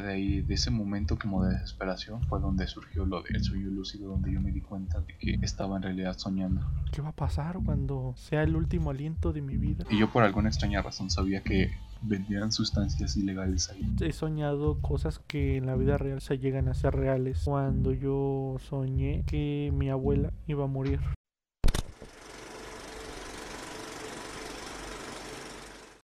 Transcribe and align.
ya 0.00 0.06
de 0.06 0.12
ahí, 0.12 0.42
de 0.42 0.54
ese 0.54 0.70
momento 0.70 1.18
como 1.18 1.44
de 1.44 1.54
desesperación, 1.54 2.22
fue 2.24 2.40
donde 2.40 2.66
surgió 2.66 3.04
lo 3.04 3.22
del 3.22 3.42
sueño 3.42 3.68
lúcido, 3.68 4.10
donde 4.10 4.32
yo 4.32 4.40
me 4.40 4.52
di 4.52 4.60
cuenta 4.60 5.00
de 5.00 5.16
que 5.18 5.38
estaba 5.42 5.76
en 5.76 5.82
realidad 5.82 6.16
soñando. 6.16 6.60
¿Qué 6.92 7.02
va 7.02 7.10
a 7.10 7.12
pasar 7.12 7.58
cuando 7.64 8.14
sea 8.16 8.42
el 8.42 8.56
último 8.56 8.90
aliento 8.90 9.32
de 9.32 9.42
mi 9.42 9.56
vida? 9.56 9.84
Y 9.90 9.98
yo 9.98 10.10
por 10.10 10.24
alguna 10.24 10.48
extraña 10.48 10.82
razón 10.82 11.10
sabía 11.10 11.42
que 11.42 11.70
vendían 12.02 12.52
sustancias 12.52 13.16
ilegales 13.16 13.70
ahí. 13.70 13.94
He 14.00 14.12
soñado 14.12 14.80
cosas 14.80 15.18
que 15.18 15.56
en 15.56 15.66
la 15.66 15.74
vida 15.74 15.98
real 15.98 16.20
se 16.20 16.38
llegan 16.38 16.68
a 16.68 16.74
ser 16.74 16.94
reales. 16.94 17.42
Cuando 17.44 17.92
yo 17.92 18.56
soñé 18.60 19.24
que 19.26 19.72
mi 19.74 19.90
abuela 19.90 20.32
iba 20.46 20.64
a 20.64 20.68
morir. 20.68 21.00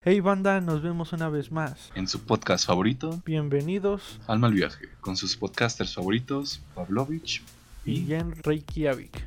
Hey 0.08 0.20
banda, 0.20 0.62
nos 0.62 0.84
vemos 0.84 1.14
una 1.14 1.30
vez 1.30 1.52
más. 1.52 1.90
En 1.96 2.08
su 2.08 2.20
podcast 2.20 2.68
favorito, 2.68 3.24
Bienvenidos 3.26 4.20
al 4.28 4.40
Viaje, 4.54 4.88
con 5.02 5.18
sus 5.18 5.36
podcasters 5.36 5.96
favoritos, 5.96 6.62
Pavlovich 6.76 7.42
y 7.86 7.92
y... 8.02 8.06
Jen 8.06 8.32
Reykjavik. 8.44 9.26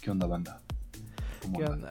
¿Qué 0.00 0.10
onda, 0.10 0.26
banda? 0.26 0.62
¿Cómo 1.42 1.58
¿Qué 1.58 1.66
onda? 1.66 1.90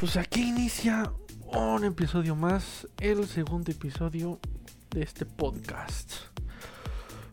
Pues 0.00 0.16
aquí 0.16 0.40
inicia 0.48 1.12
un 1.52 1.84
episodio 1.84 2.34
más, 2.34 2.88
el 2.98 3.26
segundo 3.26 3.70
episodio 3.70 4.40
de 4.88 5.02
este 5.02 5.26
podcast. 5.26 6.14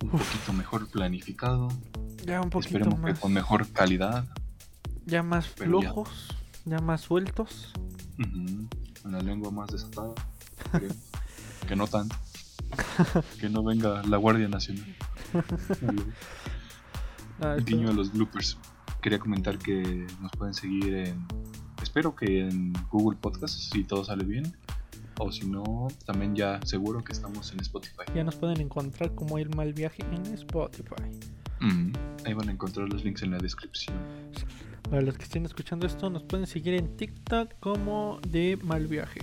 Un 0.03 0.09
poquito 0.09 0.51
mejor 0.51 0.89
planificado, 0.89 1.69
Ya 2.25 2.41
un 2.41 2.49
poquito 2.49 2.79
esperemos 2.79 2.99
más, 2.99 3.13
que 3.13 3.19
con 3.21 3.31
mejor 3.31 3.65
calidad. 3.71 4.25
ya 5.05 5.23
más 5.23 5.47
ya. 5.55 5.63
flojos, 5.63 6.27
ya 6.65 6.79
más 6.79 6.99
sueltos. 6.99 7.71
Con 9.01 9.11
la 9.13 9.21
lengua 9.21 9.51
más 9.51 9.69
desatada. 9.69 10.13
que 11.67 11.75
no 11.75 11.87
tanto. 11.87 12.15
que 13.39 13.49
no 13.49 13.63
venga 13.63 14.01
la 14.03 14.17
Guardia 14.17 14.47
Nacional. 14.47 14.95
Ah, 17.41 17.55
esto- 17.57 17.65
Guiño 17.65 17.89
a 17.89 17.93
los 17.93 18.11
bloopers. 18.13 18.57
Quería 19.01 19.19
comentar 19.19 19.57
que 19.57 20.05
nos 20.21 20.31
pueden 20.33 20.53
seguir 20.53 20.93
en. 20.93 21.25
Espero 21.81 22.15
que 22.15 22.41
en 22.47 22.73
Google 22.91 23.17
Podcasts, 23.19 23.69
si 23.73 23.83
todo 23.83 24.05
sale 24.05 24.23
bien. 24.23 24.55
O 25.19 25.31
si 25.31 25.45
no, 25.47 25.87
también 26.05 26.35
ya 26.35 26.59
seguro 26.65 27.03
que 27.03 27.11
estamos 27.13 27.51
en 27.53 27.59
Spotify. 27.59 28.03
Ya 28.15 28.23
nos 28.23 28.35
pueden 28.35 28.61
encontrar 28.61 29.13
como 29.15 29.37
el 29.37 29.49
mal 29.55 29.73
viaje 29.73 30.03
en 30.11 30.25
Spotify. 30.33 31.03
Ujú, 31.61 31.91
Ahí 32.25 32.33
van 32.33 32.49
a 32.49 32.51
encontrar 32.51 32.87
los 32.89 33.03
links 33.03 33.21
en 33.23 33.31
la 33.31 33.37
descripción. 33.37 33.95
Para 34.91 35.03
los 35.03 35.17
que 35.17 35.23
estén 35.23 35.45
escuchando 35.45 35.87
esto, 35.87 36.09
nos 36.09 36.23
pueden 36.23 36.45
seguir 36.45 36.73
en 36.73 36.97
TikTok 36.97 37.53
como 37.61 38.19
de 38.27 38.59
mal 38.61 38.87
viaje. 38.87 39.21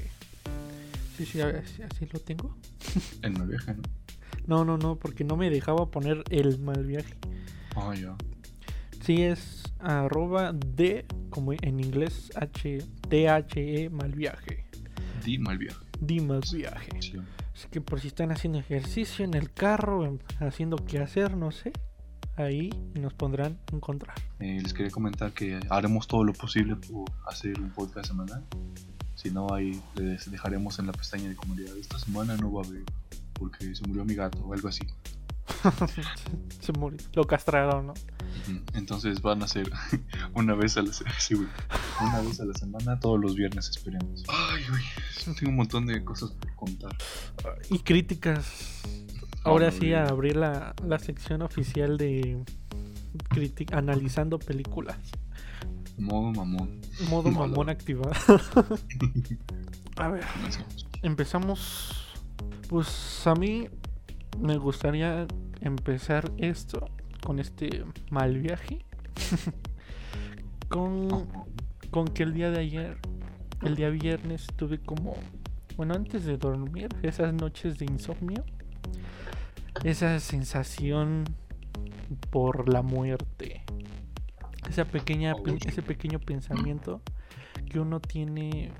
Sí, 1.14 1.26
sí, 1.26 1.42
así 1.42 2.08
lo 2.10 2.20
tengo. 2.20 2.56
En 3.20 3.36
el 3.42 3.48
viaje, 3.48 3.74
¿no? 3.74 3.82
No, 4.46 4.64
no, 4.64 4.78
no, 4.78 4.96
porque 4.96 5.24
no 5.24 5.36
me 5.36 5.50
dejaba 5.50 5.90
poner 5.90 6.24
el 6.30 6.58
mal 6.58 6.86
viaje. 6.86 7.14
Ah, 7.76 7.94
ya. 7.94 8.16
Sí, 9.02 9.20
es 9.20 9.62
arroba 9.78 10.54
de, 10.54 11.04
como 11.28 11.52
en 11.52 11.80
inglés, 11.80 12.32
H, 12.34 12.78
T-H-E 13.10 13.90
mal 13.90 14.12
viaje. 14.12 14.64
Di 15.22 15.36
mal 15.36 15.58
viaje. 15.58 15.84
Di 16.00 16.20
mal 16.20 16.40
viaje. 16.50 16.88
Sí. 17.02 17.12
Así 17.54 17.68
que 17.70 17.82
por 17.82 18.00
si 18.00 18.08
están 18.08 18.32
haciendo 18.32 18.58
ejercicio 18.58 19.22
en 19.22 19.34
el 19.34 19.52
carro, 19.52 20.06
em, 20.06 20.18
haciendo 20.40 20.76
qué 20.78 21.00
hacer, 21.00 21.36
no 21.36 21.50
sé, 21.50 21.72
ahí 22.38 22.70
nos 22.94 23.14
pondrán 23.14 23.58
a 23.72 23.76
encontrar. 23.76 24.16
Eh, 24.40 24.60
les 24.62 24.72
quería 24.72 24.90
comentar 24.90 25.32
que 25.32 25.60
haremos 25.70 26.06
todo 26.06 26.24
lo 26.24 26.32
posible 26.32 26.76
por 26.76 27.10
hacer 27.26 27.58
un 27.60 27.70
podcast 27.70 28.08
semanal. 28.08 28.44
Si 29.14 29.30
no, 29.30 29.52
ahí 29.52 29.80
les 29.96 30.30
dejaremos 30.30 30.78
en 30.78 30.86
la 30.86 30.92
pestaña 30.92 31.28
de 31.28 31.36
comunidad. 31.36 31.76
Esta 31.76 31.98
semana 31.98 32.36
no 32.36 32.52
va 32.52 32.62
a 32.62 32.66
haber 32.66 32.84
porque 33.32 33.74
se 33.74 33.86
murió 33.86 34.04
mi 34.04 34.14
gato 34.14 34.38
o 34.38 34.52
algo 34.52 34.68
así. 34.68 34.82
Se 36.60 36.72
murió. 36.72 36.98
Lo 37.14 37.24
castraron, 37.24 37.88
¿no? 37.88 37.94
Entonces 38.74 39.22
van 39.22 39.42
a 39.42 39.48
ser 39.48 39.70
una 40.34 40.54
vez 40.54 40.76
a 40.76 40.82
la 40.82 40.92
semana. 40.92 41.50
una 42.00 42.20
vez 42.20 42.40
a 42.40 42.44
la 42.44 42.54
semana, 42.54 43.00
todos 43.00 43.18
los 43.18 43.34
viernes 43.34 43.68
esperemos. 43.70 44.24
Ay, 44.28 44.62
uy, 44.72 45.34
tengo 45.34 45.50
un 45.50 45.56
montón 45.56 45.86
de 45.86 46.04
cosas 46.04 46.30
por 46.32 46.54
contar. 46.54 46.96
Y 47.70 47.78
críticas. 47.80 48.82
Ahora 49.48 49.70
sí, 49.70 49.92
a 49.94 50.06
abrir 50.06 50.36
la, 50.36 50.74
la 50.86 50.98
sección 50.98 51.42
oficial 51.42 51.96
de 51.96 52.44
analizando 53.72 54.38
películas. 54.38 54.98
Modo 55.98 56.30
mamón. 56.32 56.80
Modo 57.10 57.30
mamón 57.30 57.68
activado. 57.68 58.12
a 59.96 60.08
ver, 60.08 60.24
empezamos. 61.02 62.04
Pues 62.68 63.26
a 63.26 63.34
mí 63.34 63.68
me 64.38 64.56
gustaría 64.58 65.26
empezar 65.60 66.30
esto 66.36 66.88
con 67.24 67.38
este 67.38 67.84
mal 68.10 68.38
viaje. 68.38 68.84
con, 70.68 71.26
con 71.90 72.08
que 72.08 72.22
el 72.22 72.34
día 72.34 72.50
de 72.50 72.60
ayer, 72.60 72.98
el 73.62 73.74
día 73.74 73.88
viernes, 73.88 74.46
tuve 74.56 74.78
como, 74.78 75.16
bueno, 75.76 75.94
antes 75.94 76.24
de 76.24 76.36
dormir, 76.36 76.88
esas 77.02 77.32
noches 77.32 77.78
de 77.78 77.86
insomnio, 77.86 78.44
esa 79.84 80.18
sensación 80.20 81.24
por 82.30 82.72
la 82.72 82.82
muerte, 82.82 83.62
esa 84.68 84.84
pequeña, 84.84 85.34
pe- 85.34 85.52
Ouch. 85.52 85.66
ese 85.66 85.82
pequeño 85.82 86.18
pensamiento 86.18 87.00
que 87.70 87.80
uno 87.80 88.00
tiene, 88.00 88.72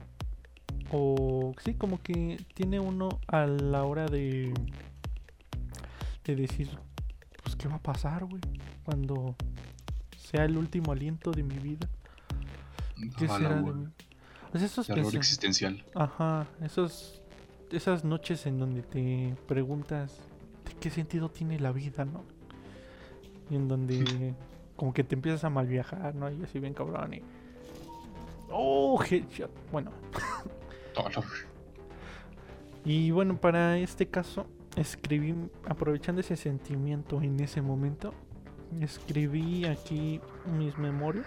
o 0.91 1.53
sí, 1.65 1.75
como 1.75 2.03
que 2.03 2.43
tiene 2.55 2.81
uno 2.81 3.09
a 3.27 3.47
la 3.47 3.85
hora 3.85 4.07
de, 4.07 4.53
de 6.25 6.37
decir, 6.37 6.71
pues, 7.43 7.55
¿qué 7.57 7.69
va 7.69 7.77
a 7.77 7.83
pasar, 7.83 8.25
güey? 8.25 8.41
Cuando 8.85 9.37
sea 10.17 10.45
el 10.45 10.57
último 10.57 10.93
aliento 10.93 11.31
de 11.31 11.43
mi 11.43 11.59
vida. 11.59 11.89
¿Qué 13.17 13.29
será 13.29 13.55
de 13.63 13.73
mí? 13.73 13.87
Pues 14.51 14.63
esos 14.65 14.87
Terror 14.87 15.15
existencial. 15.15 15.85
Ajá, 15.95 16.47
esos, 16.63 17.23
esas 17.71 18.05
noches 18.05 18.47
en 18.47 18.59
donde 18.59 18.83
te 18.83 19.35
preguntas 19.47 20.19
¿de 20.19 20.38
qué 20.79 20.91
sentido 20.91 21.31
tiene 21.31 21.59
la 21.59 21.73
vida, 21.73 22.05
no? 22.05 22.23
Y 23.51 23.57
en 23.57 23.69
donde 23.69 24.35
como 24.77 24.93
que 24.93 25.05
te 25.05 25.15
empiezas 25.15 25.45
a 25.45 25.51
mal 25.51 25.67
viajar, 25.67 26.15
¿no? 26.15 26.31
Y 26.31 26.43
así 26.43 26.59
bien 26.59 26.75
cabrón 26.75 27.15
y... 27.15 27.23
¡Oh, 28.51 29.03
headshot! 29.03 29.51
Bueno, 29.71 29.91
y 32.85 33.11
bueno, 33.11 33.37
para 33.37 33.79
este 33.79 34.07
caso, 34.09 34.47
escribí, 34.77 35.35
aprovechando 35.67 36.21
ese 36.21 36.37
sentimiento 36.37 37.21
en 37.23 37.39
ese 37.41 37.61
momento, 37.61 38.15
escribí 38.81 39.65
aquí 39.67 40.21
mis 40.59 40.77
memorias, 40.79 41.27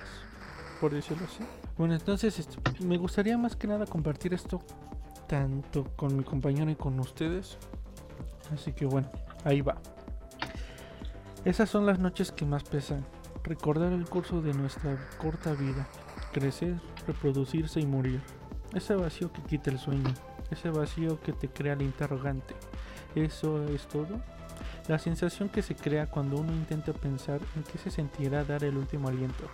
por 0.79 0.93
decirlo 0.93 1.25
así. 1.25 1.43
Bueno, 1.77 1.93
entonces 1.93 2.39
este, 2.39 2.57
me 2.83 2.97
gustaría 2.97 3.37
más 3.37 3.55
que 3.55 3.67
nada 3.67 3.85
compartir 3.85 4.33
esto 4.33 4.61
tanto 5.27 5.85
con 5.95 6.17
mi 6.17 6.23
compañero 6.23 6.69
y 6.71 6.75
con 6.75 6.99
ustedes. 6.99 7.57
Así 8.53 8.73
que 8.73 8.85
bueno, 8.85 9.09
ahí 9.43 9.61
va. 9.61 9.77
Esas 11.43 11.69
son 11.69 11.85
las 11.85 11.99
noches 11.99 12.31
que 12.31 12.45
más 12.45 12.63
pesan. 12.63 13.05
Recordar 13.43 13.91
el 13.93 14.05
curso 14.05 14.41
de 14.41 14.53
nuestra 14.53 14.97
corta 15.17 15.53
vida. 15.53 15.87
Crecer, 16.31 16.79
reproducirse 17.07 17.79
y 17.79 17.85
morir. 17.87 18.21
Ese 18.73 18.95
vacío 18.95 19.31
que 19.33 19.41
quita 19.41 19.71
el 19.71 19.79
sueño. 19.79 20.13
Ese 20.51 20.69
vacío 20.69 21.19
que 21.21 21.33
te 21.33 21.49
crea 21.49 21.73
el 21.73 21.81
interrogante. 21.81 22.53
¿Eso 23.15 23.63
es 23.69 23.87
todo? 23.87 24.21
La 24.87 24.99
sensación 24.99 25.49
que 25.49 25.61
se 25.61 25.75
crea 25.75 26.07
cuando 26.07 26.37
uno 26.37 26.53
intenta 26.53 26.93
pensar 26.93 27.39
en 27.55 27.63
qué 27.63 27.77
se 27.77 27.89
sentirá 27.89 28.43
dar 28.43 28.63
el 28.63 28.77
último 28.77 29.07
aliento. 29.07 29.45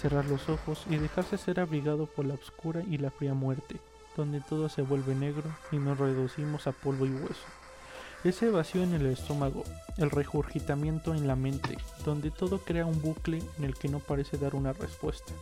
Cerrar 0.00 0.24
los 0.26 0.48
ojos 0.48 0.84
y 0.90 0.96
dejarse 0.96 1.38
ser 1.38 1.60
abrigado 1.60 2.06
por 2.06 2.26
la 2.26 2.34
oscura 2.34 2.82
y 2.82 2.98
la 2.98 3.10
fría 3.10 3.34
muerte, 3.34 3.76
donde 4.16 4.40
todo 4.40 4.68
se 4.68 4.82
vuelve 4.82 5.14
negro 5.14 5.48
y 5.70 5.76
nos 5.76 5.98
reducimos 5.98 6.66
a 6.66 6.72
polvo 6.72 7.06
y 7.06 7.10
hueso. 7.10 7.61
Ese 8.24 8.50
vacío 8.50 8.84
en 8.84 8.94
el 8.94 9.06
estómago, 9.06 9.64
el 9.96 10.08
regurgitamiento 10.08 11.12
en 11.12 11.26
la 11.26 11.34
mente, 11.34 11.76
donde 12.04 12.30
todo 12.30 12.58
crea 12.58 12.86
un 12.86 13.02
bucle 13.02 13.42
en 13.58 13.64
el 13.64 13.74
que 13.74 13.88
no 13.88 13.98
parece 13.98 14.38
dar 14.38 14.54
una 14.54 14.72
respuesta. 14.72 15.32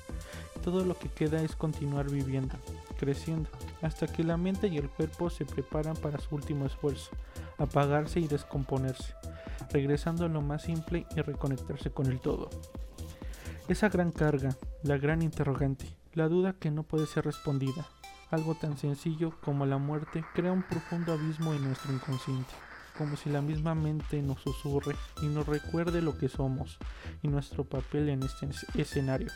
Todo 0.64 0.86
lo 0.86 0.98
que 0.98 1.10
queda 1.10 1.42
es 1.42 1.54
continuar 1.54 2.10
viviendo, 2.10 2.54
creciendo, 2.98 3.50
hasta 3.82 4.06
que 4.06 4.24
la 4.24 4.38
mente 4.38 4.68
y 4.68 4.78
el 4.78 4.88
cuerpo 4.88 5.28
se 5.28 5.44
preparan 5.44 5.94
para 5.94 6.20
su 6.20 6.34
último 6.34 6.64
esfuerzo, 6.64 7.10
apagarse 7.58 8.18
y 8.18 8.28
descomponerse, 8.28 9.14
regresando 9.70 10.24
a 10.24 10.28
lo 10.28 10.40
más 10.40 10.62
simple 10.62 11.06
y 11.14 11.20
reconectarse 11.20 11.90
con 11.90 12.06
el 12.06 12.18
todo. 12.18 12.48
Esa 13.68 13.90
gran 13.90 14.10
carga, 14.10 14.56
la 14.84 14.96
gran 14.96 15.20
interrogante, 15.20 15.84
la 16.14 16.28
duda 16.28 16.54
que 16.54 16.70
no 16.70 16.82
puede 16.84 17.06
ser 17.06 17.26
respondida, 17.26 17.86
algo 18.30 18.54
tan 18.54 18.78
sencillo 18.78 19.38
como 19.42 19.66
la 19.66 19.76
muerte 19.76 20.24
crea 20.34 20.52
un 20.52 20.62
profundo 20.62 21.12
abismo 21.12 21.52
en 21.52 21.64
nuestro 21.64 21.92
inconsciente, 21.92 22.54
como 23.00 23.17
si 23.17 23.31
la 23.31 23.41
misma 23.41 23.75
mente 23.75 24.20
nos 24.20 24.43
susurre 24.43 24.94
y 25.23 25.26
nos 25.26 25.47
recuerde 25.47 26.02
lo 26.02 26.19
que 26.19 26.29
somos 26.29 26.76
y 27.23 27.29
nuestro 27.29 27.64
papel 27.64 28.11
en 28.11 28.23
este 28.23 28.44
es- 28.44 28.67
escenario. 28.75 29.29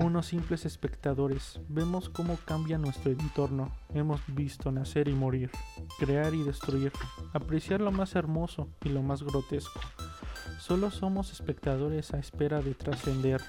unos 0.00 0.26
simples 0.26 0.64
espectadores. 0.64 1.60
Vemos 1.68 2.08
cómo 2.08 2.36
cambia 2.44 2.78
nuestro 2.78 3.12
entorno. 3.12 3.70
Hemos 3.94 4.20
visto 4.26 4.72
nacer 4.72 5.06
y 5.06 5.12
morir, 5.12 5.50
crear 6.00 6.34
y 6.34 6.42
destruir, 6.42 6.90
apreciar 7.32 7.80
lo 7.80 7.92
más 7.92 8.16
hermoso 8.16 8.68
y 8.84 8.88
lo 8.88 9.02
más 9.02 9.22
grotesco. 9.22 9.78
Solo 10.58 10.90
somos 10.90 11.30
espectadores 11.30 12.12
a 12.14 12.18
espera 12.18 12.60
de 12.62 12.74
trascender. 12.74 13.40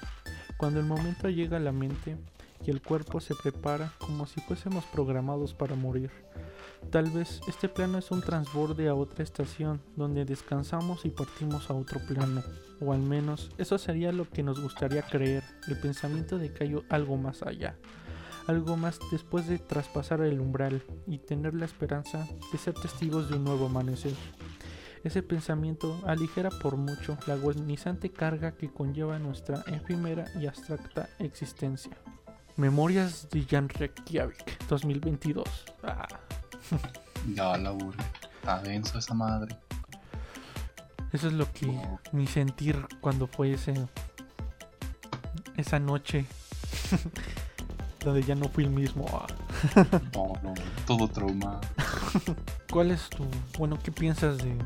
Cuando 0.58 0.78
el 0.78 0.86
momento 0.86 1.28
llega 1.28 1.56
a 1.56 1.60
la 1.60 1.72
mente 1.72 2.18
y 2.66 2.70
el 2.70 2.82
cuerpo 2.82 3.20
se 3.20 3.34
prepara 3.34 3.92
como 3.98 4.26
si 4.26 4.40
fuésemos 4.40 4.84
programados 4.86 5.54
para 5.54 5.74
morir. 5.74 6.10
Tal 6.90 7.10
vez 7.10 7.40
este 7.48 7.68
plano 7.68 7.98
es 7.98 8.10
un 8.10 8.20
transborde 8.20 8.88
a 8.88 8.94
otra 8.94 9.24
estación 9.24 9.80
donde 9.96 10.24
descansamos 10.24 11.04
y 11.04 11.10
partimos 11.10 11.70
a 11.70 11.74
otro 11.74 12.00
plano. 12.06 12.42
O 12.80 12.92
al 12.92 13.00
menos 13.00 13.50
eso 13.58 13.78
sería 13.78 14.12
lo 14.12 14.28
que 14.28 14.42
nos 14.42 14.60
gustaría 14.60 15.02
creer, 15.02 15.42
el 15.68 15.78
pensamiento 15.78 16.38
de 16.38 16.52
que 16.52 16.64
hay 16.64 16.76
algo 16.90 17.16
más 17.16 17.42
allá. 17.42 17.76
Algo 18.46 18.76
más 18.76 18.98
después 19.10 19.48
de 19.48 19.58
traspasar 19.58 20.20
el 20.20 20.38
umbral 20.38 20.82
y 21.06 21.18
tener 21.18 21.54
la 21.54 21.64
esperanza 21.64 22.28
de 22.52 22.58
ser 22.58 22.74
testigos 22.74 23.30
de 23.30 23.36
un 23.36 23.44
nuevo 23.44 23.66
amanecer. 23.66 24.14
Ese 25.02 25.22
pensamiento 25.22 26.00
aligera 26.06 26.50
por 26.50 26.76
mucho 26.76 27.16
la 27.26 27.34
agonizante 27.34 28.10
carga 28.10 28.52
que 28.52 28.70
conlleva 28.70 29.18
nuestra 29.18 29.62
efímera 29.66 30.26
y 30.40 30.46
abstracta 30.46 31.08
existencia. 31.18 31.96
Memorias 32.56 33.28
de 33.30 33.44
Jan 33.44 33.68
Reykjavik 33.68 34.66
2022. 34.68 35.44
Ah. 35.82 36.06
Ya 37.34 37.56
la 37.56 37.72
Está 37.72 38.62
denso 38.62 38.98
esa 38.98 39.14
madre. 39.14 39.56
Eso 41.12 41.28
es 41.28 41.32
lo 41.32 41.50
que 41.52 41.80
mi 42.12 42.26
sentir 42.26 42.86
cuando 43.00 43.26
fue 43.26 43.52
ese 43.52 43.74
esa 45.56 45.78
noche 45.78 46.26
donde 48.04 48.22
ya 48.22 48.34
no 48.34 48.48
fui 48.48 48.64
el 48.64 48.70
mismo. 48.70 49.06
Ah. 49.12 49.26
no, 50.14 50.32
no, 50.42 50.54
todo 50.86 51.08
trauma. 51.08 51.60
¿Cuál 52.70 52.90
es 52.90 53.08
tu, 53.08 53.24
bueno, 53.58 53.78
qué 53.82 53.90
piensas 53.90 54.38
de 54.38 54.56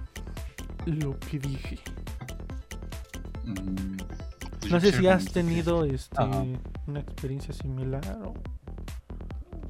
lo 0.87 1.19
que 1.21 1.39
dije? 1.39 1.79
Mm, 3.45 3.97
no 4.71 4.81
sé 4.81 4.93
si 4.93 5.07
has 5.07 5.25
tenido 5.27 5.85
este 5.85 6.23
una 6.87 7.01
experiencia 7.01 7.55
similar 7.55 8.03
o 8.23 8.35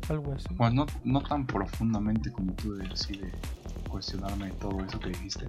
algo 0.08 0.32
así. 0.32 0.48
Pues 0.56 0.72
no, 0.72 0.86
no 1.04 1.20
tan 1.20 1.46
profundamente 1.46 2.32
como 2.32 2.52
tú 2.52 2.74
de, 2.74 2.84
de 2.84 3.32
cuestionarme 3.88 4.50
todo 4.52 4.84
eso 4.84 4.98
que 4.98 5.10
dijiste, 5.10 5.48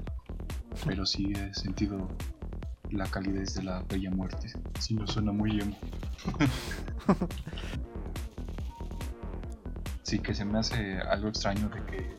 pero 0.85 1.05
sí 1.05 1.31
he 1.33 1.53
sentido 1.53 2.07
la 2.91 3.05
calidez 3.05 3.55
de 3.55 3.63
la 3.63 3.83
bella 3.83 4.11
muerte. 4.11 4.51
Sí, 4.79 4.95
no 4.95 5.07
suena 5.07 5.31
muy 5.31 5.59
emo. 5.59 5.77
sí, 10.03 10.19
que 10.19 10.33
se 10.33 10.45
me 10.45 10.59
hace 10.59 10.99
algo 10.99 11.29
extraño 11.29 11.69
de 11.69 11.83
que 11.85 12.17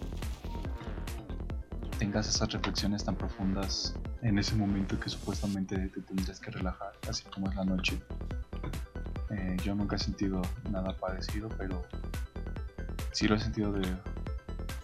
tengas 1.99 2.28
esas 2.28 2.50
reflexiones 2.52 3.05
tan 3.05 3.17
profundas 3.17 3.94
en 4.22 4.38
ese 4.38 4.55
momento 4.55 4.99
que 4.99 5.08
supuestamente 5.08 5.76
te 5.88 6.00
tendrías 6.00 6.40
que 6.40 6.50
relajar, 6.50 6.93
así 7.08 7.25
como 7.25 7.49
es 7.49 7.56
la 7.56 7.64
noche. 7.64 8.00
Eh, 9.31 9.56
yo 9.64 9.75
nunca 9.75 9.96
he 9.96 9.99
sentido 9.99 10.43
nada 10.70 10.96
parecido, 10.96 11.49
pero 11.56 11.82
sí 13.12 13.28
lo 13.28 13.37
he 13.37 13.40
sentido 13.40 13.72
de 13.72 13.87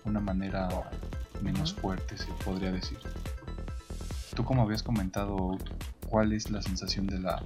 una 0.04 0.20
manera 0.20 0.68
menos 1.42 1.74
fuerte, 1.74 2.16
se 2.16 2.26
podría 2.44 2.72
decir. 2.72 2.98
Tú 4.34 4.44
como 4.44 4.62
habías 4.62 4.82
comentado, 4.82 5.58
¿cuál 6.08 6.32
es 6.32 6.50
la 6.50 6.62
sensación 6.62 7.06
de 7.06 7.18
la... 7.18 7.42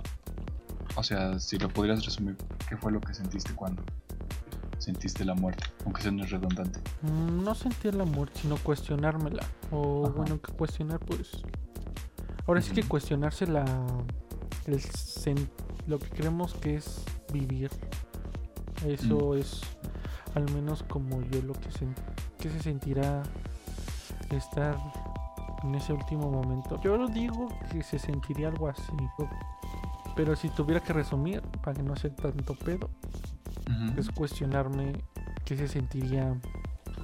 O 0.96 1.02
sea, 1.02 1.38
si 1.38 1.58
lo 1.58 1.68
podrías 1.68 2.04
resumir, 2.04 2.36
¿qué 2.68 2.76
fue 2.76 2.92
lo 2.92 3.00
que 3.00 3.14
sentiste 3.14 3.54
cuando 3.54 3.82
sentiste 4.78 5.24
la 5.24 5.34
muerte? 5.34 5.64
Aunque 5.84 6.02
sea 6.02 6.10
no 6.10 6.24
es 6.24 6.30
redundante. 6.30 6.80
Mm, 7.02 7.44
no 7.44 7.54
sentir 7.54 7.94
la 7.94 8.04
muerte, 8.04 8.40
sino 8.42 8.56
cuestionármela. 8.56 9.44
O 9.70 10.10
bueno, 10.10 10.40
que 10.40 10.52
cuestionar 10.52 10.98
pues... 10.98 11.42
Ahora 12.46 12.62
sí 12.62 12.72
que 12.72 12.82
cuestionarse 12.82 13.46
la... 13.46 13.64
El 14.66 14.80
lo 15.86 15.98
que 15.98 16.08
creemos 16.08 16.54
que 16.54 16.76
es 16.76 17.04
vivir. 17.32 17.70
Eso 18.86 19.34
es 19.34 19.60
al 20.34 20.50
menos 20.52 20.82
como 20.84 21.20
yo 21.22 21.42
lo 21.42 21.54
que, 21.54 21.70
se, 21.72 21.86
que 22.38 22.48
se 22.50 22.60
sentirá 22.60 23.22
estar 24.30 24.76
en 25.64 25.74
ese 25.74 25.92
último 25.92 26.30
momento. 26.30 26.80
Yo 26.82 26.96
lo 26.96 27.08
digo 27.08 27.48
que 27.70 27.82
se 27.82 27.98
sentiría 27.98 28.48
algo 28.48 28.68
así, 28.68 28.92
pero 30.14 30.36
si 30.36 30.48
tuviera 30.50 30.80
que 30.80 30.92
resumir, 30.92 31.42
para 31.62 31.74
que 31.74 31.82
no 31.82 31.96
sea 31.96 32.14
tanto 32.14 32.54
pedo, 32.54 32.90
es 33.96 34.10
cuestionarme 34.10 34.92
qué 35.44 35.56
se 35.56 35.68
sentiría 35.68 36.34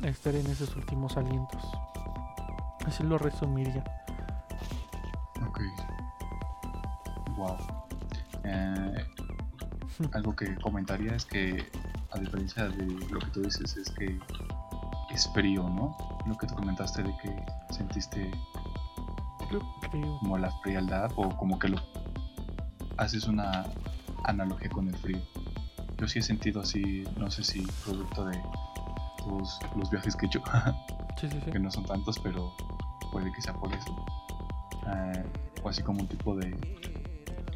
estar 0.02 0.34
en 0.34 0.46
esos 0.46 0.74
últimos 0.76 1.16
alientos. 1.16 1.62
Así 2.86 3.02
lo 3.02 3.18
resumiría. 3.18 3.84
Wow. 7.36 7.56
Eh, 8.44 9.04
algo 10.12 10.34
que 10.34 10.54
comentaría 10.56 11.14
es 11.14 11.24
que 11.24 11.64
a 12.12 12.18
diferencia 12.18 12.68
de 12.68 12.86
lo 13.10 13.18
que 13.18 13.26
tú 13.26 13.42
dices, 13.42 13.76
es 13.76 13.90
que 13.90 14.18
es 15.10 15.28
frío, 15.32 15.62
¿no? 15.68 15.96
Lo 16.26 16.36
que 16.36 16.46
tú 16.46 16.54
comentaste 16.54 17.02
de 17.02 17.16
que 17.18 17.44
sentiste 17.70 18.30
como 20.20 20.38
la 20.38 20.50
frialdad 20.62 21.10
o 21.16 21.28
como 21.36 21.58
que 21.58 21.68
lo 21.68 21.78
haces 22.96 23.26
una 23.26 23.64
analogía 24.24 24.68
con 24.70 24.88
el 24.88 24.96
frío. 24.96 25.20
Yo 25.98 26.08
sí 26.08 26.18
he 26.18 26.22
sentido 26.22 26.60
así, 26.60 27.04
no 27.16 27.30
sé 27.30 27.44
si 27.44 27.66
producto 27.84 28.26
de 28.26 28.38
todos 29.18 29.58
los 29.76 29.90
viajes 29.90 30.16
que 30.16 30.26
hecho, 30.26 30.42
que 31.52 31.58
no 31.58 31.70
son 31.70 31.84
tantos, 31.84 32.18
pero 32.18 32.54
puede 33.12 33.32
que 33.32 33.40
sea 33.40 33.54
por 33.54 33.72
eso. 33.72 34.06
Eh, 34.88 35.24
o 35.62 35.68
así 35.68 35.82
como 35.82 36.00
un 36.00 36.08
tipo 36.08 36.36
de 36.36 36.50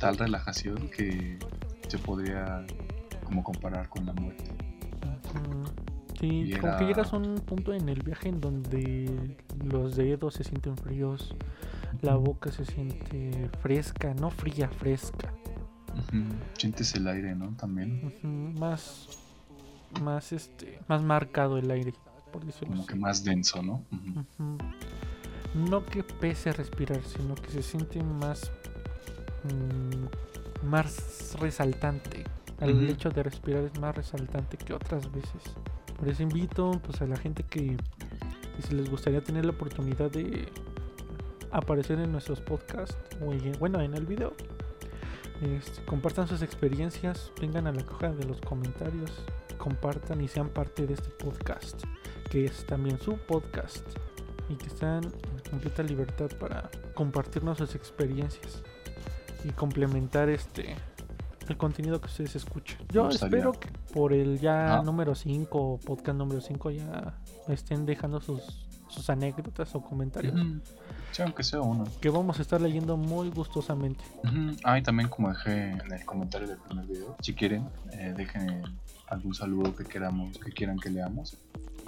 tal 0.01 0.17
relajación 0.17 0.89
que 0.89 1.39
se 1.87 1.99
podría 1.99 2.67
como 3.23 3.45
comparar 3.45 3.89
con 3.89 4.05
la 4.07 4.13
muerte. 4.13 4.51
Sí, 6.19 6.53
como 6.61 6.77
que 6.77 6.85
llegas 6.85 7.13
a 7.13 7.17
un 7.17 7.37
punto 7.37 7.73
en 7.73 7.89
el 7.89 8.03
viaje 8.03 8.29
en 8.29 8.41
donde 8.41 9.37
los 9.65 9.97
dedos 9.97 10.35
se 10.35 10.45
sienten 10.45 10.77
fríos, 10.77 11.35
la 12.03 12.17
boca 12.17 12.51
se 12.51 12.65
siente 12.65 13.49
fresca, 13.61 14.13
no 14.15 14.31
fría, 14.31 14.69
fresca. 14.69 15.33
Sientes 16.59 16.95
el 16.95 17.07
aire, 17.07 17.35
¿no? 17.35 17.55
También. 17.57 18.55
Más, 18.59 19.09
más 20.03 20.33
este, 20.33 20.81
más 20.89 21.03
marcado 21.03 21.57
el 21.59 21.71
aire, 21.71 21.95
por 22.33 22.45
decirlo 22.45 22.75
Como 22.75 22.87
que 22.87 22.97
más 22.97 23.25
denso, 23.25 23.63
¿no? 23.63 23.85
No 25.55 25.87
que 25.87 26.03
pese 26.03 26.51
a 26.51 26.53
respirar, 26.53 27.03
sino 27.03 27.35
que 27.35 27.51
se 27.51 27.63
siente 27.63 28.03
más, 28.03 28.53
mm, 29.45 30.67
más 30.67 31.37
resaltante. 31.39 32.25
El 32.61 32.91
hecho 32.91 33.09
de 33.09 33.23
respirar 33.23 33.65
es 33.65 33.81
más 33.81 33.97
resaltante 33.97 34.59
que 34.59 34.75
otras 34.75 35.11
veces. 35.11 35.43
Por 35.99 36.09
eso 36.09 36.23
invito 36.23 36.73
pues, 36.85 37.01
a 37.03 37.07
la 37.07 37.17
gente 37.17 37.43
que, 37.43 37.77
si 38.67 38.75
les 38.75 38.91
gustaría 38.91 39.23
tener 39.23 39.45
la 39.45 39.53
oportunidad 39.53 40.11
de 40.11 40.49
aparecer 41.51 41.99
en 41.99 42.13
nuestros 42.13 42.41
podcasts 42.41 42.97
o 43.21 43.33
bueno 43.59 43.81
en 43.81 43.95
el 43.95 44.07
video 44.07 44.35
este, 45.41 45.85
compartan 45.85 46.29
sus 46.29 46.43
experiencias 46.43 47.33
vengan 47.41 47.67
a 47.67 47.73
la 47.73 47.83
caja 47.85 48.13
de 48.13 48.25
los 48.25 48.41
comentarios 48.41 49.11
compartan 49.59 50.21
y 50.21 50.29
sean 50.29 50.49
parte 50.49 50.87
de 50.87 50.95
este 50.95 51.11
podcast 51.11 51.83
que 52.31 52.45
es 52.45 52.65
también 52.67 53.01
su 53.01 53.17
podcast 53.17 53.85
y 54.49 54.55
que 54.55 54.67
están 54.67 55.05
en 55.05 55.51
completa 55.51 55.83
libertad 55.83 56.31
para 56.39 56.71
compartirnos 56.95 57.59
sus 57.59 57.75
experiencias 57.75 58.63
y 59.45 59.51
complementar 59.51 60.29
este 60.29 60.77
el 61.49 61.57
contenido 61.57 62.01
que 62.01 62.07
ustedes 62.07 62.37
escuchan. 62.37 62.79
Yo 62.91 63.09
espero 63.09 63.53
que 63.53 63.69
por 63.93 64.13
el 64.13 64.39
ya 64.39 64.79
ah. 64.79 64.83
número 64.83 65.15
5, 65.15 65.81
podcast 65.85 66.17
número 66.17 66.41
5, 66.41 66.71
ya 66.71 67.15
estén 67.49 67.87
dejando 67.87 68.21
sus, 68.21 68.69
sus 68.89 69.11
anécdotas 69.11 69.75
o 69.75 69.83
comentarios. 69.83 70.35
Sí, 71.11 71.23
aunque 71.23 71.43
sea 71.43 71.61
uno. 71.61 71.85
Que 72.01 72.09
vamos 72.09 72.39
a 72.39 72.43
estar 72.43 72.61
leyendo 72.61 72.97
muy 72.97 73.31
gustosamente. 73.31 74.05
Ah, 74.63 74.79
y 74.79 74.83
también 74.83 75.09
como 75.09 75.29
dejé 75.29 75.71
en 75.71 75.93
el 75.93 76.05
comentario 76.05 76.47
del 76.47 76.59
primer 76.59 76.87
video, 76.87 77.17
si 77.21 77.35
quieren, 77.35 77.69
eh, 77.93 78.15
dejen 78.17 78.63
algún 79.09 79.35
saludo 79.35 79.75
que 79.75 79.85
queramos, 79.85 80.39
que 80.39 80.53
quieran 80.53 80.79
que 80.79 80.91
leamos. 80.91 81.37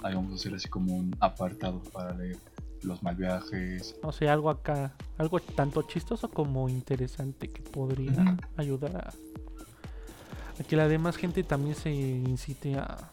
Ahí 0.03 0.13
vamos 0.15 0.33
a 0.33 0.35
hacer 0.35 0.53
así 0.53 0.67
como 0.69 0.93
un 0.95 1.15
apartado 1.19 1.81
para 1.91 2.13
leer 2.13 2.37
los 2.83 3.01
mal 3.01 3.15
viajes. 3.15 3.95
No 4.03 4.11
sé, 4.11 4.27
algo 4.29 4.49
acá, 4.49 4.93
algo 5.17 5.39
tanto 5.39 5.81
chistoso 5.83 6.29
como 6.29 6.67
interesante 6.69 7.47
que 7.49 7.61
podría 7.61 8.37
ayudar 8.57 8.97
a 8.97 9.13
a 10.59 10.63
que 10.63 10.75
la 10.75 10.87
demás 10.87 11.15
gente 11.15 11.43
también 11.43 11.75
se 11.75 11.91
incite 11.91 12.75
a 12.75 13.11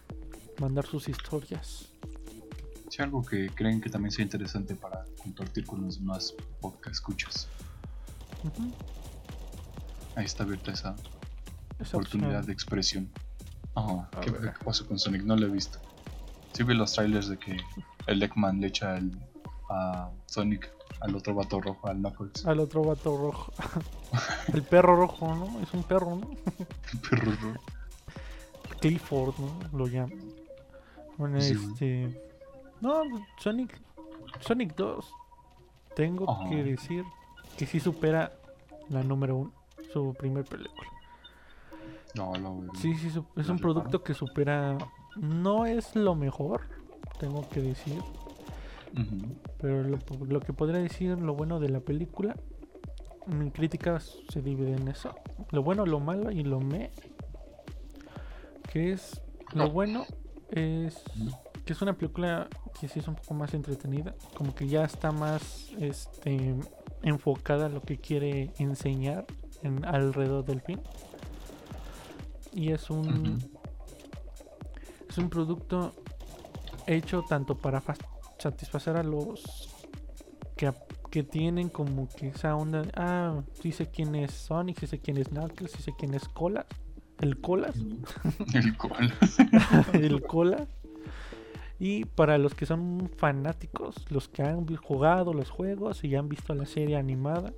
mandar 0.58 0.86
sus 0.86 1.08
historias. 1.08 1.88
Si 2.88 3.02
algo 3.02 3.24
que 3.24 3.48
creen 3.50 3.80
que 3.80 3.88
también 3.88 4.10
sea 4.10 4.24
interesante 4.24 4.74
para 4.74 5.04
compartir 5.22 5.64
con 5.64 5.82
los 5.84 5.98
demás 5.98 6.34
podcast 6.60 6.96
escuchas. 6.96 7.48
Ahí 10.16 10.24
está 10.24 10.42
abierta 10.42 10.72
esa 10.72 10.96
esa 11.78 11.96
oportunidad 11.96 12.30
opción. 12.30 12.46
de 12.46 12.52
expresión. 12.52 13.10
Ajá, 13.74 14.08
A 14.12 14.20
¿qué, 14.20 14.32
qué 14.32 14.64
pasó 14.64 14.86
con 14.86 14.98
Sonic? 14.98 15.22
No 15.22 15.36
lo 15.36 15.46
he 15.46 15.50
visto. 15.50 15.78
Sí 16.52 16.62
vi 16.64 16.74
los 16.74 16.92
trailers 16.92 17.28
de 17.28 17.38
que 17.38 17.56
el 18.06 18.22
Eggman 18.22 18.60
le 18.60 18.68
echa 18.68 18.96
el, 18.96 19.16
a 19.70 20.10
Sonic 20.26 20.70
al 21.00 21.14
otro 21.16 21.34
vato 21.34 21.60
rojo, 21.60 21.86
al 21.88 21.98
Knuckles. 21.98 22.44
Al 22.46 22.60
otro 22.60 22.82
vato 22.82 23.16
rojo. 23.16 23.52
el 24.52 24.62
perro 24.62 24.96
rojo, 24.96 25.34
¿no? 25.34 25.60
Es 25.60 25.72
un 25.72 25.82
perro, 25.84 26.16
¿no? 26.16 26.30
Perro 27.10 27.32
rojo. 27.32 27.60
Clifford, 28.80 29.34
¿no? 29.38 29.78
Lo 29.78 29.86
llaman. 29.86 30.18
Bueno, 31.16 31.40
Sí, 31.40 31.54
güey. 31.54 31.68
este. 31.72 32.20
No, 32.80 33.02
Sonic. 33.38 33.78
Sonic 34.40 34.74
2. 34.74 35.06
Tengo 35.94 36.30
Ajá. 36.30 36.48
que 36.48 36.62
decir 36.64 37.04
que 37.56 37.66
sí 37.66 37.78
supera 37.80 38.32
la 38.88 39.02
número 39.02 39.36
uno, 39.36 39.52
su 39.92 40.14
primer 40.18 40.44
película. 40.44 40.88
No, 42.14 42.32
no, 42.34 42.52
güey. 42.54 42.68
Sí, 42.80 42.94
sí, 42.96 43.08
es 43.36 43.46
¿Lo 43.46 43.52
un 43.54 43.58
producto 43.58 44.02
que 44.02 44.14
supera. 44.14 44.76
No 45.16 45.66
es 45.66 45.94
lo 45.96 46.14
mejor, 46.14 46.62
tengo 47.18 47.48
que 47.48 47.60
decir. 47.60 48.00
Pero 49.60 49.84
lo, 49.84 49.98
lo 50.26 50.40
que 50.40 50.52
podría 50.52 50.80
decir, 50.80 51.18
lo 51.18 51.34
bueno 51.34 51.60
de 51.60 51.68
la 51.68 51.80
película, 51.80 52.34
mi 53.26 53.50
crítica 53.50 54.00
se 54.00 54.42
divide 54.42 54.72
en 54.72 54.88
eso. 54.88 55.14
Lo 55.50 55.62
bueno, 55.62 55.86
lo 55.86 56.00
malo 56.00 56.30
y 56.30 56.42
lo 56.42 56.60
me. 56.60 56.90
Que 58.72 58.92
es, 58.92 59.20
lo 59.52 59.70
bueno 59.70 60.06
es 60.50 61.02
que 61.64 61.72
es 61.72 61.82
una 61.82 61.92
película 61.92 62.48
que 62.80 62.88
sí 62.88 62.98
es 63.00 63.08
un 63.08 63.14
poco 63.14 63.34
más 63.34 63.54
entretenida. 63.54 64.14
Como 64.34 64.54
que 64.54 64.68
ya 64.68 64.84
está 64.84 65.12
más 65.12 65.70
este, 65.78 66.54
enfocada 67.02 67.66
a 67.66 67.68
lo 67.68 67.82
que 67.82 67.98
quiere 67.98 68.50
enseñar 68.58 69.26
en, 69.62 69.84
alrededor 69.84 70.44
del 70.44 70.60
film. 70.60 70.80
Y 72.52 72.72
es 72.72 72.90
un. 72.90 73.59
Es 75.10 75.18
un 75.18 75.28
producto 75.28 75.92
hecho 76.86 77.24
tanto 77.28 77.56
para 77.56 77.82
satisfacer 78.38 78.96
a 78.96 79.02
los 79.02 79.68
que, 80.56 80.72
que 81.10 81.24
tienen 81.24 81.68
como 81.68 82.08
que 82.08 82.28
esa 82.28 82.54
onda 82.54 82.82
ah, 82.94 83.42
sí 83.60 83.72
sé 83.72 83.90
quién 83.90 84.14
es 84.14 84.30
Sonic, 84.30 84.78
sí 84.78 84.86
sé 84.86 85.00
quién 85.00 85.18
es 85.18 85.28
Knuckles, 85.28 85.72
sí 85.72 85.82
sé 85.82 85.92
quién 85.98 86.14
es 86.14 86.28
Colas, 86.28 86.66
el 87.20 87.40
Colas, 87.40 87.74
El 88.54 88.76
cual. 88.76 89.12
el 89.92 90.22
Colas. 90.22 90.68
Y 91.80 92.04
para 92.04 92.38
los 92.38 92.54
que 92.54 92.66
son 92.66 93.10
fanáticos, 93.16 93.96
los 94.10 94.28
que 94.28 94.42
han 94.42 94.64
jugado 94.76 95.32
los 95.32 95.50
juegos 95.50 96.04
y 96.04 96.14
han 96.14 96.28
visto 96.28 96.54
la 96.54 96.66
serie 96.66 96.96
animada, 96.96 97.52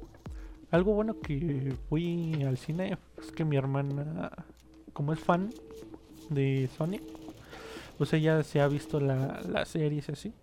algo 0.70 0.94
bueno 0.94 1.20
que 1.20 1.74
fui 1.88 2.42
al 2.44 2.56
cine 2.56 2.96
es 3.18 3.32
que 3.32 3.44
mi 3.44 3.56
hermana, 3.56 4.30
como 4.92 5.12
es 5.12 5.20
fan 5.20 5.50
de 6.30 6.70
Sonic, 6.78 7.02
pues 8.02 8.14
ella 8.14 8.42
se 8.42 8.60
ha 8.60 8.66
visto 8.66 8.98
la, 8.98 9.40
la 9.48 9.64
serie 9.64 10.02
así. 10.12 10.34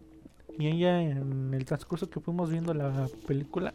Y 0.57 0.67
ella 0.67 1.01
en 1.01 1.53
el 1.53 1.65
transcurso 1.65 2.09
que 2.09 2.21
fuimos 2.21 2.49
viendo 2.49 2.73
la 2.73 3.09
película, 3.27 3.73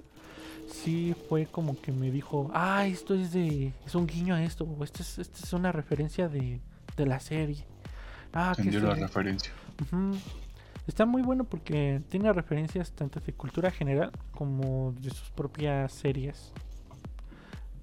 sí 0.66 1.14
fue 1.28 1.44
como 1.44 1.78
que 1.78 1.92
me 1.92 2.10
dijo, 2.10 2.50
ah, 2.54 2.86
esto 2.86 3.12
es 3.12 3.34
de, 3.34 3.74
es 3.84 3.94
un 3.94 4.06
guiño 4.06 4.36
a 4.36 4.42
esto, 4.42 4.64
o 4.64 4.82
esto 4.84 5.02
es, 5.02 5.18
esto 5.18 5.38
es 5.42 5.52
una 5.52 5.70
referencia 5.70 6.30
de, 6.30 6.62
de 6.96 7.06
la 7.06 7.20
serie. 7.20 7.66
Ah, 8.32 8.54
que 8.56 8.64
la 8.70 8.94
sí". 8.94 9.02
referencia. 9.02 9.52
Ujú. 9.82 10.16
Está 10.86 11.04
muy 11.04 11.20
bueno 11.20 11.44
porque 11.44 12.00
tiene 12.08 12.32
referencias 12.32 12.90
tanto 12.90 13.20
de 13.20 13.34
cultura 13.34 13.70
general 13.70 14.12
como 14.32 14.94
de 14.98 15.10
sus 15.10 15.28
propias 15.28 15.92
series. 15.92 16.54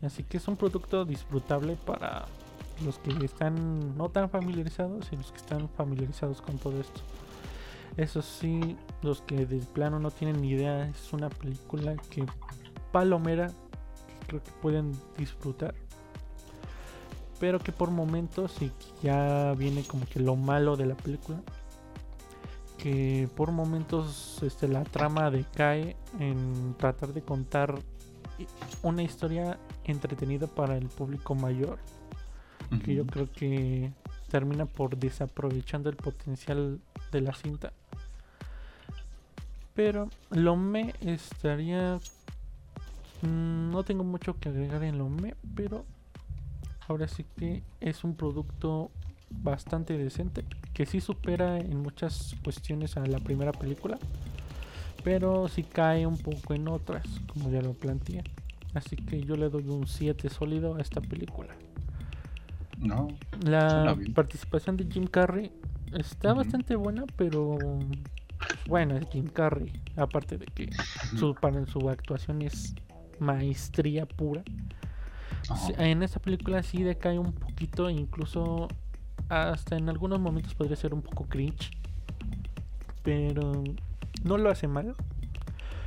Así 0.01 0.23
que 0.23 0.37
es 0.37 0.47
un 0.47 0.57
producto 0.57 1.05
disfrutable 1.05 1.75
para 1.85 2.25
los 2.83 2.99
que 2.99 3.25
están 3.25 3.97
no 3.97 4.09
tan 4.09 4.29
familiarizados 4.29 5.11
y 5.11 5.17
los 5.17 5.31
que 5.31 5.37
están 5.37 5.69
familiarizados 5.69 6.41
con 6.41 6.57
todo 6.57 6.79
esto. 6.79 7.01
Eso 7.97 8.21
sí, 8.21 8.77
los 9.01 9.21
que 9.21 9.45
de 9.45 9.57
plano 9.57 9.99
no 9.99 10.11
tienen 10.11 10.41
ni 10.41 10.51
idea, 10.51 10.87
es 10.87 11.11
una 11.13 11.29
película 11.29 11.95
que 12.09 12.25
palomera 12.91 13.51
creo 14.27 14.43
que 14.43 14.51
pueden 14.61 14.93
disfrutar. 15.17 15.75
Pero 17.39 17.59
que 17.59 17.71
por 17.71 17.89
momentos 17.89 18.61
y 18.61 18.71
ya 19.01 19.53
viene 19.57 19.83
como 19.83 20.05
que 20.05 20.19
lo 20.19 20.35
malo 20.35 20.77
de 20.77 20.85
la 20.85 20.95
película. 20.95 21.41
Que 22.77 23.27
por 23.35 23.51
momentos 23.51 24.41
este, 24.41 24.67
la 24.67 24.83
trama 24.83 25.29
decae 25.29 25.95
en 26.19 26.75
tratar 26.77 27.13
de 27.13 27.21
contar 27.21 27.75
una 28.83 29.03
historia 29.03 29.59
entretenida 29.83 30.47
para 30.47 30.77
el 30.77 30.87
público 30.87 31.35
mayor 31.35 31.79
que 32.79 32.95
yo 32.95 33.05
creo 33.05 33.31
que 33.31 33.91
termina 34.29 34.65
por 34.65 34.97
desaprovechando 34.97 35.89
el 35.89 35.95
potencial 35.97 36.79
de 37.11 37.21
la 37.21 37.33
cinta. 37.33 37.73
Pero 39.73 40.09
lo 40.29 40.55
me 40.55 40.93
estaría... 41.01 41.99
mm, 43.21 43.71
No 43.71 43.83
tengo 43.83 44.03
mucho 44.03 44.39
que 44.39 44.49
agregar 44.49 44.83
en 44.83 44.97
lo 44.97 45.09
me, 45.09 45.35
pero 45.55 45.85
ahora 46.87 47.07
sí 47.07 47.25
que 47.37 47.63
es 47.79 48.03
un 48.03 48.15
producto 48.15 48.91
bastante 49.29 49.97
decente, 49.97 50.43
que 50.73 50.85
sí 50.85 50.99
supera 50.99 51.57
en 51.57 51.81
muchas 51.81 52.35
cuestiones 52.43 52.97
a 52.97 53.05
la 53.05 53.19
primera 53.19 53.53
película, 53.53 53.97
pero 55.03 55.47
sí 55.47 55.63
cae 55.63 56.05
un 56.05 56.17
poco 56.17 56.53
en 56.53 56.67
otras, 56.67 57.05
como 57.31 57.49
ya 57.49 57.61
lo 57.61 57.73
planteé. 57.73 58.23
Así 58.73 58.95
que 58.95 59.21
yo 59.21 59.35
le 59.35 59.49
doy 59.49 59.67
un 59.67 59.87
7 59.87 60.29
sólido 60.29 60.75
a 60.75 60.81
esta 60.81 61.01
película. 61.01 61.55
No, 62.81 63.07
La 63.43 63.95
participación 64.15 64.75
de 64.75 64.85
Jim 64.91 65.05
Carrey 65.05 65.51
está 65.93 66.33
bastante 66.33 66.75
buena, 66.75 67.05
pero 67.15 67.57
bueno, 68.67 68.97
es 68.97 69.07
Jim 69.11 69.27
Carrey. 69.27 69.71
Aparte 69.95 70.37
de 70.37 70.45
que 70.45 70.69
su, 71.17 71.35
para 71.35 71.65
su 71.67 71.89
actuación 71.89 72.41
es 72.41 72.73
maestría 73.19 74.05
pura. 74.05 74.43
En 75.77 76.03
esta 76.03 76.19
película 76.19 76.63
sí 76.63 76.83
decae 76.83 77.19
un 77.19 77.33
poquito, 77.33 77.89
incluso 77.89 78.67
hasta 79.29 79.77
en 79.77 79.89
algunos 79.89 80.19
momentos 80.19 80.55
podría 80.55 80.75
ser 80.75 80.93
un 80.93 81.01
poco 81.01 81.25
cringe. 81.25 81.71
Pero 83.03 83.63
no 84.23 84.37
lo 84.37 84.49
hace 84.49 84.67
mal. 84.67 84.95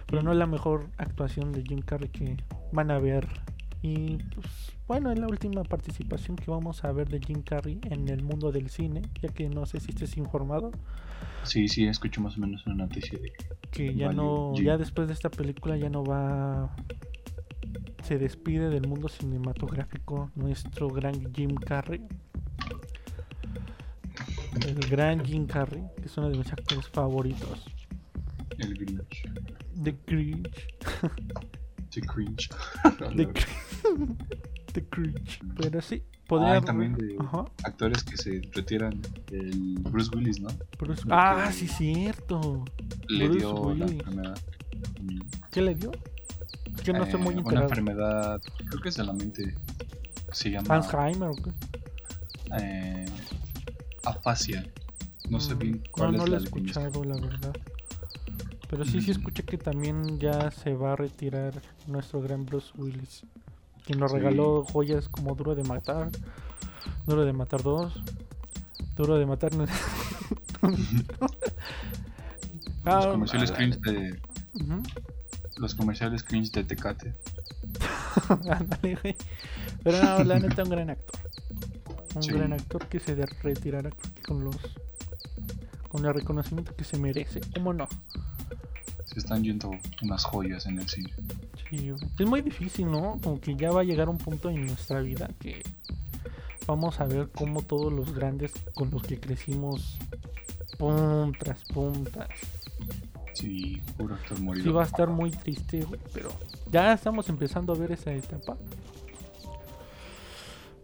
Pero 0.06 0.22
no 0.22 0.32
es 0.32 0.38
la 0.38 0.46
mejor 0.46 0.88
actuación 0.98 1.52
de 1.52 1.62
Jim 1.62 1.80
Carrey 1.80 2.08
que 2.08 2.36
van 2.72 2.90
a 2.90 2.98
ver. 2.98 3.26
Y 3.86 4.16
pues 4.34 4.46
bueno, 4.88 5.12
es 5.12 5.18
la 5.18 5.26
última 5.26 5.62
participación 5.62 6.36
que 6.38 6.50
vamos 6.50 6.84
a 6.84 6.92
ver 6.92 7.06
de 7.10 7.20
Jim 7.20 7.42
Carrey 7.42 7.78
en 7.90 8.08
el 8.08 8.22
mundo 8.22 8.50
del 8.50 8.70
cine, 8.70 9.02
ya 9.20 9.28
que 9.28 9.50
no 9.50 9.66
sé 9.66 9.78
si 9.78 9.90
estés 9.90 10.16
informado, 10.16 10.70
Sí, 11.42 11.68
sí, 11.68 11.86
escucho 11.86 12.22
más 12.22 12.38
o 12.38 12.40
menos 12.40 12.64
una 12.66 12.76
noticia 12.76 13.18
de 13.18 13.30
que 13.70 13.94
ya 13.94 14.10
no, 14.10 14.54
Jim. 14.54 14.64
ya 14.64 14.78
después 14.78 15.06
de 15.08 15.12
esta 15.12 15.28
película 15.28 15.76
ya 15.76 15.90
no 15.90 16.02
va, 16.02 16.74
se 18.02 18.16
despide 18.18 18.70
del 18.70 18.88
mundo 18.88 19.08
cinematográfico 19.08 20.30
nuestro 20.34 20.88
gran 20.88 21.34
Jim 21.34 21.54
Carrey. 21.54 22.00
El 24.66 24.76
gran 24.88 25.22
Jim 25.22 25.46
Carrey, 25.46 25.82
que 26.00 26.06
es 26.06 26.16
uno 26.16 26.30
de 26.30 26.38
mis 26.38 26.50
actores 26.50 26.88
favoritos. 26.88 27.66
el 28.56 28.72
Grinch. 28.78 29.28
The 29.82 29.94
Cringe. 30.06 30.68
The 31.94 32.00
Cringe. 32.02 32.48
The, 33.16 33.26
cr- 33.26 33.46
The 34.72 34.84
Cringe. 34.88 35.40
Pero 35.56 35.80
sí, 35.80 36.02
podría. 36.26 36.54
Ah, 36.56 36.60
también 36.60 36.94
de 36.94 37.16
Ajá. 37.20 37.44
actores 37.64 38.02
que 38.02 38.16
se 38.16 38.42
retiran. 38.52 39.00
El 39.30 39.76
Bruce 39.80 40.10
Willis, 40.14 40.40
¿no? 40.40 40.48
Bruce- 40.78 41.06
Ah, 41.10 41.50
sí, 41.52 41.68
cierto. 41.68 42.64
Le 43.08 43.26
Bruce 43.28 43.38
dio 43.40 43.54
la 43.54 43.60
Willis. 43.86 43.92
enfermedad. 43.92 44.38
mm, 45.00 45.20
¿Qué 45.52 45.62
le 45.62 45.74
dio? 45.74 45.92
Es 46.76 46.82
que 46.82 46.92
no 46.92 47.04
estoy 47.04 47.20
muy 47.20 47.34
eh, 47.34 47.36
Una 47.38 47.40
enterado. 47.42 47.68
enfermedad, 47.68 48.40
creo 48.68 48.80
que 48.82 48.88
es 48.88 48.96
de 48.96 49.04
la 49.04 49.12
mente. 49.12 49.54
Se 50.32 50.50
llama 50.50 50.74
Alzheimer 50.74 51.28
o 51.28 51.34
qué? 51.36 51.50
eh, 52.58 53.06
afasia. 54.04 54.66
No 55.30 55.38
sé 55.40 55.54
Mm, 55.54 55.58
bien 55.58 55.82
cuál 55.92 56.12
no, 56.12 56.18
no 56.18 56.24
es 56.24 56.30
lo 56.30 56.36
la 56.36 56.40
he 56.42 56.44
escuchado, 56.44 57.04
la 57.04 57.14
verdad. 57.14 57.54
Pero 58.68 58.84
sí, 58.84 59.00
sí 59.00 59.10
escuché 59.10 59.42
que 59.44 59.58
también 59.58 60.18
ya 60.18 60.50
se 60.50 60.74
va 60.74 60.92
a 60.94 60.96
retirar 60.96 61.52
nuestro 61.86 62.20
gran 62.20 62.44
Bruce 62.46 62.70
Willis. 62.76 63.22
Quien 63.84 63.98
nos 64.00 64.10
Sí. 64.10 64.16
regaló 64.18 64.64
joyas 64.64 65.08
como 65.08 65.34
Duro 65.34 65.54
de 65.54 65.62
Matar, 65.64 66.10
Duro 67.06 67.24
de 67.24 67.32
Matar 67.32 67.62
2, 67.62 67.92
Duro 68.96 69.16
de 69.18 69.26
Matar... 69.26 69.50
Ah, 72.86 72.96
Los 72.96 73.06
comerciales 73.06 73.50
ah, 73.50 73.54
cringe 73.56 73.80
de 73.80 74.20
los 75.56 75.74
comerciales 75.74 76.22
cringe 76.22 76.50
de 76.52 76.64
Tecate. 76.64 77.14
Ándale, 78.28 78.98
güey. 79.02 79.16
Pero 79.82 80.02
no, 80.02 80.24
la 80.24 80.38
neta, 80.38 80.64
un 80.64 80.68
gran 80.70 80.90
actor. 80.90 81.18
Un 82.14 82.22
Sí. 82.22 82.30
gran 82.32 82.52
actor 82.52 82.86
que 82.86 83.00
se 83.00 83.14
retirará 83.42 83.90
con 84.26 84.44
los. 84.44 84.56
con 85.88 86.04
el 86.04 86.12
reconocimiento 86.12 86.74
que 86.76 86.84
se 86.84 86.98
merece. 86.98 87.40
¿Cómo 87.54 87.72
no? 87.72 87.88
Se 89.14 89.20
están 89.20 89.44
yendo 89.44 89.70
unas 90.02 90.24
joyas 90.24 90.66
en 90.66 90.80
el 90.80 90.88
cine. 90.88 91.10
Sí, 91.70 91.92
es 92.18 92.26
muy 92.26 92.42
difícil, 92.42 92.90
¿no? 92.90 93.20
Como 93.22 93.40
que 93.40 93.54
ya 93.54 93.70
va 93.70 93.82
a 93.82 93.84
llegar 93.84 94.08
un 94.08 94.18
punto 94.18 94.50
en 94.50 94.66
nuestra 94.66 95.00
vida 95.00 95.30
que 95.38 95.62
vamos 96.66 97.00
a 97.00 97.04
ver 97.04 97.30
cómo 97.30 97.62
todos 97.62 97.92
los 97.92 98.12
grandes 98.12 98.52
con 98.74 98.90
los 98.90 99.02
que 99.02 99.20
crecimos, 99.20 99.98
pum 100.78 101.32
tras 101.38 101.62
pum 101.66 102.04
tras. 102.04 102.28
Sí, 103.34 103.80
puro 103.96 104.16
actor 104.16 104.40
morido. 104.40 104.64
Sí 104.64 104.70
va 104.70 104.82
a 104.82 104.86
estar 104.86 105.08
muy 105.08 105.30
triste, 105.30 105.84
güey, 105.84 106.00
pero 106.12 106.30
ya 106.72 106.92
estamos 106.92 107.28
empezando 107.28 107.72
a 107.72 107.76
ver 107.76 107.92
esa 107.92 108.12
etapa. 108.12 108.56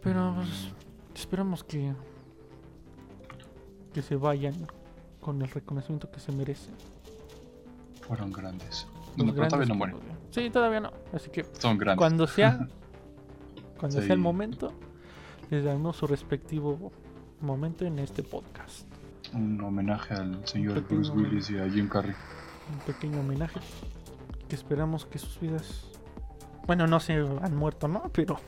Pero 0.02 0.34
pues, 0.37 0.68
esperamos 1.14 1.64
que 1.64 1.92
que 3.92 4.02
se 4.02 4.14
vayan 4.14 4.54
con 5.20 5.42
el 5.42 5.49
reconocimiento 5.49 6.10
que 6.10 6.20
se 6.20 6.32
merecen. 6.32 6.75
Fueron 8.11 8.33
grandes. 8.33 8.88
Pero 9.17 9.33
todavía 9.47 9.69
no 9.69 9.75
mueren. 9.76 9.97
Sí, 10.33 10.50
todavía 10.50 10.81
no. 10.81 10.90
Así 11.14 11.31
que 11.31 11.45
Son 11.45 11.79
grandes. 11.79 11.99
cuando 11.99 12.26
sea 12.26 12.67
cuando 13.79 14.00
Sí. 14.00 14.07
sea 14.09 14.14
el 14.14 14.21
momento 14.21 14.73
les 15.49 15.64
damos 15.64 15.97
su 15.97 16.09
respectivo 16.09 16.90
momento 17.40 17.85
en 17.85 18.00
este 18.00 18.25
podcast. 18.25 18.85
Un 19.33 19.61
homenaje 19.61 20.14
al 20.14 20.45
señor 20.45 20.83
pequeño 20.83 21.12
Bruce 21.12 21.12
Willis 21.12 21.50
y 21.50 21.59
a 21.59 21.71
Jim 21.71 21.88
Carrey. 21.88 22.14
Un 22.73 22.79
pequeño 22.81 23.21
homenaje 23.21 23.61
que 24.49 24.57
esperamos 24.57 25.07
que 25.07 25.21
sus 25.21 25.38
vidas 25.38 25.87
bueno, 26.67 26.88
no 26.88 26.99
se 26.99 27.12
han 27.14 27.55
muerto, 27.57 27.87
¿no? 27.87 28.02
Pero 28.12 28.40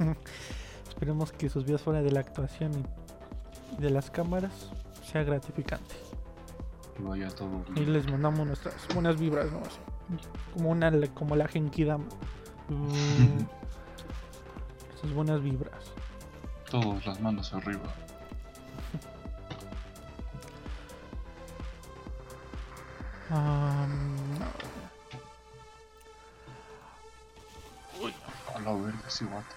esperemos 0.89 1.31
que 1.31 1.49
sus 1.49 1.65
vidas 1.65 1.83
fuera 1.83 2.03
de 2.03 2.11
la 2.11 2.19
actuación 2.19 2.73
y 3.79 3.81
de 3.81 3.91
las 3.91 4.11
cámaras 4.11 4.71
sea 5.05 5.23
gratificante. 5.23 5.95
Que 7.75 7.81
Y 7.83 7.87
les 7.87 8.11
mandamos 8.11 8.47
nuestras 8.47 8.75
buenas 8.95 9.19
vibras, 9.19 9.51
¿no? 9.51 9.59
Así, 9.61 9.79
como 10.53 10.71
una 10.71 10.91
como 11.15 11.37
la 11.37 11.49
Genkidama. 11.49 12.05
Mm, 12.69 13.39
Esas 14.97 15.13
buenas 15.13 15.43
vibras. 15.43 15.73
Todas 16.71 17.05
las 17.07 17.21
manos 17.21 17.53
arriba. 17.53 17.83
Uy, 28.01 28.13
A 28.55 28.59
la 28.61 28.73
verga, 28.73 28.99
ese 29.07 29.25
vato. 29.27 29.55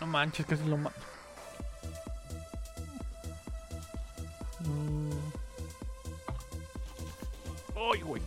no 0.00 0.06
manches, 0.06 0.46
casi 0.46 0.64
lo 0.64 0.76
mato. 0.76 1.00
Güey. 8.04 8.22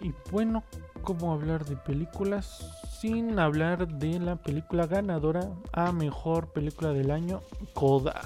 Y 0.00 0.12
bueno, 0.30 0.62
¿cómo 1.02 1.32
hablar 1.32 1.64
de 1.64 1.76
películas 1.76 2.62
sin 3.00 3.38
hablar 3.38 3.88
de 3.88 4.18
la 4.18 4.36
película 4.36 4.86
ganadora 4.86 5.48
a 5.72 5.92
mejor 5.92 6.52
película 6.52 6.90
del 6.90 7.10
año, 7.10 7.40
Coda? 7.72 8.20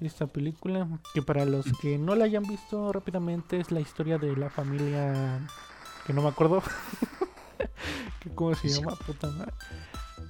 Esta 0.00 0.26
película, 0.26 0.88
que 1.14 1.22
para 1.22 1.44
los 1.44 1.64
que 1.80 1.96
no 1.96 2.16
la 2.16 2.24
hayan 2.24 2.42
visto 2.42 2.92
rápidamente, 2.92 3.60
es 3.60 3.70
la 3.70 3.80
historia 3.80 4.18
de 4.18 4.36
la 4.36 4.50
familia 4.50 5.46
que 6.06 6.12
no 6.12 6.22
me 6.22 6.28
acuerdo. 6.28 6.60
¿Cómo 8.34 8.54
se 8.54 8.68
llama? 8.68 8.96
Puta 9.06 9.28
madre. 9.28 9.52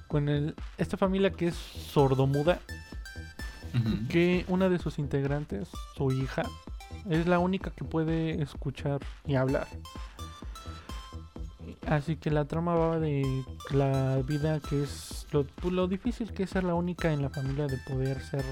Con 0.09 0.29
el, 0.29 0.55
esta 0.77 0.97
familia 0.97 1.31
que 1.31 1.49
es 1.49 1.55
sordomuda, 1.55 2.61
Que 4.09 4.45
una 4.49 4.69
de 4.69 4.79
sus 4.79 4.99
integrantes, 4.99 5.69
su 5.97 6.13
hija, 6.13 6.43
es 7.09 7.27
la 7.27 7.39
única 7.39 7.71
que 7.71 7.85
puede 7.85 8.43
escuchar 8.43 9.01
y 9.27 9.35
hablar. 9.35 9.67
Así 11.87 12.17
que 12.17 12.31
la 12.31 12.47
trama 12.47 12.75
va 12.75 12.99
de 12.99 13.45
la 13.71 14.23
vida 14.27 14.61
que 14.61 14.83
es 14.83 15.27
lo, 15.33 15.45
pues, 15.45 15.73
lo 15.73 15.87
difícil 15.87 16.33
que 16.33 16.45
es 16.45 16.51
ser 16.51 16.65
la 16.65 16.75
única 16.75 17.13
en 17.13 17.23
la 17.23 17.31
familia 17.31 17.67
de 17.67 17.77
poder 17.79 18.21
ser 18.21 18.45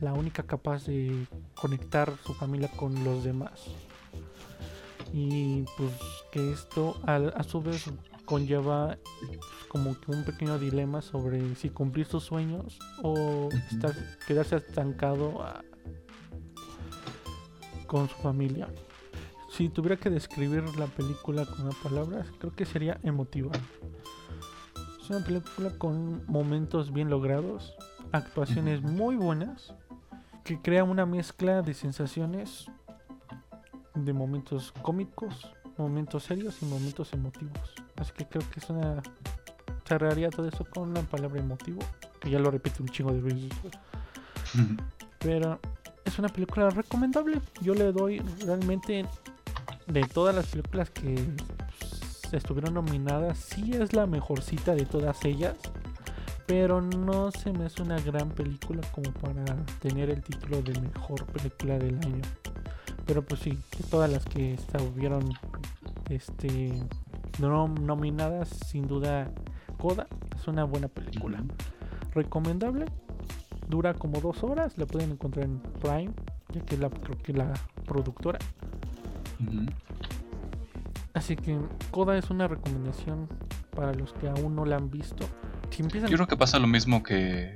la 0.00 0.12
única 0.12 0.42
capaz 0.42 0.86
de 0.86 1.26
conectar 1.54 2.12
su 2.24 2.34
familia 2.34 2.68
con 2.76 3.04
los 3.04 3.24
demás. 3.24 3.64
Y 5.12 5.62
pues 5.76 5.92
que 6.32 6.52
esto 6.52 7.00
a, 7.06 7.42
su 7.42 7.62
vez 7.62 7.84
conlleva 8.26 8.98
pues, 9.26 9.40
como 9.68 9.98
que 9.98 10.10
un 10.10 10.24
pequeño 10.24 10.58
dilema 10.58 11.00
sobre 11.00 11.54
si 11.54 11.70
cumplir 11.70 12.04
sus 12.06 12.24
sueños 12.24 12.78
o 13.02 13.48
estar, 13.70 13.92
quedarse 14.26 14.56
estancado 14.56 15.42
a- 15.42 15.62
con 17.86 18.08
su 18.08 18.16
familia. 18.16 18.68
Si 19.50 19.68
tuviera 19.68 19.96
que 19.96 20.10
describir 20.10 20.64
la 20.76 20.86
película 20.86 21.46
con 21.46 21.62
una 21.62 21.76
palabra, 21.82 22.26
creo 22.38 22.52
que 22.54 22.66
sería 22.66 22.98
emotiva. 23.02 23.52
Es 25.00 25.08
una 25.08 25.24
película 25.24 25.70
con 25.78 26.26
momentos 26.26 26.92
bien 26.92 27.08
logrados, 27.08 27.74
actuaciones 28.12 28.82
muy 28.82 29.14
buenas, 29.16 29.72
que 30.44 30.60
crea 30.60 30.84
una 30.84 31.06
mezcla 31.06 31.62
de 31.62 31.74
sensaciones 31.74 32.66
de 33.94 34.12
momentos 34.12 34.72
cómicos, 34.82 35.48
momentos 35.78 36.24
serios 36.24 36.60
y 36.62 36.66
momentos 36.66 37.12
emotivos. 37.12 37.74
Así 37.96 38.12
que 38.12 38.26
creo 38.26 38.48
que 38.50 38.60
es 38.60 38.70
una... 38.70 39.02
Cerraría 39.86 40.30
todo 40.30 40.48
eso 40.48 40.64
con 40.64 40.92
la 40.94 41.02
palabra 41.02 41.40
emotivo, 41.40 41.80
que 42.20 42.30
ya 42.30 42.40
lo 42.40 42.50
repito 42.50 42.82
un 42.82 42.88
chingo 42.88 43.12
de 43.12 43.20
veces. 43.20 43.50
Pero 45.20 45.60
es 46.04 46.18
una 46.18 46.28
película 46.28 46.70
recomendable. 46.70 47.40
Yo 47.60 47.74
le 47.74 47.92
doy 47.92 48.18
realmente 48.44 49.06
de 49.86 50.02
todas 50.04 50.34
las 50.34 50.46
películas 50.46 50.90
que 50.90 51.14
estuvieron 52.32 52.74
nominadas, 52.74 53.38
sí 53.38 53.72
es 53.74 53.92
la 53.92 54.06
mejorcita 54.06 54.74
de 54.74 54.86
todas 54.86 55.24
ellas. 55.24 55.54
Pero 56.46 56.80
no 56.80 57.30
se 57.32 57.52
me 57.52 57.66
hace 57.66 57.82
una 57.82 58.00
gran 58.00 58.30
película 58.30 58.80
como 58.92 59.12
para 59.12 59.44
tener 59.80 60.10
el 60.10 60.22
título 60.22 60.62
de 60.62 60.80
mejor 60.80 61.24
película 61.26 61.78
del 61.78 61.96
año. 61.96 62.22
Pero 63.04 63.22
pues 63.22 63.40
sí, 63.40 63.58
de 63.76 63.84
todas 63.88 64.10
las 64.10 64.24
que 64.24 64.54
estuvieron 64.54 65.28
este 66.08 66.82
no 67.38 67.68
nominadas, 67.68 68.48
sin 68.48 68.86
duda 68.86 69.30
Coda 69.78 70.06
es 70.34 70.48
una 70.48 70.64
buena 70.64 70.88
película 70.88 71.42
recomendable. 72.14 72.86
Dura 73.68 73.94
como 73.94 74.20
dos 74.20 74.42
horas. 74.42 74.78
La 74.78 74.86
pueden 74.86 75.12
encontrar 75.12 75.44
en 75.44 75.60
Prime, 75.60 76.12
ya 76.52 76.60
que 76.62 76.74
es 76.76 76.80
la, 76.80 76.90
creo 76.90 77.18
que 77.18 77.32
la 77.32 77.52
productora. 77.84 78.38
Así 81.14 81.36
que 81.36 81.58
Coda 81.90 82.16
es 82.16 82.30
una 82.30 82.48
recomendación 82.48 83.28
para 83.74 83.92
los 83.92 84.12
que 84.14 84.28
aún 84.28 84.54
no 84.54 84.64
la 84.64 84.76
han 84.76 84.90
visto. 84.90 85.26
Si 85.70 85.82
empiezan 85.82 86.10
Yo 86.10 86.16
creo 86.16 86.26
que 86.26 86.36
pasa 86.36 86.58
lo 86.58 86.66
mismo 86.66 87.02
que 87.02 87.54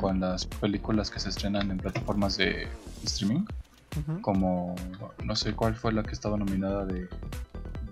con 0.00 0.20
las 0.20 0.46
películas 0.46 1.10
que 1.10 1.18
se 1.18 1.30
estrenan 1.30 1.70
en 1.70 1.78
plataformas 1.78 2.36
de 2.36 2.68
streaming. 3.04 3.44
Como, 4.20 4.74
no 5.24 5.34
sé 5.36 5.54
cuál 5.54 5.74
fue 5.74 5.90
la 5.90 6.02
que 6.02 6.12
estaba 6.12 6.36
nominada 6.36 6.84
de, 6.84 7.08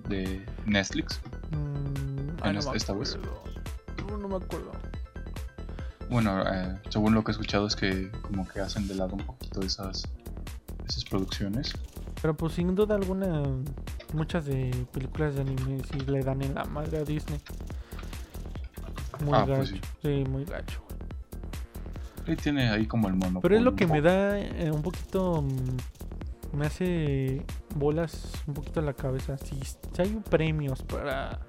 de 0.09 0.45
Netflix. 0.67 1.21
Mm, 1.51 2.31
ay, 2.43 2.51
en 2.51 2.55
no 2.65 2.75
esta- 2.75 2.93
vez. 2.95 3.19
No, 4.09 4.17
no 4.17 4.29
me 4.29 4.37
acuerdo. 4.37 4.73
Bueno, 6.11 6.43
eh, 6.47 6.77
según 6.91 7.15
lo 7.15 7.25
que 7.25 7.31
he 7.31 7.33
escuchado 7.33 7.67
es 7.67 7.75
que 7.75 8.11
como 8.23 8.47
que 8.47 8.61
hacen 8.61 8.87
de 8.87 8.95
lado 8.95 9.15
un 9.15 9.25
poquito 9.25 9.61
esas, 9.63 10.05
esas 10.87 11.05
producciones. 11.05 11.73
Pero 12.21 12.37
pues 12.37 12.53
sin 12.55 12.75
duda 12.75 12.95
alguna, 12.95 13.43
muchas 14.13 14.45
de 14.45 14.71
películas 14.93 15.35
de 15.35 15.41
anime 15.43 15.83
sí 15.91 15.99
le 16.01 16.21
dan 16.21 16.43
en 16.43 16.55
la 16.55 16.65
madre 16.65 16.99
a 16.99 17.05
Disney. 17.05 17.41
Muy 19.25 19.33
Ah, 19.35 19.41
gacho. 19.47 19.55
pues 19.57 19.69
sí. 19.71 19.81
sí, 20.03 20.25
muy 20.31 20.45
gacho. 20.45 20.81
Y 22.27 22.37
tiene 22.37 22.69
ahí 22.71 22.87
como 22.87 23.09
el 23.09 23.15
mono. 23.15 23.41
Pero 23.41 23.57
es 23.57 23.63
lo 23.63 23.75
que 23.75 23.87
me 23.87 24.01
da 24.01 24.39
eh, 24.39 24.71
un 24.71 24.83
poquito. 24.83 25.45
Me 26.55 26.67
hace 26.67 27.45
bolas 27.75 28.33
un 28.47 28.55
poquito 28.55 28.81
la 28.81 28.95
cabeza. 28.95 29.37
Si, 29.39 29.61
si 29.63 30.03
hay 30.03 30.21
premios 30.31 30.83
para. 30.83 31.41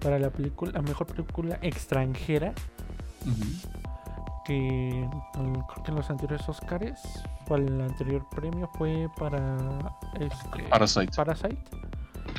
Para 0.00 0.18
la 0.18 0.30
película, 0.30 0.72
la 0.72 0.82
mejor 0.82 1.06
película 1.06 1.58
extranjera 1.62 2.52
que 4.44 5.08
mm, 5.36 5.52
creo 5.52 5.82
que 5.84 5.90
en 5.90 5.96
los 5.96 6.10
anteriores 6.10 6.48
Oscars, 6.48 7.00
o 7.48 7.56
el 7.56 7.80
anterior 7.80 8.24
premio 8.28 8.70
fue 8.78 9.08
para 9.18 9.56
este, 10.20 10.62
Parasite. 10.68 11.12
Parasite. 11.16 11.58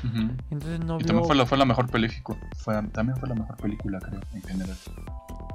Ujú. 0.04 0.32
Entonces 0.52 0.80
no 0.80 1.00
Y 1.00 1.04
también 1.04 1.26
fue 1.26 1.36
la, 1.36 1.46
fue 1.46 1.58
la 1.58 1.66
mejor 1.66 1.90
película. 1.90 2.38
Fue, 2.58 2.82
también 2.90 3.18
fue 3.18 3.28
la 3.28 3.36
mejor 3.36 3.58
película, 3.58 4.00
creo, 4.00 4.22
en 4.34 4.42
general. 4.44 4.78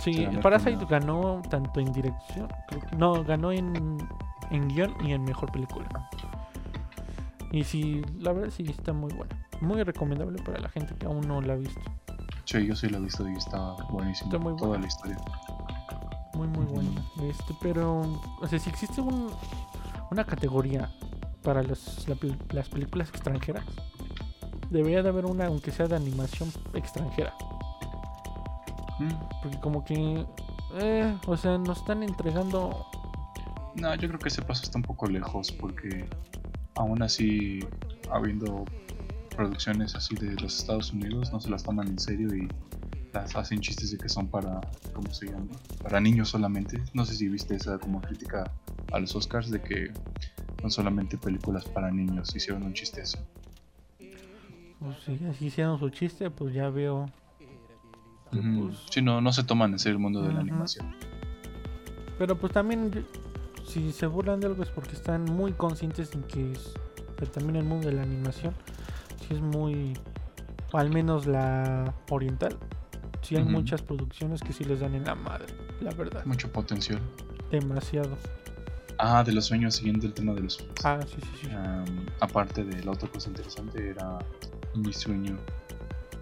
Sí, 0.01 0.27
Parasite 0.43 0.85
ganó 0.89 1.41
tanto 1.49 1.81
en 1.81 1.93
dirección, 1.93 2.49
creo 2.69 2.81
que- 2.81 2.97
no, 2.97 3.23
ganó 3.25 3.53
en, 3.53 3.99
en 4.51 4.69
guion 4.69 4.95
y 5.05 5.13
en 5.13 5.25
mejor 5.25 5.51
película. 5.53 5.87
Y 7.51 7.65
sí, 7.65 8.03
la 8.19 8.33
verdad 8.33 8.51
sí 8.51 8.65
está 8.69 8.93
muy 8.93 9.13
buena. 9.13 9.37
Muy 9.61 9.83
recomendable 9.83 10.41
para 10.43 10.59
la 10.59 10.69
gente 10.69 10.95
que 10.95 11.07
aún 11.07 11.21
no 11.29 11.41
la 11.41 11.53
ha 11.53 11.57
visto. 11.57 11.81
Sí, 12.45 12.67
yo 12.67 12.75
sí 12.75 12.89
la 12.89 12.99
he 12.99 13.01
visto 13.03 13.29
y 13.29 13.35
está 13.37 13.75
buenísimo. 13.91 14.31
Está 14.33 14.39
muy 14.43 14.57
Toda 14.57 14.69
buena. 14.71 14.83
la 14.83 14.89
historia. 14.89 15.17
Muy, 16.35 16.49
muy 16.49 16.65
buena. 16.65 17.05
Este, 17.23 17.55
pero, 17.61 18.01
o 18.41 18.47
sea, 18.49 18.59
si 18.59 18.71
existe 18.71 19.01
un, 19.01 19.31
una 20.11 20.25
categoría 20.25 20.91
para 21.43 21.63
los- 21.63 22.09
la 22.09 22.17
las 22.53 22.69
películas 22.71 23.09
extranjeras, 23.11 23.65
debería 24.71 25.03
de 25.03 25.11
haber 25.11 25.27
una, 25.27 25.47
aunque 25.47 25.71
sea 25.71 25.87
de 25.87 25.97
animación 25.97 26.51
extranjera. 26.73 27.35
Mm. 28.99 29.09
Porque 29.43 29.61
como 29.61 29.85
que, 29.85 30.27
eh, 30.81 31.17
o 31.27 31.37
sea, 31.37 31.59
nos 31.59 31.79
están 31.79 32.03
entregando... 32.03 32.87
No, 33.75 33.95
yo 33.95 34.09
creo 34.09 34.21
que 34.21 34.29
ese 34.29 34.43
paso 34.43 34.63
está 34.65 34.79
un 34.79 34.85
poco 34.85 35.07
lejos 35.07 35.51
porque 35.53 36.07
aún 36.75 37.03
así, 37.03 37.61
habiendo 38.11 38.65
producciones 39.37 39.95
así 39.95 40.15
de 40.15 40.35
los 40.35 40.59
Estados 40.59 40.93
Unidos, 40.93 41.33
no 41.33 41.41
se 41.41 41.51
las 41.51 41.63
toman 41.63 41.89
en 41.89 41.99
serio 41.99 42.35
y 42.35 42.49
las 43.13 43.35
hacen 43.37 43.61
chistes 43.61 43.91
de 43.91 43.99
que 43.99 44.09
son 44.09 44.29
para, 44.29 44.61
¿cómo 44.93 45.13
se 45.13 45.27
llama? 45.27 45.47
Para 45.83 46.01
niños 46.01 46.29
solamente. 46.29 46.83
No 46.95 47.05
sé 47.05 47.15
si 47.15 47.29
viste 47.29 47.57
esa 47.57 47.79
como 47.79 48.01
crítica 48.01 48.51
a 48.93 48.99
los 48.99 49.15
Oscars 49.15 49.51
de 49.51 49.61
que 49.61 49.93
son 50.61 50.71
solamente 50.71 51.19
películas 51.19 51.65
para 51.65 51.91
niños. 51.91 52.35
Hicieron 52.35 52.63
un 52.63 52.73
chiste 52.73 53.03
así. 53.03 53.19
Pues 54.79 54.97
si 55.05 55.25
así 55.27 55.47
hicieron 55.47 55.79
su 55.79 55.91
chiste, 55.91 56.31
pues 56.31 56.55
ya 56.55 56.69
veo... 56.71 57.07
que, 58.31 58.39
Ujú. 58.39 58.67
pues, 58.69 58.79
Sí, 58.91 59.03
no, 59.03 59.21
no 59.21 59.33
se 59.33 59.45
toman 59.45 59.73
en 59.73 59.79
serio 59.79 59.97
el 59.97 60.03
mundo 60.03 60.23
de 60.23 60.33
la 60.33 60.41
animación. 60.41 60.95
Pero 62.19 62.39
pues 62.39 62.53
también, 62.53 63.05
si 63.67 63.93
se 63.93 64.07
burlan 64.07 64.41
de 64.41 64.47
algo 64.47 64.63
es 64.63 64.71
porque 64.71 64.93
están 64.93 65.25
muy 65.25 65.53
conscientes 65.53 66.13
en 66.15 66.23
que, 66.25 66.53
es, 66.53 66.75
que 67.19 67.27
también 67.27 67.57
el 67.57 67.65
mundo 67.65 67.89
de 67.89 67.95
la 67.95 68.03
animación 68.03 68.55
sí 69.21 69.35
es 69.35 69.41
muy, 69.41 69.97
al 70.73 70.91
menos 70.91 71.27
la 71.27 71.95
oriental, 72.11 72.57
sí 73.23 73.37
hay 73.37 73.45
muchas 73.45 73.83
producciones 73.83 74.41
que 74.43 74.53
sí 74.53 74.65
les 74.65 74.81
dan 74.81 74.95
en 74.95 75.05
la 75.05 75.15
madre, 75.15 75.47
la 75.81 75.93
verdad, 75.93 76.25
Mucho 76.25 76.51
potencial. 76.53 77.01
demasiado. 77.51 78.17
Ah, 78.99 79.25
de 79.25 79.33
los 79.33 79.47
sueños, 79.47 79.75
siguiendo 79.77 80.07
el 80.07 80.13
tema 80.13 80.33
de 80.35 80.43
los 80.43 80.55
sueños. 80.55 80.75
Ah, 80.85 81.01
sí, 81.07 81.17
sí, 81.21 81.29
sí. 81.43 81.49
Aparte 82.21 82.65
de 82.65 82.85
la 82.85 82.93
otra 82.93 83.09
cosa 83.09 83.31
interesante 83.31 83.89
era 83.91 84.19
mi 84.75 84.93
sueño 84.93 85.37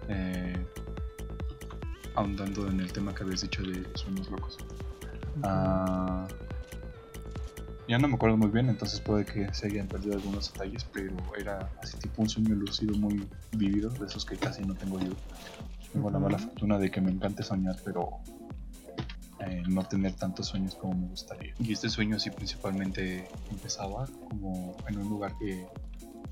eh, 0.07 0.55
ahondando 2.15 2.67
en 2.67 2.79
el 2.79 2.91
tema 2.91 3.13
que 3.13 3.23
habías 3.23 3.41
dicho 3.41 3.61
de 3.61 3.81
los 3.81 4.01
sueños 4.01 4.29
locos. 4.31 4.57
Ah, 5.43 6.27
ya 7.87 7.97
no 7.97 8.07
me 8.07 8.15
acuerdo 8.15 8.37
muy 8.37 8.49
bien, 8.49 8.69
entonces 8.69 8.99
puede 8.99 9.25
que 9.25 9.53
se 9.53 9.67
hayan 9.67 9.87
perdido 9.87 10.15
algunos 10.15 10.51
detalles, 10.53 10.83
pero 10.85 11.15
era 11.37 11.69
así 11.81 11.97
tipo 11.97 12.21
un 12.21 12.29
sueño 12.29 12.55
lúcido 12.55 12.95
muy 12.97 13.27
vívido, 13.53 13.89
de 13.89 14.05
esos 14.05 14.25
que 14.25 14.37
casi 14.37 14.61
no 14.63 14.75
tengo 14.75 14.99
yo. 14.99 15.11
Tengo 15.91 16.09
la 16.09 16.19
mala 16.19 16.37
fortuna 16.37 16.77
de 16.77 16.89
que 16.89 17.01
me 17.01 17.11
encante 17.11 17.43
soñar, 17.43 17.75
pero 17.83 18.09
eh, 19.39 19.63
no 19.67 19.83
tener 19.83 20.13
tantos 20.13 20.47
sueños 20.47 20.75
como 20.75 20.93
me 20.93 21.07
gustaría. 21.07 21.53
Y 21.59 21.73
este 21.73 21.89
sueño 21.89 22.15
así 22.15 22.29
principalmente 22.29 23.27
empezaba 23.49 24.07
como 24.29 24.77
en 24.87 24.97
un 24.99 25.09
lugar 25.09 25.35
que 25.37 25.67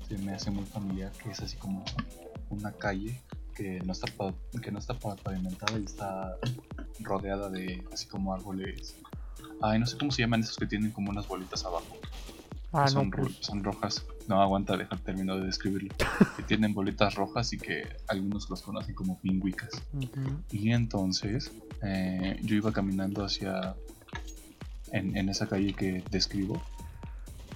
se 0.08 0.16
me 0.18 0.32
hace 0.32 0.50
muy 0.50 0.64
familiar, 0.64 1.12
que 1.22 1.30
es 1.30 1.40
así 1.40 1.56
como 1.56 1.84
una 2.48 2.72
calle 2.72 3.20
que 3.54 3.80
no 3.80 3.92
está, 3.92 4.06
que 4.62 4.70
no 4.72 4.78
está 4.78 4.94
pa- 4.94 5.16
pavimentada 5.16 5.78
y 5.78 5.84
está 5.84 6.36
rodeada 7.00 7.50
de 7.50 7.84
así 7.92 8.06
como 8.06 8.32
árboles. 8.32 8.96
Ay, 9.62 9.78
no 9.78 9.86
sé 9.86 9.96
cómo 9.98 10.10
se 10.10 10.22
llaman 10.22 10.40
esos 10.40 10.56
que 10.56 10.66
tienen 10.66 10.90
como 10.90 11.10
unas 11.10 11.26
bolitas 11.28 11.64
abajo. 11.64 11.98
ah, 12.72 12.88
son, 12.88 13.10
no, 13.10 13.16
pues, 13.16 13.36
son 13.40 13.62
rojas. 13.62 14.04
No, 14.26 14.40
aguanta, 14.40 14.76
deja 14.76 14.96
termino 14.96 15.36
de 15.36 15.46
describirlo. 15.46 15.94
que 16.36 16.42
tienen 16.44 16.72
bolitas 16.72 17.14
rojas 17.14 17.52
y 17.52 17.58
que 17.58 17.88
algunos 18.08 18.48
los 18.48 18.62
conocen 18.62 18.94
como 18.94 19.18
pingüicas. 19.20 19.70
Y 20.50 20.70
entonces 20.72 21.52
eh, 21.82 22.38
yo 22.42 22.56
iba 22.56 22.72
caminando 22.72 23.24
hacia. 23.24 23.74
En, 24.92 25.16
en 25.16 25.28
esa 25.28 25.48
calle 25.48 25.72
que 25.72 26.02
describo, 26.10 26.60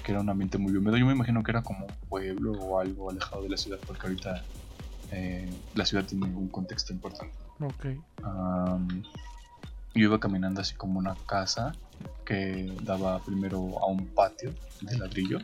que 0.04 0.12
era 0.12 0.20
un 0.20 0.28
ambiente 0.30 0.56
muy 0.56 0.76
húmedo. 0.76 0.96
Yo 0.96 1.06
me 1.06 1.12
imagino 1.14 1.42
que 1.42 1.50
era 1.50 1.62
como 1.62 1.86
un 1.86 2.08
pueblo 2.08 2.52
o 2.52 2.78
algo 2.78 3.10
alejado 3.10 3.42
de 3.42 3.48
la 3.48 3.56
ciudad, 3.56 3.78
porque 3.84 4.06
ahorita 4.06 4.44
eh, 5.10 5.48
la 5.74 5.84
ciudad 5.84 6.04
tiene 6.04 6.26
un 6.26 6.48
contexto 6.48 6.92
importante. 6.92 7.34
ok, 7.58 7.86
Am, 8.22 9.02
yo 9.94 10.04
iba 10.08 10.20
caminando 10.20 10.60
así 10.60 10.74
como 10.74 10.98
una 10.98 11.16
casa 11.26 11.76
que 12.26 12.66
daba 12.82 13.22
primero 13.24 13.82
a 13.82 13.86
un 13.86 14.12
patio 14.14 14.54
de 14.80 14.96
ladrillo. 14.96 15.38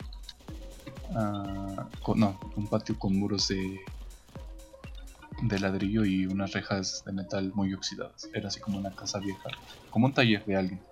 Con- 2.02 2.18
no, 2.20 2.38
un 2.56 2.68
patio 2.68 2.98
con 2.98 3.16
muros 3.18 3.48
de, 3.48 3.78
de 5.42 5.58
ladrillo 5.58 6.04
y 6.04 6.26
unas 6.26 6.52
rejas 6.52 7.02
de 7.04 7.12
metal 7.12 7.52
muy 7.54 7.72
oxidadas. 7.74 8.28
Era 8.34 8.48
así 8.48 8.60
como 8.60 8.78
una 8.78 8.94
casa 8.94 9.20
vieja, 9.20 9.48
como 9.90 10.06
un 10.06 10.14
taller 10.14 10.44
de 10.46 10.56
alguien. 10.56 10.82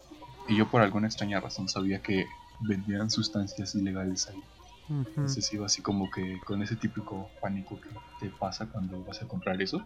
Y 0.48 0.56
yo 0.56 0.70
por 0.70 0.82
alguna 0.82 1.06
extraña 1.06 1.40
razón 1.40 1.68
sabía 1.68 2.00
que 2.02 2.26
vendían 2.60 3.10
sustancias 3.10 3.74
ilegales 3.74 4.28
ahí. 4.28 4.42
Entonces 4.88 5.52
iba 5.52 5.66
así 5.66 5.82
como 5.82 6.10
que 6.10 6.38
con 6.46 6.62
ese 6.62 6.76
típico 6.76 7.30
pánico 7.40 7.80
que 7.80 7.88
te 8.20 8.30
pasa 8.38 8.66
cuando 8.66 9.02
vas 9.04 9.20
a 9.22 9.26
comprar 9.26 9.60
eso 9.60 9.84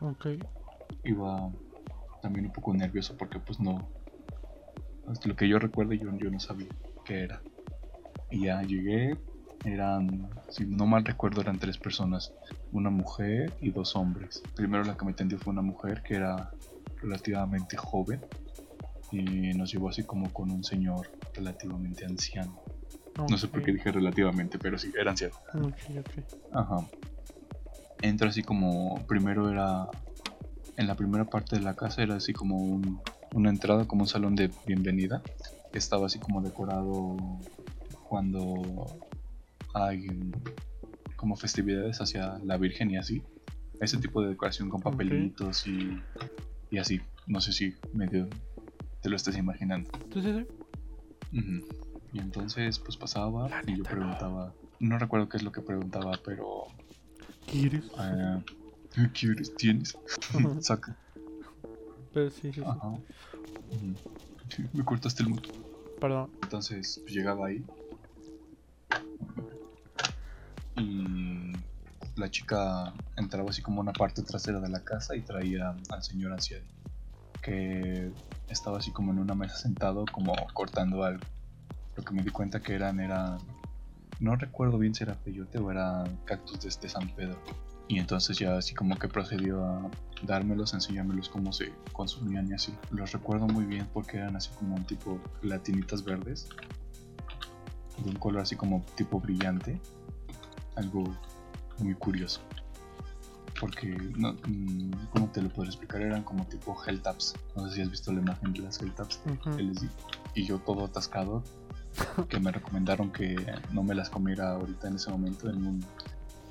ok, 0.00 0.26
iba 1.04 1.50
también 2.24 2.46
un 2.46 2.52
poco 2.52 2.72
nervioso 2.72 3.14
porque 3.18 3.38
pues 3.38 3.60
no 3.60 3.92
hasta 5.06 5.28
lo 5.28 5.36
que 5.36 5.46
yo 5.46 5.58
recuerdo 5.58 5.92
yo, 5.92 6.08
yo 6.16 6.30
no 6.30 6.40
sabía 6.40 6.70
qué 7.04 7.24
era 7.24 7.42
y 8.30 8.46
ya 8.46 8.62
llegué 8.62 9.18
eran 9.62 10.30
si 10.48 10.64
no 10.64 10.86
mal 10.86 11.04
recuerdo 11.04 11.42
eran 11.42 11.58
tres 11.58 11.76
personas 11.76 12.32
una 12.72 12.88
mujer 12.88 13.52
y 13.60 13.72
dos 13.72 13.94
hombres 13.94 14.42
primero 14.56 14.84
la 14.84 14.96
que 14.96 15.04
me 15.04 15.12
atendió 15.12 15.38
fue 15.38 15.52
una 15.52 15.60
mujer 15.60 16.02
que 16.02 16.14
era 16.14 16.54
relativamente 17.02 17.76
joven 17.76 18.22
y 19.10 19.52
nos 19.52 19.70
llevó 19.70 19.90
así 19.90 20.02
como 20.04 20.32
con 20.32 20.50
un 20.50 20.64
señor 20.64 21.06
relativamente 21.34 22.06
anciano 22.06 22.58
no 23.28 23.36
sé 23.36 23.48
por 23.48 23.62
qué 23.62 23.70
dije 23.70 23.92
relativamente 23.92 24.58
pero 24.58 24.78
sí 24.78 24.90
era 24.98 25.10
anciano 25.10 25.34
ok, 25.52 25.76
ok, 26.00 26.24
Ajá. 26.54 26.88
Entra 28.00 28.28
así 28.28 28.42
como. 28.42 29.04
Primero 29.06 29.50
era. 29.50 29.88
En 30.76 30.86
la 30.86 30.94
primera 30.96 31.24
parte 31.24 31.56
de 31.56 31.62
la 31.62 31.74
casa 31.76 32.02
era 32.02 32.16
así 32.16 32.32
como 32.32 32.56
un- 32.56 33.00
una 33.32 33.50
entrada, 33.50 33.86
como 33.86 34.02
un 34.02 34.08
salón 34.08 34.34
de 34.34 34.50
bienvenida. 34.66 35.22
Estaba 35.72 36.06
así 36.06 36.18
como 36.18 36.40
decorado 36.42 37.16
cuando 38.08 38.86
hay 39.74 40.06
como 41.16 41.36
festividades 41.36 42.00
hacia 42.00 42.38
la 42.44 42.56
Virgen 42.56 42.90
y 42.90 42.96
así. 42.96 43.22
Ese 43.80 43.98
tipo 43.98 44.22
de 44.22 44.30
decoración 44.30 44.68
con 44.68 44.80
papelitos 44.80 45.66
y, 45.66 46.02
y 46.70 46.78
así. 46.78 47.00
No 47.26 47.40
sé 47.40 47.52
si 47.52 47.74
medio 47.92 48.28
te 49.00 49.08
lo 49.08 49.16
estás 49.16 49.36
imaginando. 49.36 49.90
entonces, 50.04 50.46
Ujú. 51.32 51.66
Y 52.12 52.20
entonces 52.20 52.78
pues 52.78 52.96
pasaba 52.96 53.48
La 53.48 53.62
y 53.66 53.72
yo 53.76 53.82
no. 53.82 53.90
preguntaba. 53.90 54.54
No 54.78 54.98
recuerdo 54.98 55.28
qué 55.28 55.36
es 55.36 55.42
lo 55.42 55.50
que 55.50 55.62
preguntaba, 55.62 56.12
pero 56.24 56.66
¿quieres? 57.50 57.84
Ah, 57.96 58.40
¿Qué 58.94 59.10
quieres? 59.10 59.54
¿Tienes? 59.56 59.96
Saca. 60.60 60.96
Pero 62.12 62.30
sí, 62.30 62.52
sí, 62.52 62.62
Ajá. 62.64 62.96
Sí, 64.48 64.64
me 64.72 64.84
cortaste 64.84 65.24
el 65.24 65.30
moto. 65.30 65.48
perdón, 66.00 66.30
Entonces 66.42 67.00
pues, 67.02 67.12
llegaba 67.12 67.48
ahí. 67.48 67.64
Y 70.76 71.52
la 72.14 72.30
chica 72.30 72.94
entraba 73.16 73.50
así 73.50 73.62
como 73.62 73.80
a 73.80 73.82
una 73.82 73.92
parte 73.92 74.22
trasera 74.22 74.60
de 74.60 74.68
la 74.68 74.84
casa 74.84 75.16
y 75.16 75.22
traía 75.22 75.74
al 75.90 76.02
señor 76.04 76.32
anciano. 76.32 76.66
Que 77.42 78.12
estaba 78.48 78.78
así 78.78 78.92
como 78.92 79.10
en 79.10 79.18
una 79.18 79.34
mesa 79.34 79.56
sentado, 79.56 80.04
como 80.12 80.34
cortando 80.52 81.02
algo. 81.02 81.24
Lo 81.96 82.04
que 82.04 82.14
me 82.14 82.22
di 82.22 82.30
cuenta 82.30 82.60
que 82.60 82.74
eran, 82.74 83.00
eran. 83.00 83.38
No 84.20 84.36
recuerdo 84.36 84.78
bien 84.78 84.94
si 84.94 85.02
era 85.02 85.14
peyote 85.14 85.58
o 85.58 85.72
era 85.72 86.04
cactus 86.24 86.60
de 86.60 86.68
este 86.68 86.88
San 86.88 87.08
Pedro. 87.08 87.40
Y 87.86 87.98
entonces 87.98 88.38
ya 88.38 88.56
así 88.56 88.74
como 88.74 88.96
que 88.96 89.08
procedió 89.08 89.62
a 89.64 89.90
dármelos, 90.22 90.72
enseñármelos 90.72 91.28
cómo 91.28 91.52
se 91.52 91.72
consumían 91.92 92.48
y 92.50 92.54
así. 92.54 92.74
Los 92.90 93.12
recuerdo 93.12 93.46
muy 93.46 93.64
bien 93.64 93.86
porque 93.92 94.18
eran 94.18 94.36
así 94.36 94.50
como 94.58 94.74
un 94.74 94.84
tipo 94.84 95.20
latinitas 95.42 96.02
verdes. 96.02 96.48
De 98.02 98.10
un 98.10 98.16
color 98.16 98.42
así 98.42 98.56
como 98.56 98.84
tipo 98.96 99.20
brillante. 99.20 99.80
Algo 100.76 101.04
muy 101.78 101.94
curioso. 101.94 102.40
Porque, 103.60 103.96
no, 104.16 104.32
mm, 104.32 104.90
¿cómo 105.12 105.28
te 105.28 105.40
lo 105.40 105.48
puedo 105.48 105.68
explicar? 105.68 106.02
Eran 106.02 106.24
como 106.24 106.44
tipo 106.46 106.74
gel 106.74 107.00
taps. 107.02 107.34
No 107.54 107.68
sé 107.68 107.76
si 107.76 107.82
has 107.82 107.90
visto 107.90 108.12
la 108.12 108.20
imagen 108.20 108.52
de 108.52 108.60
las 108.60 108.78
gel 108.78 108.92
taps 108.94 109.20
les 109.56 109.80
di. 109.80 109.88
Y 110.34 110.44
yo 110.44 110.58
todo 110.58 110.86
atascado. 110.86 111.42
Que 112.28 112.40
me 112.40 112.50
recomendaron 112.50 113.12
que 113.12 113.36
no 113.72 113.84
me 113.84 113.94
las 113.94 114.10
comiera 114.10 114.50
ahorita 114.50 114.88
en 114.88 114.96
ese 114.96 115.10
momento, 115.10 115.48
en 115.48 115.64
un 115.64 115.86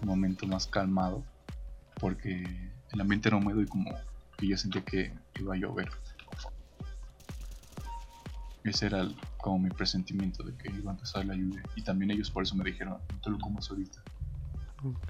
momento 0.05 0.45
más 0.47 0.67
calmado. 0.67 1.23
Porque 1.99 2.43
el 2.91 3.01
ambiente 3.01 3.29
era 3.29 3.37
húmedo 3.37 3.61
y 3.61 3.67
como 3.67 3.91
que 4.37 4.47
yo 4.47 4.57
sentía 4.57 4.83
que 4.83 5.13
iba 5.39 5.53
a 5.55 5.57
llover. 5.57 5.89
Ese 8.63 8.85
era 8.87 9.01
el- 9.01 9.15
como 9.37 9.59
mi 9.59 9.69
presentimiento 9.71 10.43
de 10.43 10.55
que 10.57 10.69
iba 10.69 10.91
a 10.91 10.95
empezar 10.95 11.25
la 11.25 11.35
lluvia. 11.35 11.63
Y 11.75 11.83
también 11.83 12.11
ellos 12.11 12.31
por 12.31 12.43
eso 12.43 12.55
me 12.55 12.63
dijeron, 12.63 12.97
no 13.11 13.19
te 13.19 13.29
lo 13.29 13.37
comas 13.39 13.69
ahorita. 13.69 14.01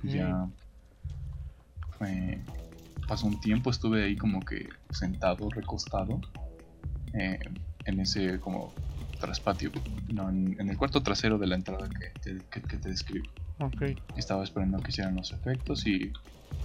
Y 0.03 0.09
ya 0.17 0.47
eh, 2.07 2.43
pasó 3.07 3.27
un 3.27 3.39
tiempo, 3.39 3.69
estuve 3.69 4.03
ahí 4.03 4.17
como 4.17 4.39
que 4.41 4.67
sentado, 4.91 5.49
recostado, 5.51 6.19
eh, 7.13 7.39
en 7.85 7.99
ese 7.99 8.39
como 8.39 8.73
traspatio, 9.19 9.71
no, 10.11 10.29
en, 10.29 10.59
en 10.59 10.69
el 10.69 10.77
cuarto 10.77 11.01
trasero 11.03 11.37
de 11.37 11.47
la 11.47 11.55
entrada 11.55 11.87
que 11.89 12.09
te, 12.21 12.37
que, 12.49 12.61
que 12.61 12.77
te 12.77 12.89
describo. 12.89 13.25
Ok. 13.59 13.83
Estaba 14.17 14.43
esperando 14.43 14.79
que 14.79 14.91
hicieran 14.91 15.15
los 15.15 15.31
efectos 15.31 15.85
y 15.85 16.11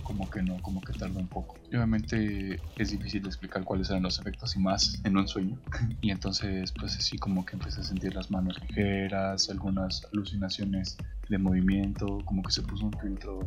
como 0.03 0.29
que 0.31 0.43
no, 0.43 0.61
como 0.63 0.81
que 0.81 0.93
tardó 0.95 1.19
un 1.19 1.29
poco. 1.29 1.57
Y 1.71 1.77
obviamente 1.77 2.61
es 2.79 2.91
difícil 2.91 3.23
de 3.23 3.29
explicar 3.29 3.63
cuáles 3.65 3.91
eran 3.91 4.03
los 4.03 4.19
efectos 4.19 4.57
y 4.57 4.59
más 4.59 5.01
en 5.05 5.17
un 5.17 5.29
sueño. 5.29 5.59
Y 6.01 6.11
entonces 6.11 6.73
pues 6.73 6.97
así 6.97 7.19
como 7.19 7.45
que 7.45 7.57
empecé 7.57 7.81
a 7.81 7.85
sentir 7.85 8.15
las 8.15 8.31
manos 8.31 8.59
ligeras, 8.63 9.51
algunas 9.51 10.07
alucinaciones 10.13 10.97
de 11.29 11.39
movimiento, 11.39 12.19
como 12.25 12.43
que 12.43 12.53
se 12.53 12.63
puso 12.63 12.87
un 12.87 12.99
filtro 12.99 13.41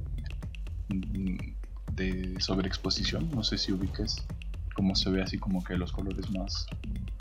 de 1.95 2.39
sobreexposición, 2.39 3.29
no 3.31 3.43
sé 3.43 3.57
si 3.57 3.71
ubiques 3.71 4.25
como 4.75 4.95
se 4.95 5.09
ve 5.09 5.21
así 5.21 5.37
como 5.37 5.63
que 5.63 5.75
los 5.75 5.91
colores 5.91 6.29
más 6.31 6.65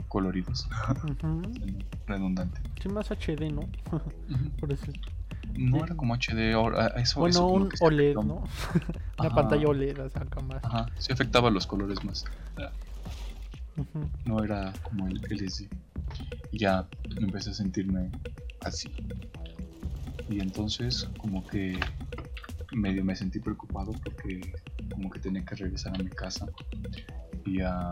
coloridos, 0.09 0.69
redundante. 2.07 2.61
Sí, 2.83 2.89
más 2.89 3.11
HD, 3.11 3.51
¿no? 3.51 3.63
Por 4.61 4.73
eso. 4.73 4.93
No 5.61 5.85
era 5.85 5.95
como 5.95 6.15
HD, 6.15 6.55
eso, 6.97 7.21
Bueno, 7.21 7.29
eso 7.29 7.47
un 7.49 7.69
OLED, 7.81 8.17
afectó- 8.17 8.25
¿no? 8.25 8.35
Una 9.19 9.29
Ajá. 9.29 9.35
pantalla 9.35 9.69
OLED, 9.69 9.99
o 10.01 10.09
sea, 10.09 10.23
más. 10.43 10.65
Ajá, 10.65 10.87
sí 10.99 11.13
afectaba 11.13 11.51
los 11.51 11.67
colores 11.67 12.03
más. 12.05 12.25
Ujú. 13.77 14.11
no 14.25 14.43
era 14.43 14.73
como 14.83 15.07
el 15.07 15.21
LSD. 15.31 15.69
Y 16.53 16.59
ya 16.59 16.87
empecé 17.21 17.51
a 17.51 17.55
sentirme 17.55 18.11
así. 18.61 18.91
Y 20.29 20.41
entonces 20.41 21.09
como 21.19 21.47
que 21.47 21.79
medio 22.73 23.05
me 23.05 23.15
sentí 23.17 23.39
preocupado 23.41 23.93
porque 24.05 24.41
como 24.93 25.11
que 25.11 25.19
tenía 25.21 25.45
que 25.45 25.55
regresar 25.57 25.95
a 25.95 25.99
mi 26.03 26.11
casa. 26.11 26.47
Y 27.47 27.59
ya 27.59 27.91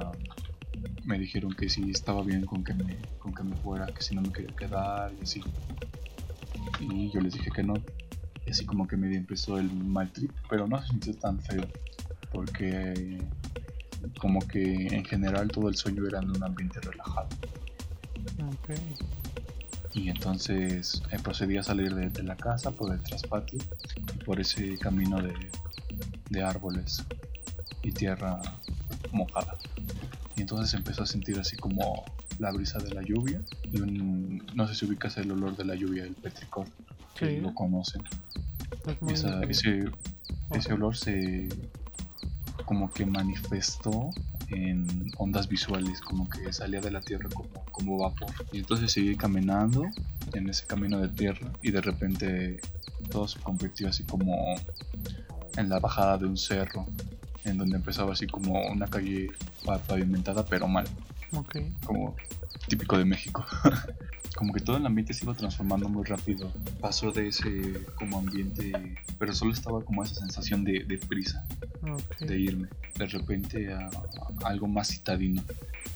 me 1.04 1.18
dijeron 1.18 1.52
que 1.52 1.68
sí 1.68 1.90
estaba 1.90 2.22
bien 2.22 2.44
con 2.46 2.64
que 2.64 2.74
me, 2.74 2.96
con 3.18 3.34
que 3.34 3.42
me 3.42 3.56
fuera, 3.56 3.86
que 3.86 4.02
si 4.02 4.14
no 4.14 4.22
me 4.22 4.30
quería 4.32 4.54
quedar 4.56 5.12
y 5.18 5.22
así. 5.22 5.42
Y 6.80 7.10
yo 7.10 7.20
les 7.20 7.34
dije 7.34 7.50
que 7.50 7.62
no. 7.62 7.74
Y 8.46 8.50
así 8.50 8.64
como 8.64 8.86
que 8.86 8.96
medio 8.96 9.16
empezó 9.16 9.58
el 9.58 9.72
mal 9.72 10.10
trip, 10.12 10.32
pero 10.48 10.66
no 10.66 10.80
se 10.80 10.88
sintió 10.88 11.14
tan 11.14 11.40
feo. 11.40 11.66
Porque 12.32 13.18
como 14.18 14.40
que 14.46 14.86
en 14.88 15.04
general 15.04 15.48
todo 15.48 15.68
el 15.68 15.76
sueño 15.76 16.06
era 16.06 16.20
en 16.20 16.30
un 16.30 16.42
ambiente 16.42 16.80
relajado. 16.80 17.28
Ok. 18.46 18.78
Y 19.94 20.10
entonces 20.10 21.02
eh, 21.10 21.18
procedí 21.22 21.56
a 21.56 21.62
salir 21.62 21.94
de, 21.94 22.08
de 22.10 22.22
la 22.22 22.36
casa 22.36 22.70
por 22.70 22.92
el 22.92 23.02
traspatio 23.02 23.58
y 24.14 24.24
por 24.24 24.38
ese 24.38 24.78
camino 24.78 25.20
de, 25.20 25.34
de 26.30 26.42
árboles 26.42 27.04
y 27.82 27.92
tierra 27.92 28.40
mojada. 29.12 29.56
Y 30.36 30.42
entonces 30.42 30.74
empezó 30.74 31.02
a 31.02 31.06
sentir 31.06 31.38
así 31.38 31.56
como 31.56 32.04
la 32.38 32.50
brisa 32.52 32.78
de 32.78 32.90
la 32.94 33.02
lluvia 33.02 33.40
y 33.72 33.80
un, 33.80 34.44
no 34.54 34.66
sé 34.68 34.74
si 34.74 34.84
ubicas 34.86 35.16
el 35.18 35.30
olor 35.32 35.56
de 35.56 35.64
la 35.64 35.74
lluvia, 35.74 36.04
el 36.04 36.14
petricor, 36.14 36.66
que 37.16 37.26
Sí. 37.36 37.40
lo 37.40 37.54
conocen. 37.54 38.02
Es 39.08 39.20
Esa- 39.24 39.42
ese, 39.44 39.84
ese 40.52 40.72
Ok. 40.72 40.78
olor 40.78 40.96
se 40.96 41.48
como 42.64 42.92
que 42.92 43.06
manifestó 43.06 44.10
en 44.50 45.10
ondas 45.16 45.48
visuales, 45.48 46.00
como 46.00 46.28
que 46.28 46.52
salía 46.52 46.80
de 46.80 46.90
la 46.90 47.00
tierra 47.00 47.28
como, 47.32 47.48
como 47.72 47.98
vapor. 47.98 48.30
Y 48.52 48.58
entonces 48.58 48.92
seguí 48.92 49.16
caminando 49.16 49.84
en 50.34 50.48
ese 50.50 50.66
camino 50.66 50.98
de 51.00 51.08
tierra 51.08 51.50
y 51.62 51.70
de 51.70 51.80
repente 51.80 52.60
todo 53.10 53.26
se 53.26 53.38
convirtió 53.40 53.88
así 53.88 54.02
como 54.04 54.54
en 55.56 55.68
la 55.68 55.78
bajada 55.80 56.18
de 56.18 56.26
un 56.26 56.36
cerro, 56.36 56.86
en 57.44 57.56
donde 57.58 57.76
empezaba 57.76 58.12
así 58.12 58.26
como 58.26 58.60
una 58.70 58.86
calle 58.86 59.30
pa- 59.64 59.78
pavimentada 59.78 60.44
pero 60.44 60.68
mal, 60.68 60.86
Ok. 61.34 61.56
como 61.84 62.16
típico 62.68 62.96
de 62.98 63.04
México. 63.04 63.44
como 64.36 64.52
que 64.52 64.60
todo 64.60 64.76
el 64.76 64.86
ambiente 64.86 65.12
se 65.14 65.24
iba 65.24 65.34
transformando 65.34 65.88
muy 65.88 66.04
rápido. 66.04 66.50
Pasó 66.80 67.10
de 67.12 67.28
ese 67.28 67.84
como 67.96 68.18
ambiente, 68.18 68.72
pero 69.18 69.32
solo 69.34 69.52
estaba 69.52 69.82
como 69.84 70.02
esa 70.04 70.14
sensación 70.16 70.64
de, 70.64 70.84
de 70.84 70.98
prisa 70.98 71.44
Ok. 71.82 72.18
de 72.20 72.38
irme 72.38 72.68
de 72.96 73.06
repente 73.06 73.72
a, 73.72 73.86
a 74.44 74.48
algo 74.48 74.66
más 74.68 74.88
citadino. 74.88 75.42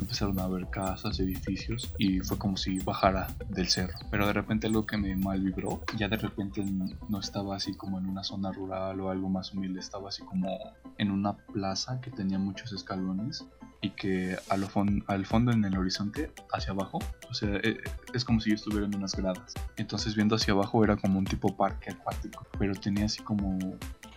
Empezaron 0.01 0.39
a 0.41 0.49
ver 0.49 0.69
casas, 0.71 1.21
edificios 1.21 1.93
y 1.99 2.21
fue 2.21 2.39
como 2.39 2.57
si 2.57 2.79
bajara 2.81 3.29
del 3.51 3.69
cerro. 3.69 3.97
Pero 4.11 4.27
de 4.27 4.33
repente 4.33 4.67
algo 4.67 4.87
que 4.87 4.97
me 4.97 5.15
mal 5.17 5.41
vibró, 5.41 5.83
ya 5.97 6.09
de 6.09 6.17
repente 6.17 6.65
no 7.09 7.21
estaba 7.21 7.57
así 7.57 7.75
como 7.75 7.99
en 7.99 8.07
una 8.07 8.25
zona 8.25 8.51
rural 8.53 9.01
o 9.01 9.11
algo 9.11 9.29
más 9.29 9.53
humilde, 9.53 9.81
estaba 9.81 10.09
así 10.09 10.23
como 10.23 10.59
en 10.99 11.11
una 11.11 11.37
plaza 11.37 12.01
que 12.01 12.11
tenía 12.11 12.39
muchos 12.39 12.73
escalones 12.73 13.45
y 13.83 13.91
que 13.91 14.37
a 14.49 14.57
lo 14.57 14.69
fon- 14.69 15.05
al 15.09 15.27
fondo 15.27 15.51
en 15.53 15.65
el 15.65 15.77
horizonte, 15.77 16.31
hacia 16.53 16.71
abajo, 16.73 17.01
o 17.29 17.35
sea, 17.35 17.49
e- 17.57 17.61
e- 17.71 17.81
es 18.15 18.25
como 18.25 18.41
si 18.41 18.51
yo 18.51 18.55
estuviera 18.55 18.87
en 18.87 18.95
unas 18.95 19.15
gradas. 19.17 19.53
Entonces 19.77 20.15
viendo 20.15 20.37
hacia 20.37 20.55
abajo 20.55 20.83
era 20.85 20.97
como 20.97 21.19
un 21.19 21.25
tipo 21.25 21.55
parque 21.57 21.91
acuático, 21.91 22.47
pero 22.59 22.75
tenía 22.75 23.07
así 23.07 23.21
como 23.23 23.59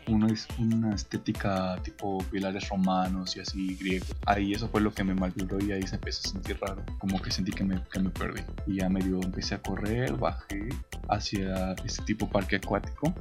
una, 0.07 0.27
una 0.59 0.95
estética 0.95 1.77
tipo 1.83 2.19
pilares 2.31 2.69
romanos 2.69 3.35
y 3.35 3.39
así 3.39 3.75
griegos. 3.75 4.13
Ahí 4.25 4.53
eso 4.53 4.67
fue 4.69 4.81
lo 4.81 4.93
que 4.93 5.03
me 5.03 5.13
malvibró 5.15 5.57
y 5.63 5.71
ahí 5.71 5.85
se 5.87 5.95
empezó 5.95 6.27
a 6.27 6.31
sentir 6.31 6.57
raro. 6.61 6.83
Como 6.99 7.21
que 7.21 7.31
sentí 7.31 7.51
que 7.51 7.63
me, 7.63 7.81
que 7.91 7.99
me 7.99 8.09
perdí. 8.09 8.41
Y 8.67 8.77
ya 8.77 8.89
medio 8.89 9.19
empecé 9.21 9.55
a 9.55 9.61
correr, 9.61 10.13
bajé 10.17 10.69
hacia 11.09 11.73
este 11.85 12.03
tipo 12.03 12.27
parque 12.29 12.57
acuático. 12.57 13.13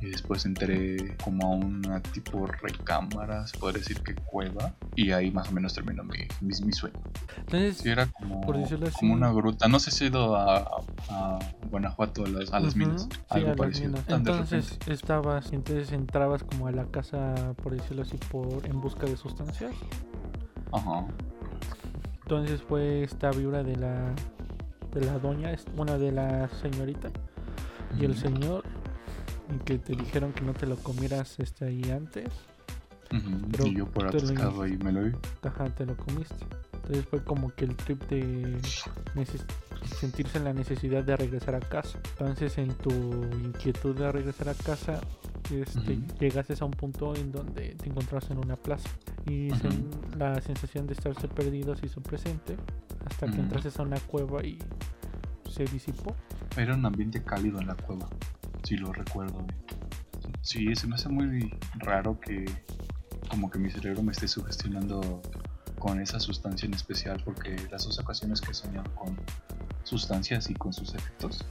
Y 0.00 0.10
después 0.10 0.46
entré 0.46 1.16
como 1.24 1.44
a 1.44 1.56
una 1.56 2.00
tipo 2.00 2.46
recámara, 2.46 3.44
se 3.48 3.58
podría 3.58 3.80
decir 3.80 4.00
que 4.00 4.14
cueva. 4.14 4.72
Y 4.94 5.10
ahí 5.10 5.32
más 5.32 5.48
o 5.48 5.52
menos 5.52 5.74
terminó 5.74 6.04
mi, 6.04 6.18
mi, 6.40 6.54
mi 6.64 6.72
sueño. 6.72 7.00
Entonces, 7.36 7.78
Sí, 7.78 7.88
era 7.88 8.06
como, 8.06 8.40
Por 8.42 8.58
decirlo 8.58 8.86
así. 8.86 8.96
como 8.96 9.14
una 9.14 9.32
gruta. 9.32 9.66
No 9.66 9.80
sé 9.80 9.90
si 9.90 10.04
he 10.04 10.06
ido 10.06 10.36
a, 10.36 10.58
a 11.08 11.38
Guanajuato 11.68 12.24
a 12.24 12.28
las, 12.28 12.52
a 12.52 12.60
las 12.60 12.76
ujú, 12.76 12.78
minas. 12.84 13.08
sí, 13.10 13.18
Algo 13.28 13.56
parecido. 13.56 13.88
minas. 13.88 14.04
Entonces 14.08 14.78
estabas, 14.86 15.52
entonces 15.52 15.90
entrabas 16.18 16.42
como 16.42 16.66
a 16.66 16.72
la 16.72 16.84
casa, 16.86 17.54
por 17.62 17.76
decirlo 17.76 18.02
así, 18.02 18.16
por 18.30 18.66
en 18.66 18.80
busca 18.80 19.06
de 19.06 19.16
sustancias. 19.16 19.72
Ajá. 20.72 21.06
Entonces 22.22 22.60
fue 22.60 23.04
esta 23.04 23.30
vibra 23.30 23.62
de 23.62 23.76
la 23.76 24.14
de 24.92 25.04
la 25.04 25.18
doña, 25.20 25.54
bueno, 25.76 25.96
de 25.96 26.10
la 26.10 26.48
señorita 26.60 27.10
y 27.96 28.04
el 28.04 28.16
señor 28.16 28.64
y 29.54 29.58
que 29.60 29.78
te 29.78 29.94
dijeron 29.94 30.32
que 30.32 30.40
no 30.40 30.54
te 30.54 30.66
lo 30.66 30.76
comieras 30.76 31.38
este 31.38 31.66
ahí 31.66 31.82
antes. 31.92 32.28
Pero 33.52 33.66
y 33.66 33.76
yo 33.76 33.86
por 33.86 34.08
atascado 34.08 34.62
ahí 34.62 34.76
me 34.76 34.90
lo 34.90 35.04
vi. 35.04 35.12
Ajá, 35.42 35.66
te 35.66 35.86
lo 35.86 35.96
comiste. 35.96 36.44
Entonces 36.72 37.06
fue 37.06 37.22
como 37.22 37.54
que 37.54 37.64
el 37.64 37.76
trip 37.76 38.02
de 38.08 38.60
sentirse 40.00 40.38
en 40.38 40.44
la 40.44 40.52
necesidad 40.52 41.04
de 41.04 41.16
regresar 41.16 41.54
a 41.54 41.60
casa. 41.60 42.00
Entonces 42.18 42.58
en 42.58 42.74
tu 42.74 42.90
inquietud 42.90 43.94
de 43.94 44.10
regresar 44.10 44.48
a 44.48 44.54
casa, 44.54 45.00
este, 45.50 45.78
Ujú. 45.94 46.06
llegaste 46.20 46.54
a 46.60 46.64
un 46.64 46.70
punto 46.72 47.14
en 47.14 47.32
donde 47.32 47.74
te 47.76 47.88
encontrabas 47.88 48.30
en 48.30 48.38
una 48.38 48.56
plaza. 48.56 48.88
Y 49.26 49.50
Ujú. 49.52 49.60
sen- 49.68 50.16
la 50.16 50.40
sensación 50.40 50.86
de 50.86 50.94
estarse 50.94 51.28
perdido 51.28 51.76
se 51.76 51.86
hizo 51.86 52.00
presente 52.00 52.56
hasta 53.06 53.26
que 53.26 53.32
Ujú. 53.32 53.42
entraste 53.42 53.70
a 53.80 53.82
una 53.84 54.00
cueva 54.00 54.44
y 54.44 54.58
se 55.50 55.64
disipó. 55.64 56.14
Era 56.56 56.74
un 56.74 56.84
ambiente 56.86 57.22
cálido 57.22 57.60
en 57.60 57.66
la 57.68 57.74
cueva, 57.74 58.08
si 58.62 58.76
lo 58.76 58.92
recuerdo 58.92 59.38
bien. 59.38 59.54
Sí, 60.42 60.74
se 60.76 60.86
me 60.86 60.94
hace 60.96 61.08
muy 61.08 61.52
raro 61.78 62.18
que 62.20 62.44
como 63.30 63.50
que 63.50 63.58
mi 63.58 63.70
cerebro 63.70 64.02
me 64.02 64.12
esté 64.12 64.26
sugestionando 64.28 65.20
con 65.78 66.00
esa 66.00 66.18
sustancia 66.18 66.66
en 66.66 66.74
especial 66.74 67.22
porque 67.24 67.54
las 67.70 67.84
dos 67.84 67.98
ocasiones 67.98 68.40
que 68.40 68.50
he 68.50 68.54
soñado 68.54 68.90
con 68.94 69.16
sustancias 69.84 70.50
y 70.50 70.54
con 70.54 70.72
sus 70.72 70.94
efectos 70.94 71.44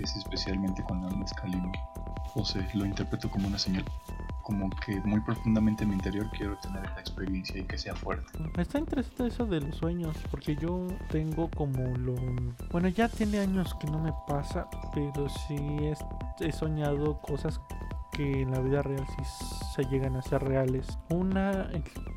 es 0.00 0.14
especialmente 0.16 0.82
con 0.84 1.02
la 1.02 1.08
mescalina. 1.16 1.70
O 2.36 2.44
sea, 2.44 2.68
lo 2.74 2.84
interpreto 2.84 3.30
como 3.30 3.48
una 3.48 3.58
señal. 3.58 3.84
Como 4.42 4.70
que 4.70 5.00
muy 5.00 5.20
profundamente 5.20 5.82
en 5.82 5.90
mi 5.90 5.96
interior 5.96 6.28
quiero 6.36 6.56
tener 6.58 6.84
esa 6.84 7.00
experiencia 7.00 7.58
y 7.58 7.64
que 7.64 7.78
sea 7.78 7.96
fuerte. 7.96 8.26
Está 8.56 8.78
interesante 8.78 9.26
eso 9.26 9.46
de 9.46 9.60
los 9.60 9.76
sueños, 9.76 10.16
porque 10.30 10.54
yo 10.54 10.86
tengo 11.10 11.50
como 11.50 11.82
lo... 11.96 12.14
Bueno, 12.70 12.88
ya 12.88 13.08
tiene 13.08 13.40
años 13.40 13.74
que 13.80 13.90
no 13.90 13.98
me 13.98 14.12
pasa, 14.28 14.68
pero 14.94 15.28
sí 15.28 15.56
he 16.40 16.52
soñado 16.52 17.20
cosas 17.22 17.58
que 18.12 18.42
en 18.42 18.52
la 18.52 18.60
vida 18.60 18.82
real 18.82 19.04
sí 19.16 19.24
se 19.74 19.84
llegan 19.90 20.16
a 20.16 20.22
ser 20.22 20.42
reales. 20.42 20.98
Una, 21.10 21.68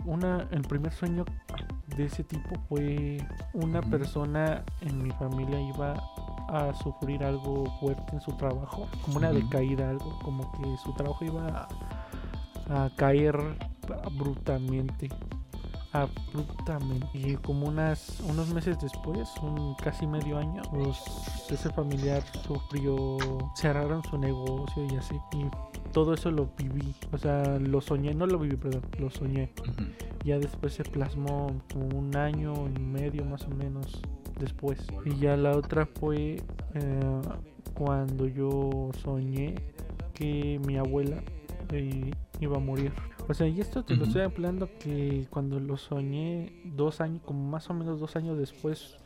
una, 0.06 0.48
el 0.52 0.62
primer 0.62 0.94
sueño 0.94 1.26
de 1.98 2.06
ese 2.06 2.24
tipo 2.24 2.56
fue 2.70 3.18
una 3.54 3.82
persona 3.82 4.64
en 4.82 5.04
mi 5.04 5.12
familia 5.12 5.60
iba 5.60 6.02
a 6.50 6.74
sufrir 6.74 7.24
algo 7.24 7.66
fuerte 7.80 8.14
en 8.14 8.22
su 8.22 8.32
trabajo, 8.34 8.88
como 9.04 9.18
una 9.18 9.32
decaída, 9.32 9.90
algo 9.90 10.18
como 10.20 10.52
que 10.54 10.78
su 10.78 10.94
trabajo 10.94 11.24
iba 11.26 11.68
a, 12.68 12.86
a 12.86 12.90
caer 12.96 13.38
abruptamente 14.04 15.10
abruptamente 15.92 17.08
y 17.14 17.36
como 17.38 17.68
unas 17.68 18.20
unos 18.22 18.54
meses 18.54 18.80
después 18.80 19.28
un 19.42 19.74
casi 19.76 20.06
medio 20.06 20.38
año 20.38 20.62
pues, 20.70 20.98
ese 21.50 21.72
familiar 21.72 22.24
sufrió 22.46 23.18
cerraron 23.56 24.04
su 24.04 24.18
negocio 24.18 24.86
y 24.92 24.96
así 24.98 25.16
y 25.34 25.46
todo 25.92 26.14
eso 26.14 26.30
lo 26.30 26.48
viví 26.58 26.94
o 27.12 27.18
sea 27.18 27.58
lo 27.58 27.82
soñé 27.82 28.14
no 28.14 28.28
lo 28.28 28.38
viví 28.38 28.56
perdón 28.56 28.84
lo 29.00 29.10
soñé. 29.10 29.52
Ya 30.26 30.38
después 30.38 30.74
se 30.74 30.84
plasmó 30.84 31.48
como 31.72 31.98
un 31.98 32.16
año 32.16 32.54
y 32.68 32.80
medio 32.80 33.24
más 33.26 33.44
o 33.44 33.50
menos 33.50 34.02
después 34.40 34.80
y 35.06 35.16
ya 35.18 35.36
la 35.38 35.52
otra 35.56 35.86
fue 35.86 36.38
eh, 36.74 37.22
cuando 37.74 38.28
yo 38.28 38.90
soñé 39.04 39.56
que 40.14 40.60
mi 40.66 40.78
abuela 40.78 41.22
eh, 41.72 42.12
iba 42.40 42.58
a 42.58 42.60
morir. 42.60 42.92
O 43.28 43.34
sea, 43.34 43.48
y 43.48 43.60
esto 43.62 43.84
te 43.84 43.96
lo 43.96 44.06
estoy 44.06 44.24
hablando 44.24 44.68
que 44.80 45.28
cuando 45.30 45.60
lo 45.60 45.78
soñé 45.78 46.52
dos 46.66 47.00
años, 47.00 47.22
como 47.24 47.48
más 47.48 47.70
o 47.70 47.74
menos 47.76 48.00
dos 48.00 48.16
años 48.16 48.38
después, 48.40 48.98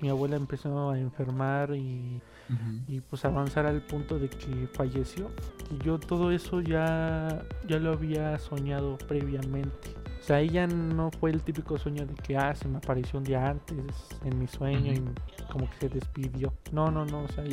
mi 0.00 0.08
abuela 0.08 0.36
empezó 0.36 0.90
a 0.90 0.98
enfermar 0.98 1.74
y, 1.74 2.20
Ujú. 2.50 2.80
y 2.88 3.00
pues 3.00 3.24
avanzar 3.24 3.66
al 3.66 3.82
punto 3.82 4.18
de 4.18 4.28
que 4.28 4.68
falleció. 4.72 5.30
Y 5.70 5.84
yo 5.84 5.98
todo 6.00 6.32
eso 6.32 6.60
ya, 6.60 7.44
ya 7.68 7.78
lo 7.78 7.92
había 7.92 8.36
soñado 8.38 8.98
previamente. 8.98 9.90
Sea, 10.28 10.40
ella 10.40 10.66
no 10.66 11.10
fue 11.10 11.30
el 11.30 11.40
típico 11.40 11.78
sueño 11.78 12.04
de 12.04 12.12
que, 12.12 12.36
ah, 12.36 12.54
se 12.54 12.68
me 12.68 12.76
apareció 12.76 13.18
un 13.18 13.24
día 13.24 13.48
antes 13.48 13.78
en 14.22 14.38
mi 14.38 14.46
sueño 14.46 14.92
y 14.92 15.02
como 15.50 15.70
que 15.70 15.76
se 15.78 15.88
despidió. 15.88 16.52
No, 16.70 16.90
no, 16.90 17.06
no, 17.06 17.22
o 17.22 17.28
sea, 17.28 17.44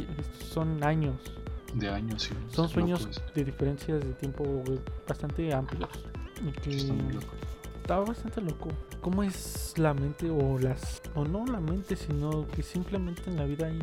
son 0.52 0.84
años. 0.84 1.16
De 1.74 1.88
años, 1.88 2.24
sí. 2.24 2.34
Son 2.50 2.68
sueños 2.68 3.22
de 3.34 3.46
diferencias 3.46 4.04
de 4.04 4.12
tiempo 4.16 4.62
bastante 5.08 5.54
amplios. 5.54 5.90
Y 6.46 6.52
que 6.52 6.76
Está 7.82 8.00
bastante 8.00 8.42
loco. 8.42 8.68
¿Cómo 9.00 9.24
es 9.24 9.74
la 9.78 9.94
mente 9.94 10.30
o 10.30 10.60
las... 10.60 11.02
o 11.14 11.24
no 11.24 11.46
la 11.46 11.62
mente, 11.62 11.96
sino 11.96 12.46
que 12.48 12.62
simplemente 12.62 13.22
en 13.30 13.38
la 13.38 13.46
vida 13.46 13.68
hay 13.68 13.80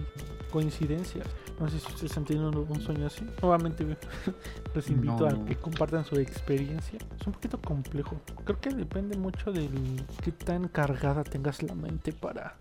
coincidencias? 0.52 1.26
No 1.58 1.68
sé 1.68 1.80
si 1.80 1.86
ustedes 1.86 2.16
han 2.16 2.24
tenido 2.24 2.50
un, 2.50 2.80
sueño 2.80 3.06
así. 3.06 3.26
Nuevamente 3.40 3.84
les 4.74 4.90
invito 4.90 5.26
a 5.26 5.44
que 5.44 5.56
compartan 5.56 6.04
su 6.04 6.16
experiencia. 6.16 6.98
Es 7.18 7.26
un 7.26 7.32
poquito 7.32 7.60
complejo. 7.60 8.20
Creo 8.44 8.60
que 8.60 8.70
depende 8.70 9.16
mucho 9.16 9.50
del 9.50 10.04
qué 10.22 10.30
tan 10.30 10.68
cargada 10.68 11.24
tengas 11.24 11.62
la 11.62 11.74
mente 11.74 12.12
para 12.12 12.54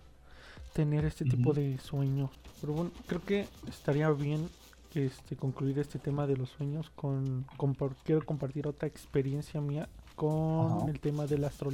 tener 0.72 1.04
este 1.04 1.24
tipo 1.24 1.52
de 1.52 1.78
sueños. 1.78 2.30
Pero 2.60 2.72
bueno, 2.72 2.90
creo 3.06 3.22
que 3.22 3.46
estaría 3.68 4.10
bien 4.10 4.48
este, 4.94 5.36
concluir 5.36 5.78
este 5.78 5.98
tema 5.98 6.26
de 6.26 6.36
los 6.36 6.50
sueños 6.50 6.90
con, 6.96 7.46
compar- 7.56 7.94
quiero 8.04 8.24
compartir 8.24 8.66
otra 8.66 8.88
experiencia 8.88 9.60
mía 9.60 9.88
con 10.22 10.70
Ajá. 10.82 10.86
el 10.88 11.00
tema 11.00 11.26
de 11.26 11.36
la 11.36 11.48
astro- 11.48 11.72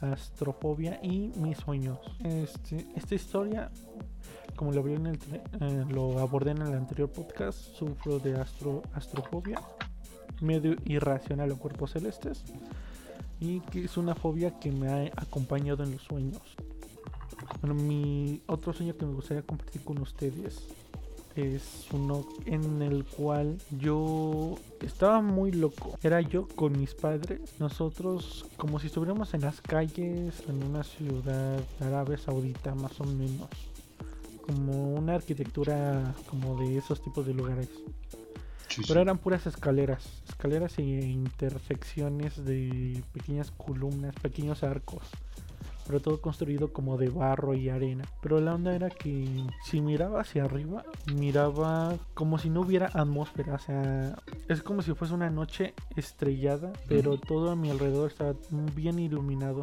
astrofobia 0.00 0.98
y 1.04 1.30
mis 1.36 1.56
sueños. 1.58 1.98
Este, 2.24 2.84
esta 2.96 3.14
historia, 3.14 3.70
como 4.56 4.72
lo, 4.72 4.80
abrí 4.80 4.94
en 4.94 5.06
el 5.06 5.18
eh, 5.60 5.84
lo 5.88 6.18
abordé 6.18 6.50
en 6.50 6.62
el 6.62 6.74
anterior 6.74 7.08
podcast, 7.08 7.58
sufro 7.76 8.18
de 8.18 8.40
astro, 8.40 8.82
astrofobia, 8.92 9.60
medio 10.40 10.74
irracional 10.84 11.52
a 11.52 11.54
cuerpos 11.54 11.92
celestes, 11.92 12.42
y 13.38 13.60
que 13.60 13.84
es 13.84 13.96
una 13.96 14.16
fobia 14.16 14.58
que 14.58 14.72
me 14.72 14.88
ha 14.88 15.12
acompañado 15.16 15.84
en 15.84 15.92
los 15.92 16.02
sueños. 16.02 16.42
Bueno, 17.60 17.74
mi 17.80 18.42
otro 18.46 18.72
sueño 18.72 18.96
que 18.96 19.06
me 19.06 19.14
gustaría 19.14 19.44
compartir 19.44 19.82
con 19.84 19.98
ustedes 19.98 20.66
es 21.36 21.86
uno 21.92 22.26
en 22.46 22.82
el 22.82 23.04
cual 23.04 23.58
yo 23.78 24.56
estaba 24.80 25.20
muy 25.20 25.52
loco. 25.52 25.98
Era 26.02 26.20
yo 26.20 26.48
con 26.48 26.78
mis 26.78 26.94
padres, 26.94 27.40
nosotros 27.58 28.46
como 28.56 28.80
si 28.80 28.86
estuviéramos 28.86 29.34
en 29.34 29.42
las 29.42 29.60
calles 29.60 30.42
en 30.48 30.62
una 30.62 30.82
ciudad 30.82 31.60
árabe 31.80 32.16
saudita 32.18 32.74
más 32.74 33.00
o 33.00 33.04
menos. 33.04 33.48
Como 34.46 34.94
una 34.94 35.16
arquitectura 35.16 36.14
como 36.30 36.58
de 36.60 36.78
esos 36.78 37.02
tipos 37.02 37.26
de 37.26 37.34
lugares. 37.34 37.68
Sí, 38.68 38.82
sí. 38.82 38.84
Pero 38.88 39.00
eran 39.00 39.18
puras 39.18 39.46
escaleras, 39.46 40.06
escaleras 40.28 40.78
e 40.78 40.82
intersecciones 40.82 42.44
de 42.44 43.02
pequeñas 43.12 43.50
columnas, 43.50 44.14
pequeños 44.16 44.62
arcos. 44.62 45.02
Pero 45.86 46.00
todo 46.00 46.20
construido 46.20 46.72
como 46.72 46.96
de 46.96 47.08
barro 47.08 47.54
y 47.54 47.68
arena. 47.68 48.04
Pero 48.20 48.40
la 48.40 48.54
onda 48.54 48.74
era 48.74 48.90
que 48.90 49.46
si 49.64 49.80
miraba 49.80 50.20
hacia 50.20 50.44
arriba, 50.44 50.84
miraba 51.14 51.94
como 52.14 52.38
si 52.38 52.50
no 52.50 52.62
hubiera 52.62 52.86
atmósfera. 52.86 53.54
O 53.54 53.58
sea, 53.58 54.16
es 54.48 54.62
como 54.62 54.82
si 54.82 54.94
fuese 54.94 55.14
una 55.14 55.30
noche 55.30 55.74
estrellada, 55.96 56.72
pero 56.88 57.18
todo 57.18 57.50
a 57.50 57.56
mi 57.56 57.70
alrededor 57.70 58.10
estaba 58.10 58.34
bien 58.74 58.98
iluminado. 58.98 59.62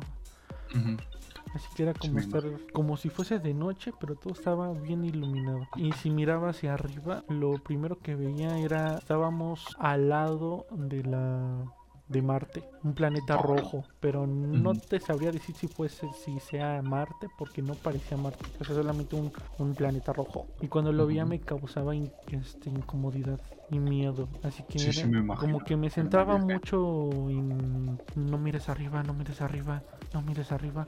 Así 1.53 1.67
que 1.75 1.83
era 1.83 1.93
como 1.93 2.17
estar, 2.17 2.43
como 2.71 2.97
si 2.97 3.09
fuese 3.09 3.38
de 3.38 3.53
noche, 3.53 3.91
pero 3.99 4.15
todo 4.15 4.33
estaba 4.33 4.73
bien 4.73 5.05
iluminado. 5.05 5.67
Y 5.75 5.91
si 5.93 6.09
miraba 6.09 6.49
hacia 6.49 6.73
arriba, 6.73 7.23
lo 7.29 7.53
primero 7.63 7.99
que 7.99 8.15
veía 8.15 8.57
era, 8.57 8.97
estábamos 8.97 9.75
al 9.77 10.09
lado 10.09 10.65
de 10.71 11.03
la 11.03 11.63
de 12.07 12.21
Marte, 12.21 12.63
un 12.83 12.93
planeta 12.93 13.37
rojo, 13.37 13.85
pero 13.99 14.27
no 14.27 14.75
te 14.75 14.99
sabría 14.99 15.31
decir 15.31 15.55
si 15.55 15.67
fuese 15.67 16.11
si 16.13 16.39
sea 16.39 16.81
Marte 16.81 17.27
porque 17.37 17.61
no 17.61 17.75
parecía 17.75 18.17
Marte, 18.17 18.45
o 18.59 18.63
sea, 18.63 18.75
solamente 18.75 19.15
un, 19.15 19.31
un 19.57 19.73
planeta 19.75 20.13
rojo. 20.13 20.47
Y 20.61 20.67
cuando 20.67 20.91
lo 20.91 21.07
veía 21.07 21.25
me 21.25 21.39
causaba 21.39 21.95
in- 21.95 22.11
este, 22.27 22.69
incomodidad 22.69 23.39
y 23.69 23.79
miedo, 23.79 24.27
así 24.43 24.63
que 24.63 24.79
Sí, 24.79 24.89
era 24.89 25.01
sí, 25.01 25.07
me 25.07 25.19
imagino. 25.19 25.53
como 25.53 25.63
que 25.63 25.75
me 25.77 25.89
centraba 25.89 26.37
mucho 26.37 27.29
en 27.29 27.99
no 28.15 28.37
mires 28.37 28.69
arriba, 28.69 29.01
no 29.03 29.13
mires 29.13 29.41
arriba, 29.41 29.83
no 30.13 30.21
mires 30.21 30.51
arriba. 30.51 30.87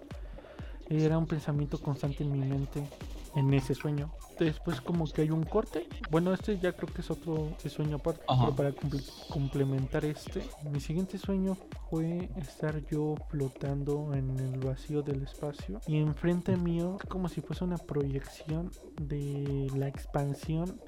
Era 0.89 1.17
un 1.17 1.25
pensamiento 1.27 1.79
constante 1.81 2.23
en 2.23 2.31
mi 2.31 2.41
mente 2.41 2.87
en 3.35 3.53
ese 3.53 3.75
sueño. 3.75 4.11
Después 4.39 4.81
como 4.81 5.05
que 5.05 5.21
hay 5.21 5.31
un 5.31 5.43
corte. 5.43 5.87
Bueno, 6.09 6.33
este 6.33 6.57
ya 6.59 6.73
creo 6.73 6.93
que 6.93 7.01
es 7.01 7.11
otro 7.11 7.55
sueño 7.67 7.97
aparte. 7.97 8.21
Ajá. 8.27 8.45
Pero 8.45 8.55
para 8.55 8.71
comple- 8.71 9.27
complementar 9.29 10.05
este, 10.05 10.41
mi 10.71 10.79
siguiente 10.79 11.17
sueño 11.17 11.57
fue 11.89 12.29
estar 12.37 12.85
yo 12.87 13.15
flotando 13.29 14.13
en 14.13 14.37
el 14.39 14.59
vacío 14.59 15.01
del 15.01 15.23
espacio. 15.23 15.79
Y 15.87 15.97
enfrente 15.97 16.57
mío, 16.57 16.97
como 17.07 17.29
si 17.29 17.41
fuese 17.41 17.63
una 17.63 17.77
proyección 17.77 18.71
de 19.01 19.71
la 19.75 19.87
expansión 19.87 20.79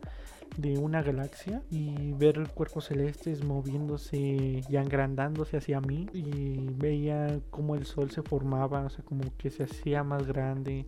de 0.57 0.77
una 0.79 1.03
galaxia 1.03 1.61
y 1.69 2.13
ver 2.13 2.49
cuerpos 2.53 2.85
celestes 2.85 3.43
moviéndose 3.43 4.63
y 4.67 4.75
agrandándose 4.75 5.57
hacia 5.57 5.81
mí 5.81 6.07
y 6.13 6.69
veía 6.71 7.39
cómo 7.51 7.75
el 7.75 7.85
sol 7.85 8.09
se 8.11 8.23
formaba, 8.23 8.81
o 8.85 8.89
sea, 8.89 9.03
como 9.03 9.21
que 9.37 9.51
se 9.51 9.63
hacía 9.63 10.03
más 10.03 10.25
grande 10.25 10.87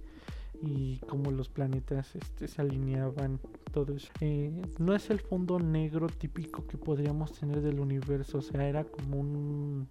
y 0.62 0.98
cómo 1.08 1.32
los 1.32 1.50
planetas 1.50 2.16
este, 2.16 2.48
se 2.48 2.62
alineaban, 2.62 3.40
todo 3.72 3.94
eso. 3.94 4.12
Eh, 4.22 4.52
no 4.78 4.94
es 4.94 5.10
el 5.10 5.20
fondo 5.20 5.60
negro 5.60 6.08
típico 6.08 6.66
que 6.68 6.78
podríamos 6.78 7.34
tener 7.34 7.62
del 7.62 7.80
universo, 7.80 8.40
o 8.40 8.42
sea, 8.42 8.68
era 8.68 8.84
como 8.84 9.20
un, 9.20 9.88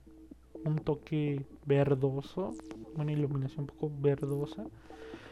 un 0.65 0.79
toque 0.79 1.47
verdoso, 1.65 2.55
una 2.97 3.13
iluminación 3.13 3.61
un 3.61 3.67
poco 3.67 3.93
verdosa 4.01 4.65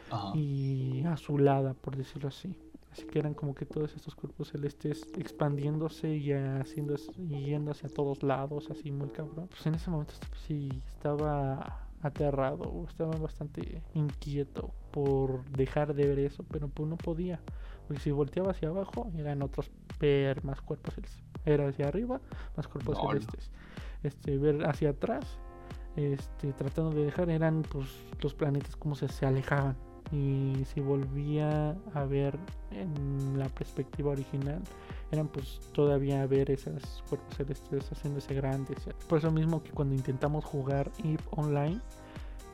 Ajá. 0.09 0.31
y 0.35 1.03
azulada, 1.05 1.73
por 1.73 1.95
decirlo 1.95 2.29
así. 2.29 2.55
Así 2.91 3.05
que 3.05 3.19
eran 3.19 3.35
como 3.35 3.53
que 3.53 3.65
todos 3.65 3.95
estos 3.95 4.15
cuerpos 4.15 4.49
celestes 4.49 5.05
expandiéndose 5.17 6.15
y 6.15 6.31
haciendo 6.31 6.95
y 7.15 7.45
yendo 7.45 7.69
hacia 7.69 7.89
todos 7.89 8.23
lados, 8.23 8.69
así 8.71 8.91
muy 8.91 9.09
cabrón. 9.09 9.47
Pues 9.49 9.67
en 9.67 9.75
ese 9.75 9.91
momento 9.91 10.15
sí 10.47 10.81
estaba 10.87 11.86
aterrado, 12.01 12.85
estaba 12.87 13.15
bastante 13.17 13.81
inquieto 13.93 14.71
por 14.91 15.43
dejar 15.49 15.93
de 15.93 16.07
ver 16.07 16.19
eso, 16.19 16.43
pero 16.49 16.67
pues 16.67 16.87
no 16.87 16.97
podía. 16.97 17.39
Porque 17.87 18.01
si 18.01 18.11
volteaba 18.11 18.51
hacia 18.51 18.69
abajo, 18.69 19.11
eran 19.17 19.41
otros 19.41 19.71
ver 19.99 20.43
más 20.43 20.61
cuerpos 20.61 20.95
celestes. 20.95 21.23
Era 21.45 21.67
hacia 21.67 21.87
arriba, 21.87 22.21
más 22.55 22.67
cuerpos 22.67 22.97
No, 22.97 23.09
celestes. 23.09 23.51
Este, 24.03 24.37
ver 24.37 24.65
hacia 24.67 24.91
atrás, 24.91 25.25
este, 25.95 26.53
tratando 26.53 26.91
de 26.91 27.05
dejar, 27.05 27.29
eran 27.29 27.63
pues 27.63 27.87
los 28.21 28.33
planetas 28.33 28.75
como 28.75 28.95
se, 28.95 29.07
se 29.07 29.25
alejaban 29.25 29.75
y 30.11 30.63
si 30.73 30.79
volvía 30.79 31.75
a 31.93 32.03
ver 32.05 32.37
en 32.71 33.37
la 33.37 33.49
perspectiva 33.49 34.11
original 34.11 34.61
eran 35.11 35.27
pues 35.27 35.59
todavía 35.73 36.25
ver 36.27 36.49
esos 36.51 37.03
cuerpos 37.09 37.35
celestes 37.35 37.89
haciéndose 37.91 38.33
grandes. 38.33 38.77
Por 39.09 39.17
eso 39.19 39.31
mismo 39.31 39.61
que 39.63 39.71
cuando 39.71 39.95
intentamos 39.95 40.45
jugar 40.45 40.91
Eve 41.03 41.23
online 41.31 41.79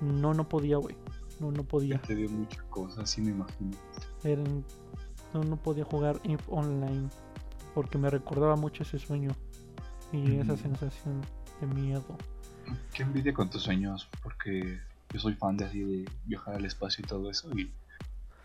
no 0.02 0.34
no 0.34 0.48
podía 0.50 0.78
güey. 0.78 0.96
No 1.40 1.52
no 1.52 1.64
podía. 1.64 2.00
Te 2.02 2.16
dio 2.16 2.30
mucha 2.30 2.62
cosa, 2.70 3.06
sí 3.06 3.22
me 3.22 3.32
imagino. 3.32 3.72
Eran- 4.24 4.64
no 5.34 5.44
no 5.44 5.58
podía 5.58 5.84
jugar 5.84 6.20
Eve 6.24 6.44
online 6.48 7.10
porque 7.74 7.98
me 7.98 8.10
recordaba 8.10 8.56
mucho 8.56 8.84
ese 8.84 9.00
sueño 9.00 9.32
y 10.12 10.36
esa 10.36 10.56
sensación 10.58 11.22
de 11.60 11.68
miedo. 11.68 12.18
Qué 12.94 13.04
envidia 13.04 13.34
con 13.34 13.50
tus 13.50 13.64
sueños, 13.64 14.08
porque 14.22 14.80
yo 15.14 15.20
soy 15.20 15.34
fan 15.36 15.58
de 15.58 15.66
así 15.66 15.80
de 15.80 16.10
viajar 16.26 16.56
al 16.56 16.66
espacio 16.66 17.04
y 17.04 17.08
todo 17.08 17.30
eso. 17.30 17.50
Y 17.58 17.72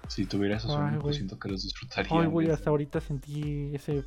si 0.08 0.26
tuviera 0.26 0.56
esos 0.56 0.70
sueños, 0.72 1.02
pues 1.02 1.16
siento 1.16 1.38
que 1.38 1.48
los 1.48 1.62
disfrutaría. 1.62 2.20
Ay, 2.20 2.26
güey, 2.26 2.50
hasta 2.50 2.70
ahorita 2.70 3.00
sentí 3.00 3.74
ese 3.74 4.04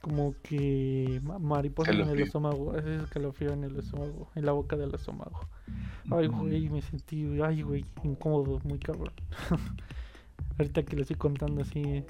como 0.00 0.34
que 0.42 1.20
ma- 1.22 1.38
mariposa 1.38 1.90
en 1.92 2.08
el 2.08 2.16
estómago, 2.26 2.74
ese 2.76 2.96
escalofrío 2.96 3.52
en 3.52 3.64
el 3.64 3.76
estómago, 3.76 4.30
en 4.34 4.46
la 4.46 4.52
boca 4.52 4.76
del 4.76 4.94
estómago. 4.94 5.40
Ay, 6.10 6.26
güey, 6.28 6.68
me 6.70 6.80
sentí, 6.82 7.40
ay, 7.42 7.62
güey, 7.62 7.84
incómodo, 8.02 8.60
muy 8.64 8.78
cabrón. 8.78 9.12
ahorita 10.58 10.82
que 10.84 10.96
le 10.96 11.02
estoy 11.02 11.16
contando 11.16 11.60
así, 11.62 12.04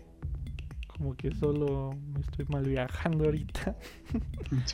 como 0.86 1.16
que 1.16 1.34
solo 1.34 1.90
me 2.12 2.20
estoy 2.20 2.46
mal 2.46 2.64
viajando 2.64 3.24
ahorita. 3.24 3.76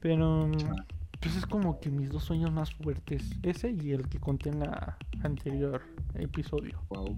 Pero 0.00 0.50
chaval. 0.52 0.86
Pues 1.24 1.36
es 1.36 1.46
como 1.46 1.80
que 1.80 1.88
mis 1.88 2.10
dos 2.10 2.24
sueños 2.24 2.52
más 2.52 2.74
fuertes, 2.74 3.24
ese 3.42 3.70
y 3.70 3.92
el 3.92 4.08
que 4.10 4.20
conté 4.20 4.50
en 4.50 4.60
la 4.60 4.98
anterior 5.22 5.80
episodio. 6.16 6.78
Wow. 6.90 7.16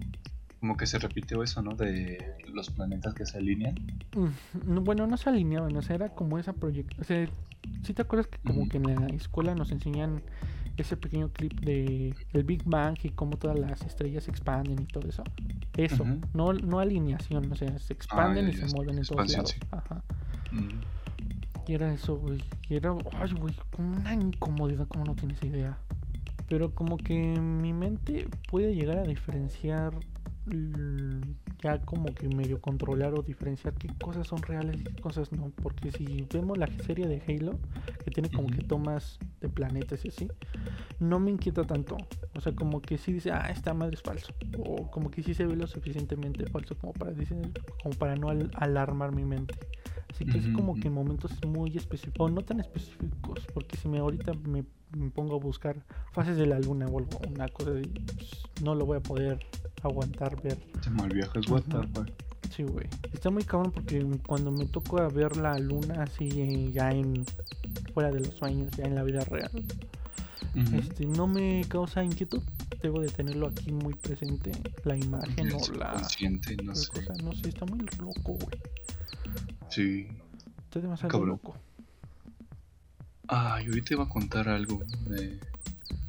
Como 0.61 0.77
que 0.77 0.87
se 0.87 0.97
repitió 0.97 1.43
eso, 1.43 1.61
¿no? 1.61 1.75
De 1.75 2.37
los 2.53 2.69
planetas 2.69 3.13
que 3.13 3.25
se 3.25 3.37
alinean. 3.37 3.75
Mm, 4.15 4.73
no, 4.73 4.81
bueno, 4.81 5.07
no 5.07 5.17
se 5.17 5.29
alineaban, 5.29 5.75
o 5.75 5.81
sea, 5.81 5.97
era 5.97 6.15
como 6.15 6.39
esa 6.39 6.53
proyección. 6.53 7.01
O 7.01 7.03
sea, 7.03 7.27
¿sí 7.83 7.93
te 7.93 8.01
acuerdas 8.01 8.27
que 8.27 8.37
como 8.39 8.69
que 8.69 8.77
en 8.77 8.95
la 8.95 9.07
escuela 9.07 9.53
nos 9.55 9.73
enseñan 9.73 10.23
ese 10.77 10.95
pequeño 10.95 11.33
clip 11.33 11.59
de 11.59 12.15
el 12.31 12.43
Big 12.45 12.63
Bang 12.63 12.97
y 13.03 13.09
cómo 13.09 13.35
todas 13.35 13.59
las 13.59 13.81
estrellas 13.81 14.23
se 14.23 14.31
expanden 14.31 14.79
y 14.83 14.85
todo 14.85 15.09
eso? 15.09 15.23
Eso, 15.75 16.05
no, 16.33 16.53
no 16.53 16.79
alineación, 16.79 17.51
o 17.51 17.55
sea, 17.55 17.77
se 17.77 17.91
expanden 17.91 18.45
ya, 18.45 18.53
y 18.53 18.55
se 18.55 18.73
mueven 18.73 18.99
en 18.99 19.03
todos 19.03 19.29
lados. 19.29 19.49
sí. 19.49 19.59
Ajá. 19.69 20.01
Mm. 20.53 20.96
Y 21.67 21.73
era 21.73 21.93
eso, 21.93 22.17
güey. 22.17 22.41
Y 22.69 22.75
era, 22.75 22.95
ay, 23.13 23.31
güey, 23.33 23.53
una 23.77 24.13
incomodidad 24.13 24.87
como 24.87 25.05
no 25.05 25.15
tienes 25.15 25.41
idea. 25.43 25.77
Pero 26.47 26.73
como 26.73 26.97
que 26.97 27.13
mi 27.39 27.73
mente 27.73 28.27
puede 28.49 28.73
llegar 28.73 28.97
a 28.99 29.03
diferenciar, 29.03 29.93
l- 30.49 31.19
ya 31.61 31.79
como 31.81 32.13
que 32.15 32.29
medio 32.29 32.61
controlar 32.61 33.13
o 33.15 33.21
diferenciar 33.21 33.73
qué 33.73 33.89
cosas 33.99 34.27
son 34.27 34.41
reales 34.41 34.79
y 34.79 34.83
qué 34.85 35.01
cosas 35.01 35.31
no. 35.33 35.51
Porque 35.61 35.91
si 35.91 36.25
vemos 36.31 36.57
la 36.57 36.67
serie 36.85 37.07
de 37.07 37.21
Halo, 37.27 37.59
que 38.05 38.11
tiene 38.11 38.29
como 38.29 38.47
que 38.47 38.61
tomas 38.63 39.19
de 39.41 39.49
planetas 39.49 40.05
y 40.05 40.07
así, 40.07 40.29
no 40.99 41.19
me 41.19 41.31
inquieta 41.31 41.63
tanto. 41.65 41.97
O 42.33 42.39
sea, 42.39 42.53
como 42.55 42.81
que 42.81 42.97
sí 42.97 43.11
dice, 43.11 43.31
ah, 43.31 43.47
esta 43.49 43.73
madre 43.73 43.95
es 43.95 44.01
falso. 44.01 44.31
O 44.57 44.89
como 44.89 45.11
que 45.11 45.21
sí 45.23 45.33
se 45.33 45.45
ve 45.45 45.55
lo 45.57 45.67
suficientemente 45.67 46.45
falso 46.45 46.75
como 46.77 46.93
para, 46.93 47.11
decir- 47.11 47.51
como 47.83 47.93
para 47.95 48.15
no 48.15 48.29
al- 48.29 48.51
alarmar 48.55 49.13
mi 49.13 49.25
mente. 49.25 49.55
Así 50.17 50.25
que 50.25 50.39
es 50.39 50.47
como 50.47 50.73
que 50.73 50.87
en 50.87 50.95
momentos 50.95 51.31
muy 51.45 51.77
específicos, 51.77 52.31
o 52.31 52.33
no 52.33 52.41
tan 52.41 52.59
específicos, 52.59 53.45
porque 53.53 53.77
si 53.77 53.87
me 53.87 53.99
ahorita 53.99 54.33
me, 54.33 54.65
me 54.97 55.11
pongo 55.11 55.35
a 55.35 55.39
buscar 55.39 55.75
fases 56.11 56.37
de 56.37 56.47
la 56.47 56.59
luna 56.59 56.87
o 56.87 56.97
algo, 56.97 57.19
una 57.29 57.47
cosa 57.49 57.69
pues, 58.15 58.31
no 58.63 58.73
lo 58.73 58.87
voy 58.87 58.97
a 58.97 58.99
poder 58.99 59.37
aguantar 59.83 60.41
ver. 60.41 60.57
What 61.47 61.65
the 61.69 61.77
Ujú. 61.77 61.87
fuck. 61.93 62.09
Sí, 62.49 62.63
güey. 62.63 62.87
Está 63.13 63.29
muy 63.29 63.43
cabrón 63.43 63.71
porque 63.71 64.03
cuando 64.25 64.49
me 64.49 64.65
toca 64.65 65.07
ver 65.09 65.37
la 65.37 65.59
luna 65.59 66.01
así 66.01 66.29
eh, 66.41 66.71
ya 66.71 66.89
en 66.89 67.23
fuera 67.93 68.11
de 68.11 68.21
los 68.21 68.33
sueños, 68.33 68.71
ya 68.75 68.85
en 68.85 68.95
la 68.95 69.03
vida 69.03 69.23
real, 69.25 69.51
este 70.73 71.05
no 71.05 71.27
me 71.27 71.63
causa 71.69 72.03
inquietud. 72.03 72.41
Debo 72.81 73.01
de 73.01 73.09
tenerlo 73.09 73.45
aquí 73.49 73.71
muy 73.71 73.93
presente, 73.93 74.51
la 74.83 74.97
imagen 74.97 75.51
o 75.53 75.59
la, 75.73 75.91
subconsciente, 75.91 76.57
no 76.63 76.73
sé. 76.73 76.87
cosa, 76.87 77.13
no 77.21 77.33
sé, 77.33 77.49
está 77.49 77.65
muy 77.65 77.81
loco, 77.99 78.33
güey. 78.33 78.57
Sí. 79.69 80.07
Está 80.65 80.79
demasiado 80.79 81.25
loco. 81.25 81.55
Ah, 83.27 83.59
y 83.61 83.67
ahorita 83.67 83.93
iba 83.93 84.03
a 84.05 84.09
contar 84.09 84.47
algo 84.49 84.81
de- 85.07 85.39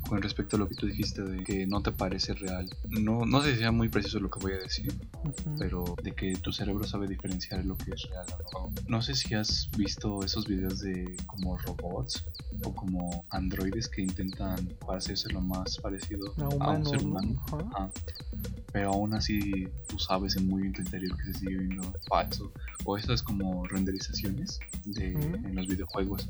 con 0.09 0.23
respecto 0.23 0.57
a 0.57 0.59
lo 0.59 0.69
que 0.69 0.75
tú 0.75 0.87
dijiste 0.87 1.23
de 1.23 1.45
que 1.45 1.67
no 1.67 1.83
te 1.83 1.93
parece 1.93 2.35
real. 2.35 2.69
No, 2.89 3.25
no 3.27 3.43
sé 3.43 3.53
si 3.53 3.59
sea 3.59 3.73
muy 3.73 3.89
preciso 3.89 4.19
lo 4.21 4.31
que 4.31 4.41
voy 4.41 4.53
a 4.53 4.59
decir, 4.59 4.93
Ujú. 5.25 5.57
pero 5.59 5.85
de 6.03 6.13
que 6.13 6.37
tu 6.37 6.53
cerebro 6.53 6.85
sabe 6.87 7.07
diferenciar 7.07 7.65
lo 7.65 7.77
que 7.77 7.93
es 7.93 8.03
real 8.09 8.27
o 8.55 8.69
no. 8.69 8.75
No 8.89 9.03
sé 9.03 9.15
si 9.15 9.35
has 9.35 9.69
visto 9.77 10.25
esos 10.25 10.47
videos 10.47 10.81
de 10.81 11.17
como 11.27 11.59
robots 11.59 12.25
o 12.65 12.75
como 12.75 13.25
androides 13.31 13.89
que 13.89 14.03
intentan 14.03 14.67
parecerse 14.87 15.31
lo 15.33 15.41
más 15.41 15.77
parecido 15.79 16.33
A 16.39 16.43
a 16.45 16.49
un 16.49 16.55
humano, 16.55 16.85
ser 16.87 17.03
¿no? 17.03 17.09
humano. 17.11 17.43
Ajá. 17.49 17.69
Ah, 17.77 17.89
pero 18.73 18.91
aún 18.91 19.15
así 19.15 19.67
tú 19.89 19.99
sabes 19.99 20.37
en 20.37 20.47
muy 20.47 20.63
en 20.67 20.73
tu 20.73 20.83
interior 20.83 21.17
que 21.17 21.33
se 21.33 21.39
sigue 21.41 21.57
viendo 21.57 21.93
falso. 22.09 22.53
O 22.85 22.97
esas 22.97 23.23
como 23.23 23.67
renderizaciones 23.67 24.59
de, 24.85 25.15
Ujú. 25.15 25.35
en 25.47 25.55
los 25.55 25.67
videojuegos 25.67 26.29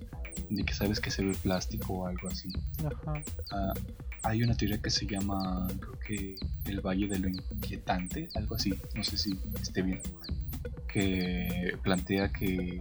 de 0.48 0.64
que 0.64 0.72
sabes 0.74 0.98
que 1.00 1.10
se 1.10 1.24
ve 1.24 1.34
plástico 1.42 1.92
o 1.94 2.06
algo 2.06 2.28
así. 2.28 2.48
Ajá. 2.84 3.67
Hay 4.22 4.42
una 4.42 4.54
teoría 4.54 4.78
que 4.78 4.90
se 4.90 5.06
llama, 5.06 5.66
creo 5.80 5.98
que 6.00 6.36
el 6.64 6.80
Valle 6.80 7.08
de 7.08 7.18
lo 7.18 7.28
Inquietante, 7.28 8.28
algo 8.34 8.56
así, 8.56 8.74
no 8.94 9.04
sé 9.04 9.16
si 9.16 9.38
esté 9.60 9.82
bien, 9.82 10.02
que 10.88 11.76
plantea 11.82 12.32
que 12.32 12.80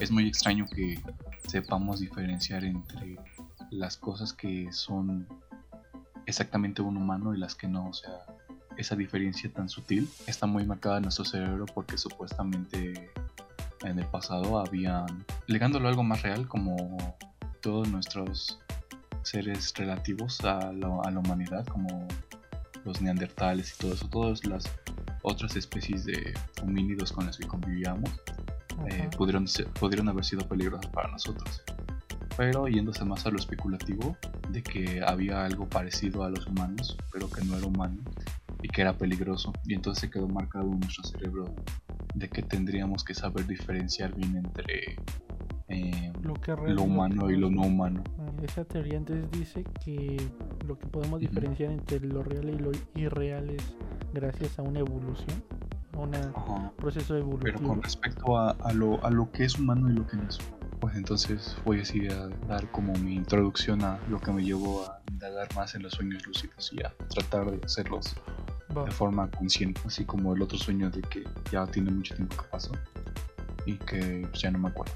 es 0.00 0.10
muy 0.10 0.26
extraño 0.26 0.66
que 0.66 1.00
sepamos 1.46 2.00
diferenciar 2.00 2.64
entre 2.64 3.16
las 3.70 3.96
cosas 3.96 4.32
que 4.32 4.72
son 4.72 5.28
exactamente 6.26 6.82
un 6.82 6.96
humano 6.96 7.34
y 7.34 7.38
las 7.38 7.54
que 7.54 7.68
no, 7.68 7.88
o 7.88 7.92
sea, 7.92 8.26
esa 8.76 8.96
diferencia 8.96 9.52
tan 9.52 9.68
sutil 9.68 10.08
está 10.26 10.46
muy 10.46 10.64
marcada 10.66 10.96
en 10.96 11.04
nuestro 11.04 11.24
cerebro 11.24 11.66
porque 11.66 11.96
supuestamente 11.96 13.10
en 13.82 13.98
el 13.98 14.06
pasado 14.06 14.58
habían, 14.58 15.24
ligándolo 15.46 15.86
a 15.86 15.90
algo 15.90 16.02
más 16.02 16.22
real, 16.22 16.48
como 16.48 16.96
todos 17.60 17.88
nuestros 17.88 18.60
seres 19.24 19.72
relativos 19.76 20.40
a 20.44 20.72
la, 20.72 21.00
a 21.04 21.10
la 21.10 21.18
humanidad, 21.20 21.66
como 21.66 22.06
los 22.84 23.00
neandertales 23.00 23.74
y 23.74 23.78
todo 23.78 23.94
eso, 23.94 24.08
todas 24.08 24.44
las 24.46 24.64
otras 25.22 25.56
especies 25.56 26.04
de 26.04 26.34
homínidos 26.62 27.12
con 27.12 27.24
las 27.26 27.38
que 27.38 27.46
convivíamos, 27.46 28.10
eh, 28.88 29.08
pudieron, 29.16 29.48
ser- 29.48 29.68
pudieron 29.68 30.08
haber 30.08 30.24
sido 30.24 30.46
peligrosas 30.46 30.86
para 30.90 31.10
nosotros. 31.10 31.62
Pero 32.36 32.66
yéndose 32.68 33.04
más 33.04 33.24
a 33.26 33.30
lo 33.30 33.38
especulativo, 33.38 34.16
de 34.50 34.62
que 34.62 35.02
había 35.06 35.44
algo 35.44 35.68
parecido 35.68 36.24
a 36.24 36.30
los 36.30 36.46
humanos, 36.46 36.96
pero 37.12 37.30
que 37.30 37.44
no 37.44 37.56
era 37.56 37.66
humano 37.66 38.02
y 38.60 38.68
que 38.68 38.82
era 38.82 38.92
peligroso. 38.92 39.52
Y 39.64 39.74
entonces 39.74 40.00
se 40.02 40.10
quedó 40.10 40.26
marcado 40.28 40.64
en 40.72 40.80
nuestro 40.80 41.04
cerebro 41.04 41.54
de 42.14 42.28
que 42.28 42.42
tendríamos 42.42 43.04
que 43.04 43.14
saber 43.14 43.46
diferenciar 43.46 44.14
bien 44.14 44.36
entre 44.36 44.96
eh, 45.68 46.12
lo 46.22 46.34
que 46.34 46.52
lo 46.56 46.82
humano 46.82 47.30
y 47.30 47.36
lo 47.36 47.50
no 47.50 47.62
humano. 47.62 48.02
Esa 48.44 48.62
teoría 48.64 48.98
entonces 48.98 49.30
dice 49.30 49.64
que 49.82 50.18
lo 50.66 50.78
que 50.78 50.86
podemos 50.86 51.18
diferenciar 51.18 51.72
entre 51.72 52.00
lo 52.00 52.22
real 52.22 52.50
y 52.50 52.58
lo 52.58 52.72
irreal 52.94 53.48
es 53.48 53.74
gracias 54.12 54.58
a 54.58 54.62
una 54.62 54.80
evolución, 54.80 55.42
a 55.94 55.98
un 56.00 56.14
Ajá. 56.14 56.70
proceso 56.76 57.14
Pero 57.14 57.20
evolutivo. 57.26 57.68
con 57.68 57.82
respecto 57.82 58.36
a, 58.36 58.50
a 58.50 58.72
lo, 58.74 59.02
a 59.02 59.10
lo 59.10 59.32
que 59.32 59.44
es 59.44 59.58
humano 59.58 59.90
y 59.90 59.94
lo 59.94 60.06
que 60.06 60.18
no 60.18 60.28
es. 60.28 60.38
Pues 60.78 60.94
entonces 60.94 61.56
voy 61.64 61.80
así 61.80 62.06
a 62.08 62.28
dar 62.46 62.70
como 62.70 62.92
mi 62.98 63.14
introducción 63.14 63.82
a 63.82 63.98
lo 64.10 64.20
que 64.20 64.30
me 64.30 64.44
llevó 64.44 64.84
a 64.84 65.00
indagar 65.10 65.48
más 65.56 65.74
en 65.74 65.82
los 65.82 65.94
sueños 65.94 66.26
lúcidos 66.26 66.70
y 66.74 66.82
a 66.82 66.92
tratar 67.08 67.50
de 67.50 67.64
hacerlos 67.64 68.14
de 68.84 68.90
forma 68.90 69.30
consciente, 69.30 69.80
así 69.86 70.04
como 70.04 70.34
el 70.34 70.42
otro 70.42 70.58
sueño 70.58 70.90
de 70.90 71.00
que 71.00 71.24
ya 71.50 71.66
tiene 71.66 71.90
mucho 71.90 72.14
tiempo 72.14 72.36
que 72.36 72.48
pasó 72.50 72.72
y 73.64 73.74
que 73.78 74.28
ya 74.34 74.50
no 74.50 74.58
me 74.58 74.68
acuerdo 74.68 74.92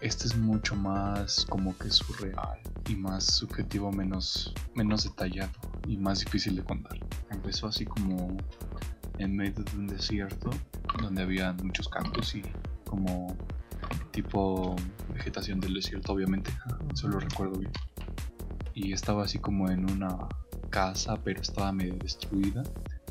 Este 0.00 0.26
es 0.26 0.36
mucho 0.36 0.76
más 0.76 1.44
como 1.46 1.76
que 1.76 1.90
surreal 1.90 2.60
y 2.88 2.96
más 2.96 3.24
subjetivo, 3.24 3.90
menos, 3.90 4.54
menos 4.74 5.04
detallado 5.04 5.52
y 5.86 5.96
más 5.96 6.20
difícil 6.20 6.56
de 6.56 6.64
contar. 6.64 6.98
Empezó 7.30 7.66
así 7.66 7.84
como 7.84 8.36
en 9.18 9.36
medio 9.36 9.64
de 9.64 9.76
un 9.76 9.86
desierto 9.86 10.50
donde 11.02 11.22
había 11.22 11.52
muchos 11.52 11.88
cactus 11.88 12.36
y 12.36 12.42
como 12.84 13.36
tipo 14.10 14.76
vegetación 15.12 15.60
del 15.60 15.74
desierto, 15.74 16.12
obviamente. 16.12 16.50
Eso 16.92 17.08
lo 17.08 17.20
recuerdo 17.20 17.58
bien. 17.58 17.72
Y 18.74 18.92
estaba 18.92 19.24
así 19.24 19.38
como 19.38 19.70
en 19.70 19.90
una 19.90 20.28
casa, 20.70 21.16
pero 21.22 21.40
estaba 21.40 21.72
medio 21.72 21.94
destruida. 21.94 22.62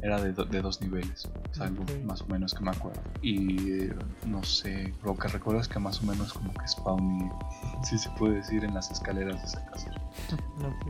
Era 0.02 0.22
de, 0.22 0.32
do- 0.32 0.46
de 0.46 0.62
dos 0.62 0.80
niveles, 0.82 1.28
es 1.52 1.60
algo 1.60 1.84
más 2.06 2.22
o 2.22 2.28
menos 2.28 2.54
que 2.54 2.64
me 2.64 2.70
acuerdo. 2.72 3.02
Y 3.22 3.72
eh, 3.82 3.96
no 4.28 4.44
sé, 4.44 4.94
lo 5.04 5.16
que 5.18 5.28
recuerdo 5.28 5.60
es 5.60 5.68
que 5.68 5.80
más 5.80 6.02
o 6.04 6.06
menos 6.06 6.34
como 6.34 6.54
que 6.54 6.68
spawné, 6.68 7.32
si 7.84 7.98
se 7.98 8.10
puede 8.12 8.36
decir, 8.36 8.64
en 8.64 8.74
las 8.76 8.92
escaleras 8.92 9.40
de 9.42 9.46
esa 9.48 9.66
casa. 9.72 9.92
Ok. 10.60 10.88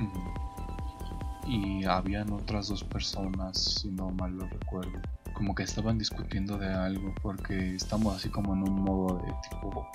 Ujú. 0.00 1.50
Y 1.50 1.84
habían 1.84 2.32
otras 2.32 2.68
dos 2.68 2.82
personas, 2.84 3.58
si 3.80 3.90
no 3.90 4.10
mal 4.10 4.32
lo 4.36 4.46
recuerdo. 4.48 4.98
Como 5.34 5.54
que 5.54 5.64
estaban 5.64 5.98
discutiendo 5.98 6.56
de 6.56 6.72
algo 6.72 7.12
porque 7.22 7.74
estamos 7.74 8.16
así 8.16 8.30
como 8.30 8.54
en 8.54 8.62
un 8.62 8.82
modo 8.82 9.18
de 9.18 9.32
tipo... 9.50 9.86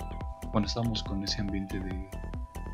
Bueno, 0.52 0.66
estamos 0.66 1.02
con 1.02 1.22
ese 1.24 1.40
ambiente 1.40 1.80
de 1.80 2.10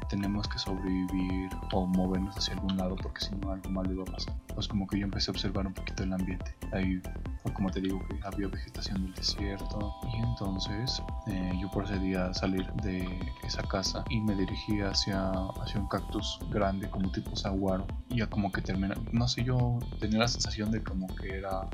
tenemos 0.08 0.48
que 0.48 0.58
sobrevivir 0.58 1.50
o 1.72 1.86
movernos 1.86 2.36
hacia 2.36 2.54
algún 2.54 2.76
lado 2.76 2.96
porque 2.96 3.20
si 3.24 3.34
no 3.36 3.52
algo 3.52 3.70
malo 3.70 3.92
iba 3.92 4.02
a 4.02 4.12
pasar. 4.12 4.34
Pues 4.54 4.68
como 4.68 4.86
que 4.86 4.98
yo 4.98 5.04
empecé 5.04 5.30
a 5.30 5.32
observar 5.32 5.66
un 5.66 5.74
poquito 5.74 6.02
el 6.02 6.12
ambiente. 6.12 6.54
Ahí 6.72 7.00
fue 7.42 7.52
como 7.52 7.70
te 7.70 7.80
digo 7.80 8.00
que 8.08 8.18
había 8.24 8.48
vegetación 8.48 9.02
del 9.04 9.14
desierto 9.14 9.94
y 10.12 10.18
entonces 10.18 11.02
eh, 11.26 11.52
yo 11.60 11.70
procedí 11.70 12.14
a 12.14 12.32
salir 12.34 12.70
de 12.82 13.06
esa 13.44 13.62
casa 13.62 14.04
y 14.10 14.20
me 14.20 14.34
dirigí 14.34 14.80
hacia, 14.80 15.30
hacia 15.60 15.80
un 15.80 15.88
cactus 15.88 16.38
grande 16.50 16.88
como 16.88 17.10
tipo 17.12 17.34
saguaro 17.36 17.86
y 18.08 18.18
ya 18.18 18.26
como 18.28 18.50
que 18.52 18.62
termina, 18.62 18.94
no 19.12 19.28
sé, 19.28 19.44
yo 19.44 19.78
tenía 20.00 20.20
la 20.20 20.28
sensación 20.28 20.70
de 20.70 20.82
como 20.82 21.06
que 21.16 21.38
era 21.38 21.68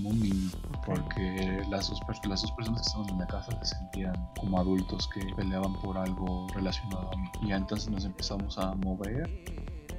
como 0.00 0.10
un 0.10 0.20
niño 0.20 0.50
porque 0.86 1.62
las 1.70 1.90
dos, 1.90 2.00
las 2.24 2.42
dos 2.42 2.52
personas 2.52 2.80
que 2.80 2.86
estaban 2.86 3.08
en 3.10 3.18
la 3.18 3.26
casa 3.26 3.64
se 3.64 3.74
sentían 3.74 4.14
como 4.38 4.58
adultos 4.58 5.08
que 5.08 5.20
peleaban 5.36 5.74
por 5.74 5.98
algo 5.98 6.46
relacionado 6.54 7.10
a 7.12 7.16
mí. 7.16 7.28
Y 7.42 7.52
entonces 7.52 7.90
nos 7.90 8.04
empezamos 8.04 8.56
a 8.58 8.74
mover, 8.76 9.28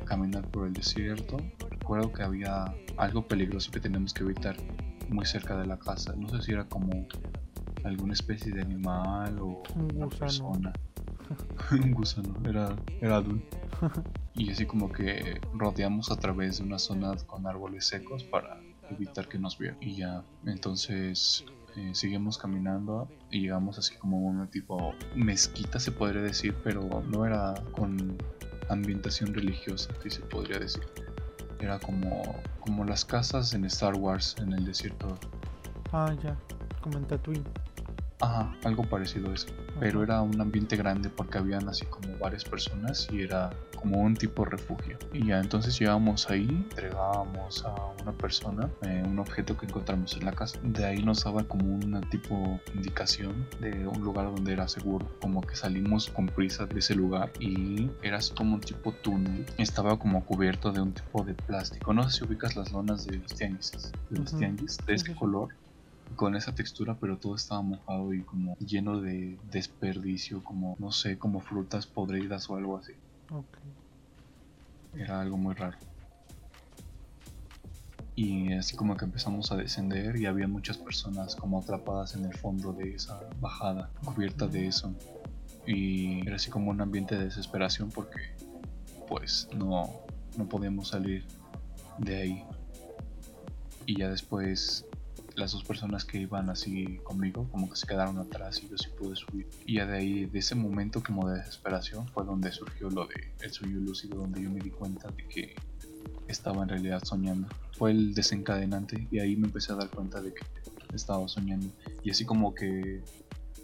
a 0.01 0.05
caminar 0.05 0.47
por 0.47 0.67
el 0.67 0.73
desierto. 0.73 1.37
Recuerdo 1.69 2.11
que 2.11 2.23
había 2.23 2.73
algo 2.97 3.27
peligroso 3.27 3.71
que 3.71 3.79
teníamos 3.79 4.13
que 4.13 4.23
evitar 4.23 4.57
muy 5.09 5.25
cerca 5.25 5.55
de 5.57 5.67
la 5.67 5.77
casa. 5.77 6.13
No 6.17 6.27
sé 6.29 6.41
si 6.41 6.51
era 6.51 6.65
como 6.65 7.07
alguna 7.83 8.13
especie 8.13 8.51
de 8.51 8.61
animal 8.61 9.39
o 9.39 9.63
Un 9.75 9.95
una 9.95 10.07
persona. 10.07 10.73
un 11.71 11.91
gusano, 11.91 12.35
era, 12.47 12.75
era 12.99 13.17
adulto. 13.17 13.57
y 14.35 14.51
así 14.51 14.65
como 14.65 14.91
que 14.91 15.39
rodeamos 15.53 16.11
a 16.11 16.17
través 16.17 16.57
de 16.57 16.65
una 16.65 16.79
zona 16.79 17.15
con 17.27 17.47
árboles 17.47 17.85
secos 17.85 18.23
para 18.23 18.60
evitar 18.91 19.27
que 19.27 19.37
nos 19.37 19.57
vieran. 19.57 19.77
Y 19.81 19.95
ya, 19.95 20.23
entonces 20.45 21.45
eh, 21.75 21.91
seguimos 21.93 22.37
caminando 22.37 23.07
y 23.29 23.41
llegamos 23.41 23.77
así 23.77 23.95
como 23.95 24.17
a 24.17 24.31
una 24.31 24.47
tipo 24.49 24.93
mezquita 25.15 25.79
se 25.79 25.91
podría 25.91 26.21
decir, 26.21 26.55
pero 26.63 27.03
no 27.07 27.25
era 27.25 27.53
con 27.71 28.17
ambientación 28.69 29.33
religiosa, 29.33 29.89
si 30.03 30.09
se 30.09 30.21
podría 30.21 30.59
decir. 30.59 30.83
Era 31.59 31.79
como, 31.79 32.41
como 32.59 32.83
las 32.85 33.05
casas 33.05 33.53
en 33.53 33.65
Star 33.65 33.95
Wars 33.95 34.35
en 34.39 34.53
el 34.53 34.65
desierto. 34.65 35.17
Ah, 35.91 36.13
ya, 36.23 36.35
como 36.81 36.97
en 36.97 37.05
Tatooine. 37.05 37.43
Ajá, 38.19 38.55
algo 38.63 38.83
parecido 38.83 39.31
a 39.31 39.33
eso. 39.33 39.47
Pero 39.81 40.03
era 40.03 40.21
un 40.21 40.39
ambiente 40.39 40.75
grande 40.77 41.09
porque 41.09 41.39
habían 41.39 41.67
así 41.67 41.87
como 41.87 42.15
varias 42.19 42.43
personas 42.45 43.07
y 43.11 43.23
era 43.23 43.49
como 43.75 43.99
un 43.99 44.15
tipo 44.15 44.45
refugio. 44.45 44.95
Y 45.11 45.25
ya 45.25 45.39
entonces 45.39 45.79
llegábamos 45.79 46.29
ahí, 46.29 46.47
entregábamos 46.69 47.65
a 47.65 47.73
una 48.03 48.11
persona 48.11 48.69
eh, 48.83 49.01
un 49.03 49.17
objeto 49.17 49.57
que 49.57 49.65
encontramos 49.65 50.15
en 50.17 50.25
la 50.25 50.33
casa. 50.33 50.59
De 50.61 50.85
ahí 50.85 51.01
nos 51.01 51.23
daba 51.23 51.43
como 51.45 51.65
una 51.65 51.99
tipo 51.99 52.59
indicación 52.75 53.47
de 53.59 53.87
un 53.87 54.03
lugar 54.03 54.25
donde 54.27 54.53
era 54.53 54.67
seguro. 54.67 55.07
Como 55.19 55.41
que 55.41 55.55
salimos 55.55 56.11
con 56.11 56.27
prisa 56.27 56.67
de 56.67 56.77
ese 56.77 56.93
lugar 56.93 57.31
y 57.39 57.89
era 58.03 58.17
así 58.17 58.35
como 58.35 58.53
un 58.53 58.61
tipo 58.61 58.91
túnel. 58.91 59.47
Estaba 59.57 59.97
como 59.97 60.23
cubierto 60.23 60.71
de 60.71 60.81
un 60.81 60.93
tipo 60.93 61.23
de 61.23 61.33
plástico. 61.33 61.91
No 61.91 62.07
sé 62.07 62.19
si 62.19 62.23
ubicas 62.23 62.55
las 62.55 62.71
lonas 62.71 63.07
de 63.07 63.17
los 63.17 63.33
tianguis. 63.33 63.71
De 64.11 64.19
los 64.19 64.37
tianguis 64.37 64.77
de 64.85 64.93
ese 64.93 65.15
color 65.15 65.49
con 66.15 66.35
esa 66.35 66.53
textura, 66.53 66.95
pero 66.99 67.17
todo 67.17 67.35
estaba 67.35 67.61
mojado 67.61 68.13
y 68.13 68.21
como 68.21 68.55
lleno 68.57 69.01
de 69.01 69.37
desperdicio, 69.51 70.43
como 70.43 70.75
no 70.79 70.91
sé, 70.91 71.17
como 71.17 71.39
frutas 71.39 71.87
podridas 71.87 72.49
o 72.49 72.55
algo 72.55 72.77
así. 72.77 72.93
Era 74.95 75.21
algo 75.21 75.37
muy 75.37 75.55
raro. 75.55 75.77
Y 78.15 78.53
así 78.53 78.75
como 78.75 78.97
que 78.97 79.05
empezamos 79.05 79.51
a 79.51 79.55
descender 79.55 80.17
y 80.17 80.25
había 80.25 80.47
muchas 80.47 80.77
personas 80.77 81.35
como 81.35 81.59
atrapadas 81.59 82.15
en 82.15 82.25
el 82.25 82.37
fondo 82.37 82.73
de 82.73 82.93
esa 82.93 83.19
bajada, 83.39 83.89
cubierta 84.03 84.47
de 84.47 84.67
eso. 84.67 84.93
Y 85.65 86.27
era 86.27 86.35
así 86.35 86.49
como 86.49 86.71
un 86.71 86.81
ambiente 86.81 87.17
de 87.17 87.25
desesperación 87.25 87.89
porque 87.89 88.19
pues 89.07 89.47
no, 89.55 90.01
no 90.37 90.47
podíamos 90.47 90.89
salir 90.89 91.25
de 91.97 92.21
ahí. 92.21 92.43
Y 93.85 93.97
ya 93.97 94.09
después 94.09 94.85
las 95.35 95.51
dos 95.51 95.63
personas 95.63 96.05
que 96.05 96.19
iban 96.19 96.49
así 96.49 96.99
conmigo 97.03 97.47
como 97.51 97.69
que 97.69 97.75
se 97.75 97.87
quedaron 97.87 98.17
atrás 98.17 98.61
y 98.63 98.69
yo 98.69 98.77
sí 98.77 98.89
pude 98.97 99.15
subir. 99.15 99.47
Y 99.65 99.75
de 99.75 99.97
ahí, 99.97 100.25
de 100.25 100.39
ese 100.39 100.55
momento 100.55 101.01
como 101.03 101.29
de 101.29 101.39
desesperación 101.39 102.07
fue 102.07 102.25
donde 102.25 102.51
surgió 102.51 102.89
lo 102.89 103.05
de 103.07 103.33
el 103.41 103.51
sueño 103.51 103.79
lúcido, 103.79 104.19
donde 104.19 104.41
yo 104.41 104.49
me 104.49 104.59
di 104.59 104.69
cuenta 104.69 105.09
de 105.09 105.27
que 105.27 105.55
estaba 106.27 106.63
en 106.63 106.69
realidad 106.69 107.03
soñando. 107.03 107.47
Fue 107.77 107.91
el 107.91 108.13
desencadenante 108.13 109.07
y 109.11 109.19
ahí 109.19 109.35
me 109.35 109.47
empecé 109.47 109.73
a 109.73 109.75
dar 109.75 109.89
cuenta 109.89 110.21
de 110.21 110.33
que 110.33 110.43
estaba 110.93 111.27
soñando. 111.27 111.67
Y 112.03 112.11
así 112.11 112.25
como 112.25 112.53
que 112.53 113.01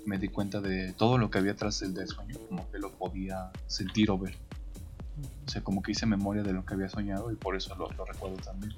me 0.06 0.18
di 0.18 0.30
cuenta 0.30 0.62
de 0.62 0.94
todo 0.94 1.18
lo 1.18 1.30
que 1.30 1.38
había 1.38 1.56
tras 1.56 1.80
del 1.80 2.08
sueño, 2.08 2.38
como 2.48 2.70
que 2.72 2.80
lo 2.80 2.92
podía 2.94 3.52
sentir 3.68 4.10
o 4.12 4.18
ver. 4.18 4.36
O 5.46 5.50
sea, 5.50 5.64
como 5.64 5.82
que 5.82 5.92
hice 5.92 6.06
memoria 6.06 6.44
de 6.44 6.54
lo 6.54 6.66
que 6.66 6.76
había 6.76 6.90
soñado 6.90 7.32
y 7.32 7.36
por 7.36 7.56
eso 7.56 7.76
lo 7.76 8.06
recuerdo 8.06 8.38
también 8.38 8.74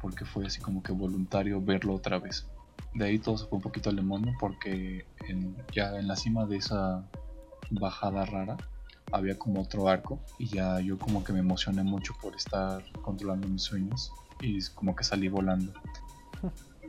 porque 0.00 0.24
fue 0.24 0.46
así 0.46 0.60
como 0.60 0.82
que 0.82 0.92
voluntario 0.92 1.60
verlo 1.60 1.94
otra 1.94 2.18
vez. 2.18 2.46
De 2.94 3.04
ahí 3.04 3.18
todo 3.18 3.38
se 3.38 3.46
fue 3.46 3.56
un 3.56 3.62
poquito 3.62 3.90
al 3.90 3.96
demonio 3.96 4.34
porque 4.40 5.06
ya 5.72 5.96
en 5.98 6.08
la 6.08 6.16
cima 6.16 6.46
de 6.46 6.56
esa 6.56 7.04
bajada 7.70 8.24
rara 8.24 8.56
había 9.12 9.38
como 9.38 9.60
otro 9.60 9.88
arco 9.88 10.18
y 10.38 10.46
ya 10.46 10.80
yo 10.80 10.98
como 10.98 11.22
que 11.22 11.32
me 11.32 11.40
emocioné 11.40 11.82
mucho 11.82 12.14
por 12.20 12.34
estar 12.34 12.82
controlando 13.02 13.48
mis 13.48 13.62
sueños 13.62 14.12
y 14.40 14.58
como 14.74 14.96
que 14.96 15.04
salí 15.04 15.28
volando. 15.28 15.72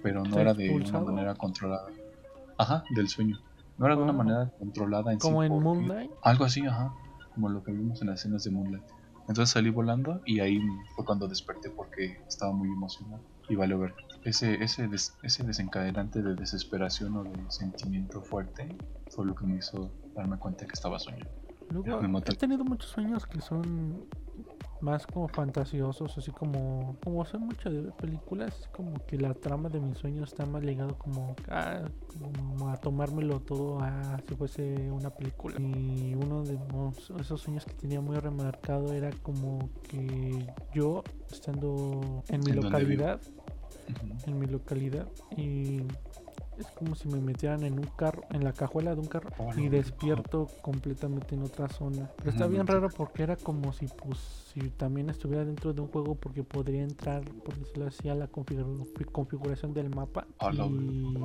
Pero 0.02 0.24
no 0.24 0.40
era 0.40 0.54
de 0.54 0.70
una 0.72 1.00
manera 1.02 1.36
controlada. 1.36 1.88
Ajá, 2.58 2.84
del 2.96 3.08
sueño. 3.08 3.40
No 3.78 3.86
era 3.86 3.96
de 3.96 4.02
una 4.04 4.14
manera 4.14 4.52
controlada 4.58 5.12
en 5.12 5.20
¿Como 5.20 5.44
en 5.44 5.52
Moonlight? 5.52 6.12
Algo 6.24 6.46
así, 6.46 6.66
ajá. 6.66 6.94
Como 7.34 7.50
lo 7.50 7.64
que 7.64 7.72
vimos 7.72 8.02
en 8.02 8.08
las 8.08 8.20
escenas 8.20 8.44
de 8.44 8.52
Moonlight. 8.52 8.84
Entonces 9.32 9.54
salí 9.54 9.70
volando 9.70 10.22
y 10.26 10.42
ahí 10.42 10.60
fue 10.94 11.06
cuando 11.06 11.26
desperté 11.26 11.70
porque 11.70 12.22
estaba 12.28 12.52
muy 12.52 12.68
emocionado 12.68 13.24
y 13.48 13.56
vale 13.56 13.76
ver. 13.76 13.94
Ese, 14.26 14.62
ese, 14.62 14.90
ese 15.24 15.44
desencadenante 15.46 16.22
de 16.22 16.36
desesperación 16.36 17.16
o 17.16 17.24
de 17.24 17.32
sentimiento 17.50 18.22
fuerte 18.22 18.68
fue 19.10 19.26
lo 19.26 19.34
que 19.34 19.46
me 19.46 19.56
hizo 19.56 19.90
darme 20.16 20.38
cuenta 20.38 20.66
que 20.66 20.74
estaba 20.74 21.00
soñando. 21.00 21.32
Luego, 21.70 22.02
he 22.18 22.36
tenido 22.36 22.66
muchos 22.66 22.92
sueños 22.92 23.26
que 23.26 23.40
son 23.40 24.04
más 24.82 25.06
como 25.08 25.28
fantasiosos, 25.28 26.18
así 26.18 26.32
como 26.32 26.96
como 27.04 27.26
sé 27.26 27.38
mucho 27.38 27.70
de 27.70 27.92
películas, 27.92 28.70
como 28.72 28.94
que 29.06 29.18
la 29.18 29.34
trama 29.34 29.70
de 29.70 29.80
mis 29.80 29.98
sueños 29.98 30.32
está 30.32 30.46
más 30.46 30.64
ligado 30.64 30.98
como 30.98 31.36
a, 31.50 31.82
como 32.08 32.70
a 32.70 32.78
tomármelo 32.78 33.40
todo 33.40 33.80
a 33.82 34.20
si 34.28 34.36
fuese 34.36 34.92
una 34.92 35.10
película. 35.10 35.56
Y 35.60 36.16
uno 36.16 36.44
de 36.44 36.58
esos 37.20 37.42
sueños 37.42 37.66
que 37.66 37.74
tenía 37.74 38.02
muy 38.02 38.18
remarcado 38.18 38.94
era 38.94 39.12
como 39.24 39.70
que 39.84 40.48
yo 40.74 41.04
estando 41.32 42.24
en 42.30 42.42
mi 42.42 42.52
localidad, 42.54 43.22
en 44.26 44.40
mi 44.40 44.48
localidad 44.48 45.08
y 45.38 45.82
es 46.62 46.68
como 46.72 46.96
si 46.96 47.08
me 47.08 47.20
metieran 47.20 47.64
en 47.64 47.74
un 47.74 47.88
carro, 47.96 48.24
en 48.32 48.44
la 48.44 48.54
cajuela 48.54 48.94
de 48.96 49.02
un 49.02 49.08
carro 49.08 49.30
y 49.58 49.70
despierto 49.70 50.48
completamente 50.62 51.36
en 51.36 51.44
otra 51.44 51.68
zona. 51.68 52.10
Pero 52.18 52.30
está 52.32 52.48
bien 52.48 52.66
raro 52.68 52.90
porque 52.90 53.24
era 53.24 53.36
como 53.36 53.74
si 53.74 53.88
pues 53.88 54.20
si 54.54 54.70
también 54.70 55.10
estuviera 55.10 55.46
dentro 55.46 55.74
de 55.74 55.82
un 55.82 55.88
juego 55.88 56.16
porque 56.16 56.44
podría 56.44 56.84
entrar, 56.84 57.24
por 57.24 57.58
decirlo 57.58 57.88
así, 57.88 58.10
a 58.10 58.16
la 58.16 58.28
configuración 58.28 59.74
del 59.74 59.90
mapa 59.90 60.28
y 60.52 61.16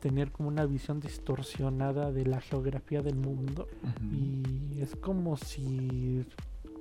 tener 0.00 0.30
como 0.32 0.48
una 0.48 0.66
visión 0.66 1.00
distorsionada 1.00 2.12
de 2.12 2.26
la 2.26 2.40
geografía 2.40 3.00
del 3.02 3.16
mundo. 3.16 3.66
Y 4.12 4.80
es 4.80 4.94
como 4.96 5.36
si 5.36 6.26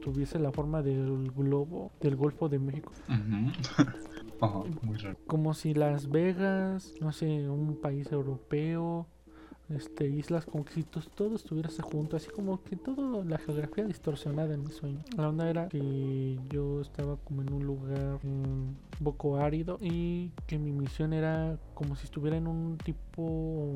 tuviese 0.02 0.40
la 0.40 0.52
forma 0.52 0.82
del 0.82 1.32
globo 1.32 1.92
del 2.02 2.16
Golfo 2.16 2.50
de 2.50 2.60
México. 2.60 2.92
Como 5.28 5.54
si 5.54 5.74
Las 5.74 6.10
Vegas, 6.10 6.94
no 7.00 7.12
sé, 7.12 7.50
un 7.50 7.80
país 7.82 8.12
europeo, 8.12 9.08
este, 9.70 10.08
islas 10.08 10.46
con 10.46 10.66
todo 11.16 11.36
estuviese 11.36 11.82
junto, 11.82 12.18
así 12.18 12.30
como 12.30 12.62
que 12.64 12.76
toda 12.76 13.24
la 13.24 13.38
geografía 13.38 13.86
distorsionada 13.86 14.54
en 14.54 14.64
mi 14.64 14.72
sueño. 14.72 15.04
La 15.18 15.30
onda 15.30 15.50
era 15.50 15.70
que 15.70 16.38
yo 16.50 16.82
estaba 16.82 17.18
como 17.18 17.42
en 17.42 17.54
un 17.54 17.66
lugar 17.66 18.20
un 18.24 18.78
poco 19.04 19.38
árido 19.38 19.78
y 19.82 20.32
que 20.48 20.60
mi 20.60 20.72
misión 20.72 21.14
era 21.14 21.58
como 21.74 21.96
si 21.96 22.06
estuviera 22.06 22.38
en 22.38 22.48
un 22.48 22.78
tipo 22.78 23.74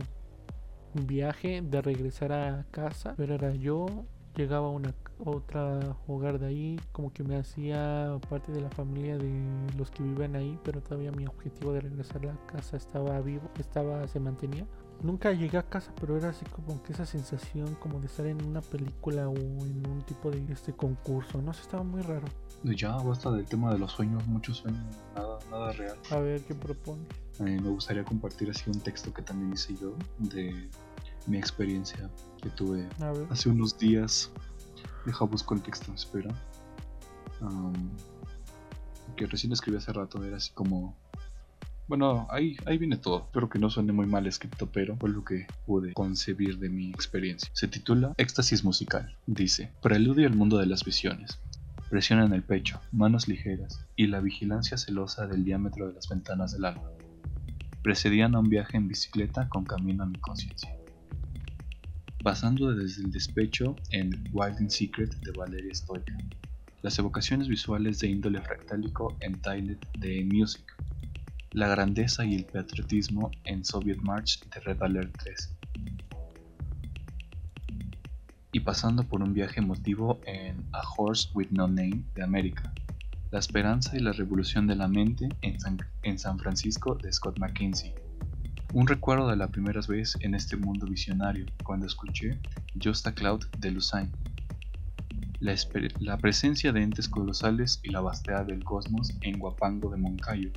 viaje 0.93 1.61
de 1.61 1.81
regresar 1.81 2.31
a 2.31 2.65
casa, 2.71 3.13
pero 3.17 3.35
era 3.35 3.53
yo 3.55 3.87
llegaba 4.37 4.67
a 4.67 4.69
una 4.69 4.93
otra 5.25 5.97
hogar 6.07 6.39
de 6.39 6.47
ahí, 6.47 6.79
como 6.91 7.11
que 7.11 7.23
me 7.23 7.37
hacía 7.37 8.19
parte 8.29 8.51
de 8.51 8.61
la 8.61 8.69
familia 8.69 9.17
de 9.17 9.31
los 9.75 9.89
que 9.89 10.03
viven 10.03 10.35
ahí, 10.35 10.59
pero 10.63 10.81
todavía 10.81 11.11
mi 11.11 11.25
objetivo 11.25 11.73
de 11.73 11.81
regresar 11.81 12.23
a 12.23 12.27
la 12.27 12.45
casa 12.45 12.77
estaba 12.77 13.19
vivo, 13.21 13.49
estaba 13.59 14.07
se 14.07 14.19
mantenía. 14.19 14.65
Nunca 15.01 15.31
llegué 15.31 15.57
a 15.57 15.63
casa, 15.63 15.93
pero 15.99 16.17
era 16.17 16.29
así 16.29 16.43
como 16.45 16.81
que 16.81 16.93
esa 16.93 17.05
sensación 17.05 17.75
como 17.75 17.99
de 17.99 18.07
estar 18.07 18.25
en 18.25 18.43
una 18.43 18.61
película 18.61 19.27
o 19.27 19.35
en 19.35 19.85
un 19.87 20.01
tipo 20.03 20.31
de 20.31 20.43
este 20.51 20.73
concurso, 20.73 21.39
no 21.41 21.53
sé, 21.53 21.61
estaba 21.61 21.83
muy 21.83 22.01
raro. 22.01 22.25
Ya 22.63 22.95
basta 22.97 23.31
del 23.31 23.45
tema 23.45 23.71
de 23.71 23.79
los 23.79 23.91
sueños, 23.91 24.25
muchos 24.27 24.57
sueños, 24.57 24.81
nada, 25.15 25.37
nada 25.51 25.71
real. 25.73 25.97
A 26.09 26.17
ver, 26.17 26.41
¿qué 26.41 26.55
propones? 26.55 27.07
me 27.39 27.69
gustaría 27.69 28.03
compartir 28.03 28.49
así 28.49 28.67
un 28.71 28.79
texto 28.79 29.13
que 29.13 29.21
también 29.21 29.53
hice 29.53 29.75
yo 29.75 29.93
de 30.17 30.67
mi 31.27 31.37
experiencia 31.37 32.09
que 32.41 32.49
tuve 32.49 32.87
hace 33.29 33.49
unos 33.49 33.77
días. 33.77 34.31
Deja 35.05 35.25
busco 35.25 35.53
el 35.53 35.61
texto, 35.61 35.93
espera. 35.93 36.33
que 39.15 39.25
recién 39.25 39.51
escribí 39.53 39.77
hace 39.77 39.93
rato, 39.93 40.23
era 40.23 40.37
así 40.37 40.51
como. 40.53 40.95
Bueno, 41.87 42.27
ahí, 42.29 42.57
ahí 42.65 42.77
viene 42.77 42.97
todo. 42.97 43.23
Espero 43.25 43.49
que 43.49 43.59
no 43.59 43.69
suene 43.69 43.93
muy 43.93 44.05
mal 44.05 44.27
escrito, 44.27 44.69
pero 44.69 44.97
fue 44.97 45.09
lo 45.09 45.23
que 45.23 45.47
pude 45.65 45.93
concebir 45.93 46.59
de 46.59 46.69
mi 46.69 46.89
experiencia. 46.89 47.49
Se 47.53 47.69
titula 47.69 48.13
Éxtasis 48.17 48.63
musical. 48.63 49.15
Dice: 49.25 49.71
Preludio 49.81 50.27
al 50.27 50.35
mundo 50.35 50.57
de 50.57 50.65
las 50.65 50.83
visiones. 50.83 51.39
Presión 51.89 52.19
en 52.19 52.33
el 52.33 52.43
pecho, 52.43 52.81
manos 52.91 53.29
ligeras 53.29 53.85
y 53.95 54.07
la 54.07 54.19
vigilancia 54.19 54.77
celosa 54.77 55.25
del 55.25 55.45
diámetro 55.45 55.87
de 55.87 55.93
las 55.93 56.09
ventanas 56.09 56.51
del 56.51 56.65
alma. 56.65 56.89
Precedían 57.81 58.35
a 58.35 58.39
un 58.39 58.49
viaje 58.49 58.75
en 58.75 58.89
bicicleta 58.89 59.47
con 59.47 59.63
camino 59.63 60.03
a 60.03 60.07
mi 60.07 60.19
conciencia 60.19 60.76
pasando 62.27 62.75
desde 62.75 63.03
el 63.03 63.11
despecho 63.13 63.77
en 63.91 64.11
Wilding 64.33 64.69
Secret 64.69 65.15
de 65.21 65.31
Valeria 65.31 65.73
Stoika, 65.73 66.11
las 66.81 66.99
evocaciones 66.99 67.47
visuales 67.47 67.99
de 67.99 68.09
índole 68.09 68.41
fractálico 68.41 69.15
en 69.21 69.39
Tilet 69.39 69.79
de 69.97 70.25
Music, 70.25 70.75
la 71.53 71.69
grandeza 71.69 72.25
y 72.25 72.35
el 72.35 72.43
patriotismo 72.43 73.31
en 73.45 73.63
Soviet 73.63 73.99
March 74.01 74.41
de 74.53 74.59
Red 74.59 74.83
Alert 74.83 75.15
3, 75.23 75.55
y 78.51 78.59
pasando 78.59 79.03
por 79.03 79.23
un 79.23 79.33
viaje 79.33 79.61
emotivo 79.61 80.19
en 80.25 80.65
A 80.73 80.81
Horse 80.97 81.29
with 81.33 81.51
No 81.51 81.69
Name 81.69 82.03
de 82.13 82.23
América, 82.23 82.73
La 83.31 83.39
esperanza 83.39 83.95
y 83.95 84.01
la 84.01 84.11
revolución 84.11 84.67
de 84.67 84.75
la 84.75 84.89
mente 84.89 85.29
en 85.43 85.57
San, 85.61 85.77
en 86.03 86.19
San 86.19 86.37
Francisco 86.39 86.95
de 86.95 87.09
Scott 87.13 87.39
McKinsey. 87.39 87.93
Un 88.73 88.85
recuerdo 88.85 89.29
de 89.29 89.37
la 89.37 89.47
primera 89.47 89.79
vez 89.87 90.17
en 90.19 90.35
este 90.35 90.57
mundo 90.57 90.85
visionario 90.87 91.45
cuando 91.63 91.85
escuché 91.85 92.37
Just 92.81 93.07
a 93.07 93.13
Cloud 93.13 93.45
de 93.57 93.71
Lusain. 93.71 94.11
La, 95.39 96.17
presencia 96.17 96.73
de 96.73 96.83
entes 96.83 97.07
colosales 97.07 97.79
y 97.83 97.91
la 97.91 98.01
vastedad 98.01 98.45
del 98.45 98.65
cosmos 98.65 99.13
en 99.21 99.39
Guapango 99.39 99.89
de 99.89 99.97
Moncayo, 99.97 100.51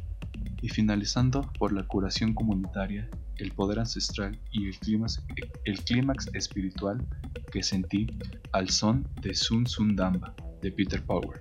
y 0.60 0.68
finalizando 0.68 1.52
por 1.58 1.72
la 1.72 1.84
curación 1.84 2.34
comunitaria, 2.34 3.08
el 3.36 3.52
poder 3.52 3.78
ancestral 3.78 4.38
y 4.50 4.66
el 4.66 5.84
clímax 5.84 6.30
espiritual 6.34 7.06
que 7.52 7.62
sentí 7.62 8.08
al 8.52 8.70
son 8.70 9.06
de 9.22 9.34
Sun 9.34 9.66
Sun 9.66 9.94
Damba 9.94 10.34
de 10.60 10.72
Peter 10.72 11.00
Power. 11.04 11.40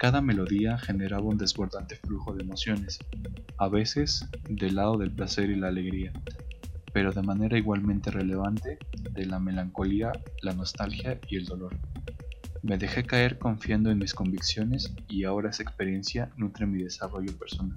Cada 0.00 0.22
melodía 0.22 0.78
generaba 0.78 1.24
un 1.24 1.36
desbordante 1.36 1.94
flujo 1.94 2.32
de 2.32 2.42
emociones, 2.42 2.98
a 3.58 3.68
veces 3.68 4.26
del 4.48 4.76
lado 4.76 4.96
del 4.96 5.10
placer 5.10 5.50
y 5.50 5.56
la 5.56 5.68
alegría, 5.68 6.10
pero 6.94 7.12
de 7.12 7.20
manera 7.20 7.58
igualmente 7.58 8.10
relevante 8.10 8.78
de 9.10 9.26
la 9.26 9.38
melancolía, 9.38 10.12
la 10.40 10.54
nostalgia 10.54 11.20
y 11.28 11.36
el 11.36 11.44
dolor. 11.44 11.76
Me 12.62 12.78
dejé 12.78 13.04
caer 13.04 13.38
confiando 13.38 13.90
en 13.90 13.98
mis 13.98 14.14
convicciones 14.14 14.90
y 15.06 15.24
ahora 15.24 15.50
esa 15.50 15.64
experiencia 15.64 16.30
nutre 16.38 16.64
mi 16.64 16.82
desarrollo 16.82 17.36
personal. 17.36 17.76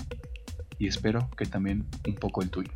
Y 0.79 0.87
espero 0.87 1.29
que 1.35 1.45
también 1.45 1.85
un 2.07 2.15
poco 2.15 2.41
el 2.41 2.49
tuyo. 2.49 2.71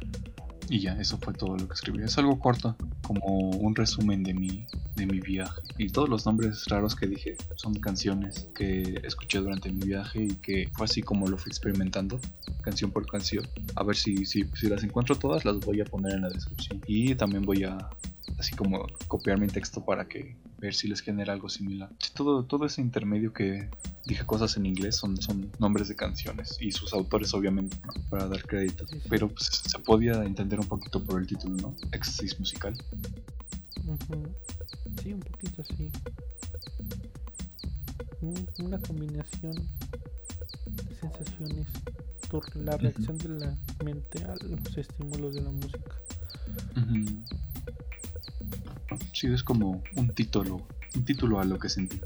Y 0.70 0.80
ya, 0.80 1.00
eso 1.00 1.18
fue 1.18 1.34
todo 1.34 1.56
lo 1.56 1.68
que 1.68 1.74
escribí. 1.74 2.04
Es 2.04 2.18
algo 2.18 2.40
corto, 2.40 2.76
como 3.02 3.52
un 3.52 3.76
resumen 3.76 4.24
de 4.24 4.34
mi, 4.34 4.66
de 4.96 5.06
mi 5.06 5.20
viaje. 5.20 5.62
Y 5.78 5.90
todos 5.90 6.10
los 6.10 6.26
nombres 6.26 6.66
raros 6.66 6.96
que 6.96 7.08
dije 7.08 7.38
son 7.56 7.76
canciones 7.76 8.50
que 8.54 9.00
escuché 9.04 9.40
durante 9.40 9.72
mi 9.72 9.86
viaje 9.86 10.24
y 10.24 10.36
que 10.36 10.70
fue 10.74 10.86
así 10.86 11.02
como 11.02 11.28
lo 11.28 11.38
fui 11.38 11.50
experimentando, 11.50 12.20
canción 12.62 12.92
por 12.92 13.06
canción. 13.06 13.48
A 13.76 13.84
ver 13.84 13.96
si, 13.96 14.26
si, 14.26 14.44
si 14.56 14.68
las 14.68 14.84
encuentro 14.84 15.16
todas, 15.16 15.46
las 15.46 15.60
voy 15.60 15.80
a 15.82 15.86
poner 15.86 16.14
en 16.14 16.22
la 16.24 16.30
descripción. 16.30 16.82
Y 16.86 17.16
también 17.16 17.44
voy 17.44 17.64
a 17.64 17.78
así 18.38 18.56
como 18.56 18.86
copiar 19.08 19.40
mi 19.40 19.48
texto 19.48 19.84
para 19.84 20.06
que 20.08 20.36
ver 20.60 20.74
si 20.74 20.88
les 20.88 21.02
genera 21.02 21.34
algo 21.34 21.50
similar. 21.50 21.90
Todo, 22.14 22.44
todo 22.44 22.66
ese 22.66 22.82
intermedio 22.82 23.34
que 23.34 23.70
dije 24.06 24.26
cosas 24.26 24.58
en 24.58 24.66
inglés 24.66 24.96
son, 24.96 25.22
son 25.22 25.52
nombres 25.60 25.88
de 25.88 25.96
canciones 25.96 26.58
y 26.60 26.72
sus 26.72 26.94
autores 26.94 27.34
obviamente, 27.34 27.78
para 28.10 28.28
dar 28.28 28.44
crédito. 28.44 28.86
Pero 29.10 29.30
pues, 29.30 29.46
se 29.46 29.80
podía 29.80 30.24
entender 30.24 30.60
un 30.60 30.68
poquito 30.68 31.04
por 31.04 31.20
el 31.22 31.28
título, 31.28 31.56
¿no? 31.56 31.76
Éxtasis 31.92 32.40
musical. 32.40 32.76
Sí, 35.02 35.14
un 35.14 35.20
poquito 35.22 35.62
así. 35.62 35.92
Una 38.60 38.80
combinación 38.80 39.54
de 39.54 40.96
sensaciones, 41.00 41.68
la 42.56 42.78
reacción 42.78 43.18
de 43.20 43.30
la 43.30 43.56
mente 43.86 44.24
a 44.24 44.36
los 44.44 44.78
estímulos 44.78 45.36
de 45.36 45.42
la 45.42 45.52
música. 45.52 45.96
Sí, 49.14 49.28
es 49.28 49.44
como 49.44 49.82
un 49.96 50.10
título, 50.14 50.62
un 50.96 51.06
título 51.06 51.40
a 51.40 51.46
lo 51.46 51.60
que 51.60 51.70
sentí. 51.70 52.00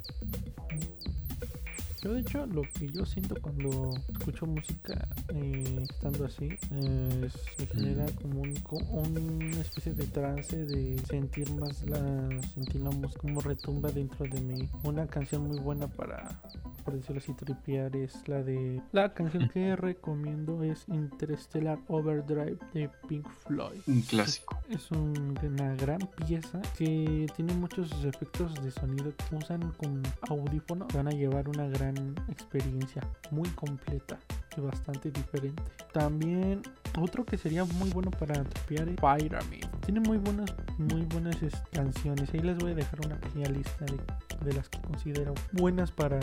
Yo 2.01 2.13
de 2.13 2.21
hecho 2.21 2.45
lo 2.47 2.63
que 2.63 2.87
yo 2.89 3.05
siento 3.05 3.35
cuando 3.41 3.93
escucho 4.11 4.47
música 4.47 5.07
eh, 5.33 5.85
estando 5.89 6.25
así 6.25 6.49
es, 6.49 7.33
me 7.59 7.65
genera 7.67 8.05
como 8.21 8.41
un, 8.41 9.17
una 9.17 9.61
especie 9.61 9.93
de 9.93 10.07
trance 10.07 10.57
de 10.65 10.97
sentir 11.07 11.51
más 11.53 11.83
la 11.87 12.27
sentir 12.55 12.81
la 12.81 12.89
música 12.89 13.21
como 13.21 13.41
retumba 13.41 13.91
dentro 13.91 14.25
de 14.25 14.41
mí. 14.41 14.67
Una 14.83 15.05
canción 15.05 15.47
muy 15.47 15.59
buena 15.59 15.87
para 15.87 16.41
por 16.81 16.95
decirlo 16.95 17.19
así, 17.19 17.33
tripear 17.33 17.95
es 17.95 18.27
la 18.27 18.43
de... 18.43 18.81
La 18.91 19.13
canción 19.13 19.49
que 19.49 19.75
recomiendo 19.75 20.63
es 20.63 20.85
Interstellar 20.87 21.79
Overdrive 21.87 22.57
de 22.73 22.89
Pink 23.07 23.27
Floyd. 23.45 23.81
Un 23.87 24.01
clásico. 24.01 24.59
Es, 24.69 24.89
una 24.91 25.75
gran 25.75 25.99
pieza 26.25 26.61
que 26.77 27.27
tiene 27.35 27.53
muchos 27.53 27.91
efectos 28.03 28.53
de 28.63 28.71
sonido 28.71 29.13
que 29.15 29.35
usan 29.35 29.71
con 29.73 30.01
audífonos. 30.29 30.87
Van 30.93 31.07
a 31.07 31.11
llevar 31.11 31.49
una 31.49 31.67
gran 31.67 31.90
experiencia 32.29 33.01
muy 33.31 33.49
completa 33.49 34.19
y 34.57 34.61
bastante 34.61 35.11
diferente. 35.11 35.63
También 35.93 36.61
otro 36.99 37.25
que 37.25 37.37
sería 37.37 37.63
muy 37.65 37.89
bueno 37.89 38.11
para 38.11 38.43
tripear 38.43 38.89
es 38.89 38.95
Pyramid. 38.95 39.65
Tiene 39.85 39.99
muy 40.01 40.17
buenas, 40.17 40.53
muy 40.77 41.03
buenas 41.05 41.37
canciones. 41.71 42.33
Ahí 42.33 42.41
les 42.41 42.57
voy 42.57 42.71
a 42.71 42.75
dejar 42.75 43.05
una 43.05 43.19
pequeña 43.19 43.49
lista 43.49 43.85
de 43.85 43.97
de 44.43 44.53
las 44.53 44.69
que 44.69 44.81
considero 44.81 45.33
buenas 45.53 45.91
para 45.91 46.19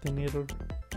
tener 0.00 0.30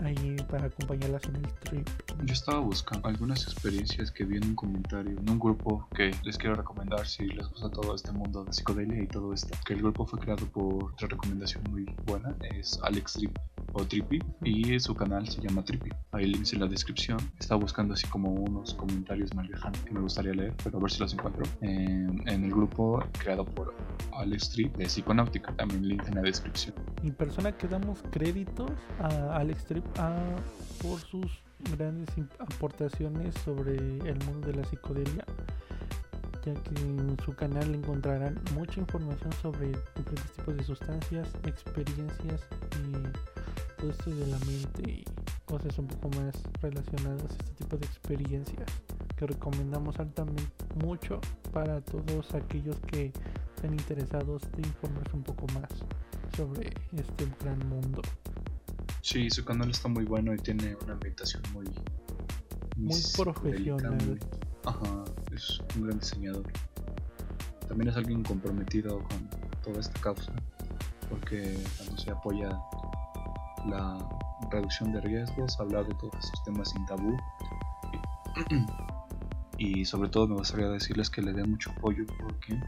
ahí 0.02 0.36
para 0.48 0.66
acompañarlas 0.66 1.22
en 1.24 1.36
el 1.36 1.52
trip. 1.60 1.88
Yo 2.24 2.32
estaba 2.32 2.60
buscando 2.60 3.08
algunas 3.08 3.42
experiencias 3.44 4.10
que 4.10 4.24
vi 4.24 4.36
en 4.36 4.44
un 4.44 4.54
comentario, 4.54 5.18
en 5.18 5.30
un 5.30 5.38
grupo 5.38 5.88
que 5.94 6.10
les 6.24 6.36
quiero 6.36 6.54
recomendar 6.54 7.06
si 7.06 7.26
les 7.26 7.48
gusta 7.48 7.70
todo 7.70 7.94
este 7.94 8.12
mundo 8.12 8.44
de 8.44 8.52
psicodelia 8.52 9.02
y 9.02 9.06
todo 9.06 9.32
esto. 9.32 9.56
Que 9.64 9.74
el 9.74 9.80
grupo 9.80 10.06
fue 10.06 10.18
creado 10.18 10.46
por 10.46 10.92
otra 10.92 11.08
recomendación 11.08 11.62
muy 11.70 11.86
buena, 12.06 12.34
es 12.50 12.78
Alex 12.82 13.14
Trip 13.14 13.38
o 13.76 13.84
Trippy 13.84 14.22
y 14.42 14.80
su 14.80 14.94
canal 14.94 15.28
se 15.28 15.40
llama 15.40 15.62
Trippy. 15.62 15.90
Ahí 16.12 16.26
links 16.26 16.52
en 16.54 16.60
la 16.60 16.66
descripción. 16.66 17.18
Estaba 17.38 17.60
buscando 17.60 17.94
así 17.94 18.06
como 18.08 18.30
unos 18.30 18.74
comentarios 18.74 19.34
más 19.34 19.48
lejanos 19.48 19.78
que 19.80 19.92
me 19.92 20.00
gustaría 20.00 20.32
leer, 20.32 20.54
pero 20.64 20.78
a 20.78 20.80
ver 20.80 20.90
si 20.90 21.00
los 21.00 21.12
encuentro. 21.12 21.44
En, 21.60 22.26
el 22.26 22.50
grupo 22.50 23.02
creado 23.18 23.44
por 23.44 23.74
Alex 24.12 24.50
Trip 24.50 24.76
de 24.76 24.86
Psiconáutica, 24.86 25.54
también 25.56 25.86
link 25.86 26.06
en 26.06 26.14
la 26.14 26.22
descripción. 26.22 26.74
Y 27.02 27.10
persona 27.10 27.52
que 27.52 27.68
damos 27.68 28.02
créditos 28.10 28.70
a 28.98 29.36
Alex 29.36 29.64
Trip 29.66 29.84
por 30.82 31.00
sus 31.00 31.42
grandes 31.76 32.08
aportaciones 32.38 33.34
sobre 33.44 33.76
el 33.76 34.18
mundo 34.26 34.48
de 34.48 34.54
la 34.54 34.64
psicodelia 34.64 35.24
ya 36.46 36.54
que 36.54 36.80
en 36.80 37.16
su 37.24 37.34
canal 37.34 37.74
encontrarán 37.74 38.40
mucha 38.54 38.78
información 38.78 39.32
sobre 39.42 39.68
diferentes 39.96 40.32
tipos 40.36 40.56
de 40.56 40.62
sustancias, 40.62 41.28
experiencias 41.44 42.40
y 42.84 43.80
todo 43.80 43.90
esto 43.90 44.10
de 44.10 44.26
la 44.28 44.38
mente 44.38 44.90
y 44.90 45.04
cosas 45.44 45.76
un 45.78 45.88
poco 45.88 46.08
más 46.20 46.40
relacionadas 46.62 47.32
a 47.32 47.34
este 47.34 47.52
tipo 47.64 47.76
de 47.76 47.86
experiencias 47.86 48.66
que 49.16 49.26
recomendamos 49.26 49.98
altamente 49.98 50.42
mucho 50.84 51.20
para 51.52 51.80
todos 51.80 52.32
aquellos 52.34 52.76
que 52.86 53.12
estén 53.56 53.72
interesados 53.72 54.42
de 54.52 54.68
informarse 54.68 55.16
un 55.16 55.24
poco 55.24 55.46
más 55.52 55.68
sobre 56.36 56.72
este 56.92 57.26
gran 57.40 57.58
mundo. 57.68 58.02
Sí, 59.00 59.30
su 59.30 59.44
canal 59.44 59.70
está 59.70 59.88
muy 59.88 60.04
bueno 60.04 60.32
y 60.34 60.38
tiene 60.38 60.76
una 60.84 60.92
ambientación 60.92 61.42
muy... 61.52 61.66
Muy, 62.76 63.00
profesional. 63.16 64.18
Ajá, 64.66 65.04
es 65.34 65.60
un 65.76 65.86
gran 65.86 65.98
diseñador. 65.98 66.44
También 67.68 67.88
es 67.88 67.96
alguien 67.96 68.22
comprometido 68.22 69.02
con 69.04 69.28
toda 69.62 69.80
esta 69.80 70.00
causa, 70.00 70.32
porque 71.08 71.58
cuando 71.76 71.98
se 71.98 72.10
apoya 72.10 72.48
la 73.68 73.98
reducción 74.50 74.92
de 74.92 75.00
riesgos, 75.00 75.58
hablar 75.58 75.86
de 75.86 75.94
todos 75.94 76.14
estos 76.22 76.44
temas 76.44 76.70
sin 76.70 76.86
tabú. 76.86 77.16
Y, 79.58 79.86
sobre 79.86 80.10
todo 80.10 80.28
me 80.28 80.34
gustaría 80.34 80.68
decirles 80.68 81.08
que 81.08 81.22
le 81.22 81.32
dé 81.32 81.42
mucho 81.42 81.70
apoyo 81.70 82.04
porque 82.20 82.60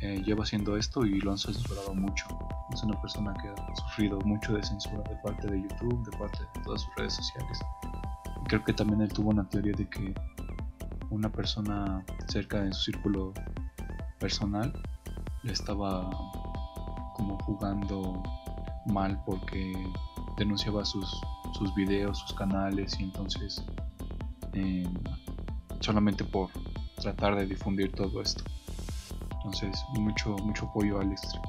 eh, 0.00 0.20
lleva 0.24 0.42
haciendo 0.42 0.76
esto 0.76 1.06
y 1.06 1.20
lo 1.20 1.30
han 1.30 1.38
censurado 1.38 1.94
mucho 1.94 2.26
es 2.72 2.82
una 2.82 3.00
persona 3.00 3.34
que 3.34 3.48
ha 3.48 3.76
sufrido 3.76 4.18
mucho 4.20 4.54
de 4.54 4.62
censura 4.62 5.02
de 5.08 5.16
parte 5.16 5.46
de 5.48 5.62
YouTube, 5.62 6.10
de 6.10 6.16
parte 6.18 6.38
de 6.40 6.62
todas 6.64 6.82
sus 6.82 6.94
redes 6.96 7.14
sociales. 7.14 7.60
Y 8.42 8.44
creo 8.48 8.64
que 8.64 8.72
también 8.72 9.00
él 9.02 9.12
tuvo 9.12 9.30
una 9.30 9.48
teoría 9.48 9.74
de 9.76 9.88
que 9.88 10.14
una 11.10 11.30
persona 11.30 12.04
cerca 12.28 12.62
de 12.62 12.72
su 12.72 12.92
círculo 12.92 13.32
personal 14.18 14.72
le 15.42 15.52
estaba 15.52 16.10
como 17.14 17.38
jugando 17.44 18.22
mal 18.86 19.20
porque 19.24 19.72
denunciaba 20.36 20.84
sus, 20.84 21.20
sus 21.52 21.74
videos, 21.74 22.18
sus 22.18 22.34
canales 22.34 22.98
y 22.98 23.04
entonces 23.04 23.62
eh, 24.54 24.88
solamente 25.80 26.24
por 26.24 26.50
tratar 27.00 27.36
de 27.36 27.46
difundir 27.46 27.92
todo 27.92 28.22
esto. 28.22 28.44
Entonces, 29.36 29.84
mucho, 29.98 30.30
mucho 30.38 30.66
apoyo 30.66 31.00
al 31.00 31.12
Street. 31.12 31.44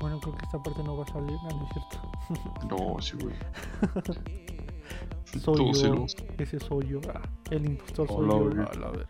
Bueno, 0.00 0.20
creo 0.20 0.36
que 0.36 0.44
esta 0.44 0.62
parte 0.62 0.82
no 0.84 0.96
va 0.96 1.04
a 1.04 1.08
salir, 1.08 1.38
¿no 1.42 1.64
es 1.64 1.72
cierto? 1.72 1.98
No, 2.68 3.00
sí, 3.00 3.16
güey. 3.22 3.34
soy 5.40 5.72
yo. 5.72 6.06
Ese 6.38 6.60
soy 6.60 6.88
yo. 6.88 7.00
Ah, 7.14 7.22
el 7.50 7.66
impostor 7.66 8.08
soy 8.08 8.28
yo. 8.28 8.50
A 8.62 8.74
la 8.74 8.90
ver. 8.90 9.06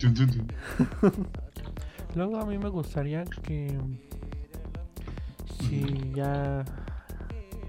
Luego 2.14 2.38
a 2.38 2.46
mí 2.46 2.58
me 2.58 2.68
gustaría 2.68 3.24
que 3.24 3.76
si 5.60 6.12
ya 6.14 6.64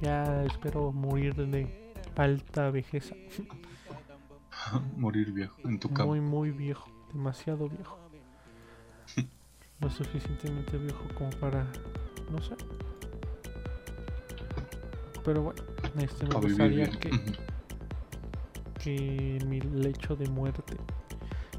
ya 0.02 0.44
espero 0.46 0.92
morir 0.92 1.36
de 1.36 1.96
alta 2.16 2.72
vejez. 2.72 3.14
morir 4.98 5.32
viejo 5.32 5.58
en 5.66 5.80
tu 5.80 5.90
cama. 5.90 6.08
Muy 6.08 6.22
muy 6.22 6.52
viejo 6.52 6.90
demasiado 7.14 7.70
viejo. 7.70 7.98
Lo 9.80 9.90
suficientemente 9.90 10.78
viejo 10.78 11.04
como 11.18 11.30
para, 11.32 11.66
no 12.32 12.42
sé. 12.42 12.56
Pero 15.24 15.44
bueno, 15.44 15.62
este 16.00 16.26
me 16.26 16.36
vivir 16.36 16.50
gustaría 16.50 16.90
que, 16.90 17.12
que 18.84 19.40
mi 19.48 19.60
lecho 19.62 20.16
de 20.16 20.28
muerte, 20.30 20.76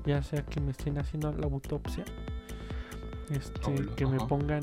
ya 0.07 0.23
sea 0.23 0.45
que 0.45 0.61
me 0.61 0.71
estén 0.73 0.99
haciendo 0.99 1.33
la 1.33 1.47
autopsia, 1.47 2.05
este, 3.31 3.87
que 3.97 4.07
me 4.07 4.19
pongan 4.19 4.63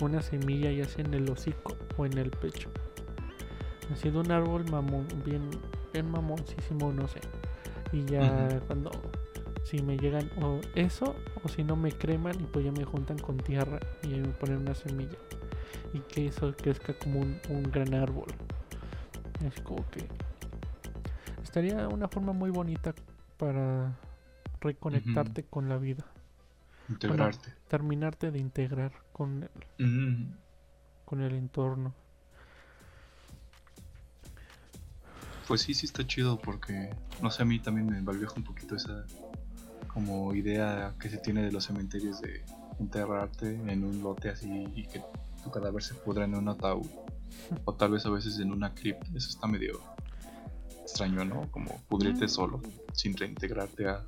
una 0.00 0.22
semilla 0.22 0.70
ya 0.70 0.84
sea 0.86 1.04
en 1.04 1.14
el 1.14 1.30
hocico 1.30 1.76
o 1.96 2.06
en 2.06 2.18
el 2.18 2.30
pecho. 2.30 2.70
Ha 3.92 3.96
sido 3.96 4.20
un 4.20 4.30
árbol 4.30 4.64
mamón, 4.70 5.06
bien, 5.24 5.50
bien 5.92 6.10
mamoncísimo, 6.10 6.92
no 6.92 7.06
sé. 7.06 7.20
Y 7.92 8.04
ya 8.06 8.60
cuando, 8.66 8.90
si 9.62 9.82
me 9.82 9.96
llegan 9.96 10.30
o 10.42 10.60
eso, 10.74 11.14
o 11.42 11.48
si 11.48 11.62
no 11.62 11.76
me 11.76 11.92
creman 11.92 12.40
y 12.40 12.44
pues 12.44 12.64
ya 12.64 12.72
me 12.72 12.84
juntan 12.84 13.18
con 13.18 13.36
tierra 13.36 13.78
y 14.02 14.08
me 14.08 14.28
ponen 14.28 14.58
una 14.58 14.74
semilla. 14.74 15.18
Y 15.92 16.00
que 16.00 16.26
eso 16.28 16.52
crezca 16.56 16.94
como 16.94 17.20
un, 17.20 17.38
un 17.50 17.62
gran 17.64 17.94
árbol. 17.94 18.26
Es 19.44 19.60
como 19.60 19.88
que 19.90 20.06
estaría 21.42 21.86
una 21.88 22.08
forma 22.08 22.32
muy 22.32 22.50
bonita 22.50 22.94
para 23.36 23.96
reconectarte 24.60 25.44
con 25.44 25.68
la 25.68 25.76
vida. 25.76 26.04
Integrarte. 26.88 27.52
Terminarte 27.68 28.30
de 28.30 28.38
integrar 28.38 28.92
con 29.12 29.48
el, 29.78 30.28
con 31.04 31.20
el 31.20 31.34
entorno. 31.34 31.94
Pues 35.46 35.60
sí, 35.60 35.74
sí 35.74 35.84
está 35.84 36.06
chido 36.06 36.38
porque, 36.38 36.94
no 37.20 37.30
sé, 37.30 37.42
a 37.42 37.44
mí 37.44 37.58
también 37.58 37.86
me 37.86 37.98
envalvieja 37.98 38.32
un 38.36 38.44
poquito 38.44 38.76
esa 38.76 39.04
como 39.88 40.34
idea 40.34 40.94
que 40.98 41.08
se 41.08 41.18
tiene 41.18 41.42
de 41.42 41.52
los 41.52 41.66
cementerios 41.66 42.20
de 42.20 42.42
enterrarte 42.80 43.54
en 43.54 43.84
un 43.84 44.02
lote 44.02 44.30
así 44.30 44.66
y 44.74 44.86
que 44.86 45.00
tu 45.44 45.50
cadáver 45.50 45.82
se 45.82 45.94
pudra 45.94 46.24
en 46.24 46.34
un 46.34 46.48
ataúd. 46.48 46.88
O 47.64 47.74
tal 47.74 47.90
vez 47.92 48.06
a 48.06 48.10
veces 48.10 48.38
en 48.38 48.52
una 48.52 48.74
cripta. 48.74 49.06
Eso 49.14 49.28
está 49.28 49.46
medio 49.46 49.80
extraño, 50.82 51.24
¿no? 51.24 51.50
Como 51.50 51.80
pudrirte 51.88 52.26
Mm. 52.26 52.28
solo, 52.28 52.60
sin 52.92 53.16
reintegrarte 53.16 53.88
a... 53.88 54.04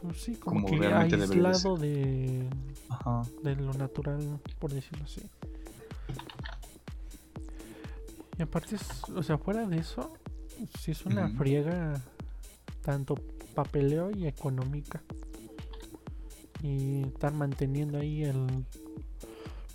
Pues 0.00 0.20
sí, 0.20 0.34
como, 0.34 0.66
Como 0.66 0.80
que 0.80 0.86
aislado 0.86 1.76
de, 1.76 2.48
Ajá. 2.88 3.22
de 3.44 3.54
lo 3.56 3.72
natural, 3.74 4.40
por 4.58 4.72
decirlo 4.72 5.04
así. 5.04 5.22
Y 8.38 8.42
aparte, 8.42 8.76
es- 8.76 9.04
o 9.14 9.22
sea, 9.22 9.38
fuera 9.38 9.66
de 9.66 9.78
eso, 9.78 10.12
sí 10.80 10.90
es 10.90 11.04
una 11.06 11.28
friega 11.30 12.00
tanto 12.82 13.14
papeleo 13.54 14.10
y 14.10 14.26
económica. 14.26 15.02
Y 16.62 17.02
estar 17.02 17.32
manteniendo 17.32 17.98
ahí 17.98 18.24
el... 18.24 18.46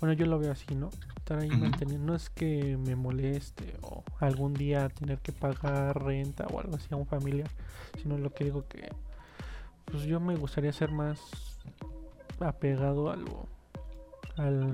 Bueno, 0.00 0.12
yo 0.14 0.26
lo 0.26 0.38
veo 0.38 0.52
así, 0.52 0.74
¿no? 0.74 0.90
Estar 1.28 1.42
ahí 1.42 1.50
Ujú. 1.50 1.58
manteniendo... 1.58 2.06
No 2.06 2.14
es 2.14 2.30
que 2.30 2.78
me 2.78 2.96
moleste 2.96 3.76
o 3.82 4.02
algún 4.18 4.54
día 4.54 4.88
tener 4.88 5.18
que 5.18 5.30
pagar 5.30 6.02
renta 6.02 6.46
o 6.46 6.58
algo 6.58 6.76
así 6.76 6.86
a 6.90 6.96
un 6.96 7.04
familiar, 7.04 7.50
sino 8.00 8.16
lo 8.16 8.32
que 8.32 8.44
digo 8.44 8.66
que... 8.66 8.90
Pues 9.84 10.04
yo 10.04 10.20
me 10.20 10.36
gustaría 10.36 10.72
ser 10.72 10.90
más 10.90 11.20
apegado 12.40 13.10
a 13.10 13.16
lo... 13.16 13.46
Al 14.38 14.72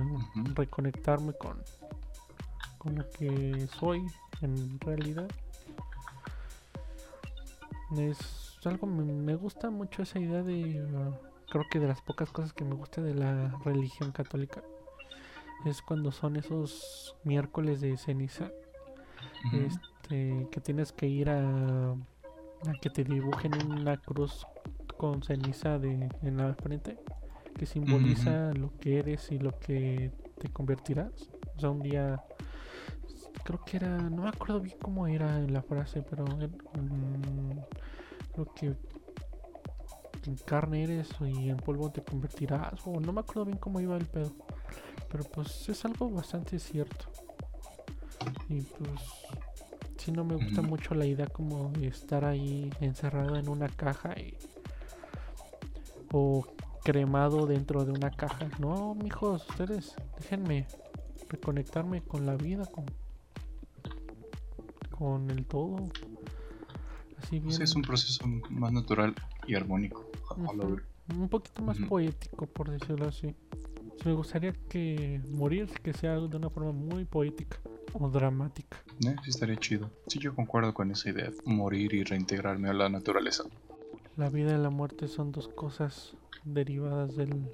reconectarme 0.55 1.33
con, 1.33 1.61
con 2.79 2.95
lo 2.95 3.11
que 3.11 3.67
soy 3.81 4.07
en 4.41 4.79
realidad. 4.79 5.29
Es 7.97 8.59
algo, 8.65 8.87
me, 8.87 9.03
me 9.03 9.35
gusta 9.35 9.71
mucho 9.71 10.03
esa 10.03 10.21
idea 10.21 10.45
de, 10.45 10.85
uh, 10.85 11.15
creo 11.51 11.65
que 11.69 11.81
de 11.81 11.89
las 11.89 12.01
pocas 12.01 12.31
cosas 12.31 12.53
que 12.53 12.65
me 12.65 12.77
gusta 12.77 13.01
de 13.01 13.15
la 13.15 13.59
religión 13.65 14.13
católica 14.13 14.63
es 15.65 15.83
cuando 15.83 16.13
son 16.13 16.37
esos 16.37 17.17
miércoles 17.25 17.81
de 17.81 17.97
ceniza, 17.97 18.51
este, 19.53 20.49
que 20.51 20.61
tienes 20.61 20.93
que 20.93 21.07
ir 21.07 21.31
a, 21.31 21.93
a 21.93 22.73
que 22.81 22.91
te 22.91 23.05
dibujen 23.05 23.53
una 23.71 23.97
cruz 23.97 24.47
con 24.97 25.23
ceniza 25.23 25.79
de, 25.79 26.09
en 26.23 26.37
la 26.37 26.55
frente, 26.55 26.99
que 27.57 27.67
simboliza 27.67 28.53
lo 28.55 28.77
que 28.79 28.99
eres 28.99 29.31
y 29.33 29.39
lo 29.39 29.59
que 29.59 30.11
te 30.39 30.49
convertirás. 30.49 31.31
O 31.57 31.61
sea, 31.61 31.71
un 31.71 31.83
día 31.83 32.23
creo 33.45 33.65
que 33.65 33.77
era, 33.77 33.99
no 33.99 34.23
me 34.23 34.29
acuerdo 34.29 34.61
bien 34.61 34.77
cómo 34.81 35.07
era 35.07 35.39
en 35.39 35.53
la 35.53 35.63
frase, 35.63 36.03
pero 36.03 36.25
mm, 36.25 37.59
creo 38.33 38.55
que 38.55 38.75
en 40.27 40.37
carne 40.47 40.85
eres 40.85 41.11
y 41.21 41.51
en 41.51 41.59
polvo 41.59 41.91
te 41.91 42.03
convertirás, 42.03 42.81
o 42.87 42.99
no 42.99 43.13
me 43.13 43.21
acuerdo 43.21 43.45
bien 43.45 43.59
cómo 43.59 43.81
iba 43.81 43.97
el 43.97 44.07
pedo, 44.07 44.33
pero 45.15 45.31
pues 45.31 45.69
es 45.69 45.85
algo 45.85 46.11
bastante 46.11 46.59
cierto. 46.59 47.07
Y 48.49 48.63
pues 48.63 49.01
sí 49.97 50.11
no 50.11 50.25
me 50.25 50.35
gusta 50.35 50.61
mucho 50.61 50.97
la 50.97 51.07
idea 51.07 51.29
como 51.29 51.71
de 51.71 51.87
estar 51.87 52.25
ahí 52.25 52.69
encerrado 52.81 53.37
en 53.37 53.49
una 53.49 53.69
caja 53.69 54.19
y 54.19 54.37
o 56.11 56.45
cremado 56.83 57.47
dentro 57.47 57.85
de 57.85 57.93
una 57.93 58.11
caja. 58.11 58.49
No, 58.59 58.97
mijos, 58.97 59.49
ustedes 59.51 59.95
déjenme 60.19 60.67
reconectarme 61.29 62.03
con 62.03 62.27
la 62.27 62.35
vida, 62.35 62.67
con 62.67 62.87
con 64.91 65.31
el 65.31 65.47
todo. 65.47 65.91
Así 67.19 67.39
bien 67.39 67.63
es 67.63 67.77
un 67.77 67.83
proceso 67.83 68.27
más 68.51 68.73
natural 68.73 69.15
y 69.47 69.55
armónico. 69.55 70.11
un 71.09 71.29
poquito 71.29 71.63
más 71.63 71.79
poético, 71.79 72.47
por 72.47 72.69
decirlo 72.69 73.07
así. 73.07 73.33
Me 74.05 74.13
gustaría 74.13 74.53
que 74.69 75.21
morir 75.31 75.67
que 75.83 75.93
sea 75.93 76.15
de 76.19 76.37
una 76.37 76.51
forma 76.51 76.73
muy 76.73 77.05
poética 77.05 77.59
o 77.93 78.09
dramática. 78.11 78.83
Eh, 79.07 79.17
sí 79.23 79.31
estaría 79.31 79.57
chido. 79.57 79.91
Sí, 80.07 80.19
yo 80.19 80.35
concuerdo 80.35 80.75
con 80.75 80.91
esa 80.91 81.11
idea. 81.11 81.31
Morir 81.45 81.95
y 81.95 82.05
reintegrarme 82.05 82.69
a 82.69 82.75
la 82.75 82.89
naturaleza. 82.89 83.45
La 84.17 84.29
vida 84.31 84.55
y 84.57 84.63
la 84.63 84.71
muerte 84.71 85.09
son 85.09 85.33
dos 85.33 85.49
cosas 85.49 86.17
derivadas 86.45 87.17
del 87.17 87.49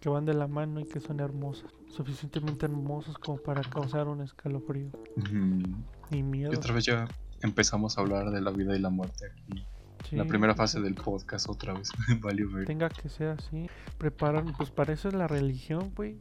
que 0.00 0.08
van 0.08 0.26
de 0.26 0.34
la 0.34 0.46
mano 0.46 0.80
y 0.80 0.84
que 0.84 1.00
son 1.00 1.20
hermosas, 1.20 1.70
suficientemente 1.88 2.66
hermosas 2.66 3.16
como 3.16 3.38
para 3.38 3.62
causar 3.62 4.06
un 4.06 4.20
escalofrío 4.20 4.90
Ujú. 5.16 5.62
y 6.10 6.22
miedo. 6.22 6.52
Y 6.52 6.56
otra 6.56 6.74
vez 6.74 6.84
ya 6.84 7.08
empezamos 7.40 7.96
a 7.96 8.02
hablar 8.02 8.30
de 8.30 8.42
la 8.42 8.50
vida 8.50 8.76
y 8.76 8.80
la 8.80 8.90
muerte 8.90 9.26
aquí. 9.26 9.66
Sí, 10.08 10.16
la 10.16 10.24
primera 10.24 10.54
fase 10.54 10.80
del 10.80 10.94
podcast 10.94 11.48
otra 11.48 11.72
vez. 11.72 11.90
Valió 12.20 12.50
ver. 12.50 12.66
tenga 12.66 12.88
que 12.88 13.08
ser 13.08 13.28
así. 13.28 13.68
Preparan, 13.98 14.52
pues 14.56 14.70
para 14.70 14.92
eso 14.92 15.08
es 15.08 15.14
la 15.14 15.26
religión, 15.26 15.92
güey. 15.94 16.18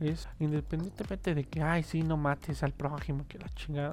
Es 0.00 0.28
independientemente 0.40 1.34
de 1.34 1.44
que, 1.44 1.62
ay, 1.62 1.82
sí, 1.82 2.02
no 2.02 2.16
mates 2.16 2.62
al 2.62 2.72
prójimo, 2.72 3.24
que 3.28 3.38
la 3.38 3.48
chingada. 3.50 3.92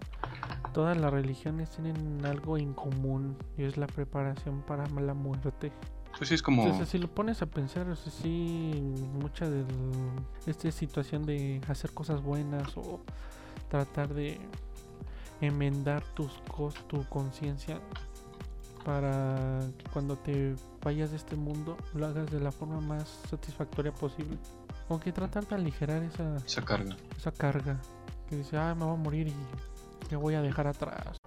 Todas 0.74 0.98
las 0.98 1.12
religiones 1.12 1.70
tienen 1.70 2.26
algo 2.26 2.58
en 2.58 2.74
común 2.74 3.38
y 3.58 3.64
es 3.64 3.78
la 3.78 3.88
preparación 3.88 4.62
para 4.64 4.88
la 4.88 5.14
muerte. 5.14 5.72
Pues 6.18 6.30
sí, 6.30 6.36
es 6.36 6.42
como. 6.42 6.64
Entonces, 6.64 6.90
si 6.90 6.98
lo 6.98 7.08
pones 7.08 7.42
a 7.42 7.46
pensar, 7.46 7.88
o 7.88 7.96
sea, 7.96 8.12
sí, 8.12 8.94
mucha 9.14 9.50
de 9.50 9.64
esta 10.46 10.72
situación 10.72 11.26
de 11.26 11.62
hacer 11.68 11.92
cosas 11.92 12.22
buenas 12.22 12.76
o 12.78 13.02
tratar 13.70 14.14
de 14.14 14.40
enmendar 15.40 16.04
tus 16.14 16.32
cos, 16.48 16.76
tu 16.88 17.04
conciencia 17.06 17.80
para 18.84 19.60
que 19.78 19.84
cuando 19.92 20.18
te 20.18 20.56
vayas 20.84 21.12
de 21.12 21.18
este 21.18 21.36
mundo 21.36 21.78
lo 21.94 22.06
hagas 22.06 22.30
de 22.32 22.40
la 22.40 22.52
forma 22.52 22.80
más 22.82 23.08
satisfactoria 23.30 23.94
posible. 23.94 24.38
Aunque 24.90 25.12
tratar 25.12 25.48
de 25.48 25.56
aligerar 25.56 26.04
esa, 26.04 26.38
Esa 26.38 26.62
carga. 26.64 26.96
esa 27.18 27.32
carga 27.32 27.80
que 28.28 28.38
dice, 28.38 28.58
ah, 28.58 28.74
me 28.76 28.86
voy 28.86 28.94
a 28.94 28.98
morir 28.98 29.28
y 29.28 29.36
me 30.12 30.18
voy 30.18 30.34
a 30.36 30.42
dejar 30.42 30.68
atrás. 30.68 31.21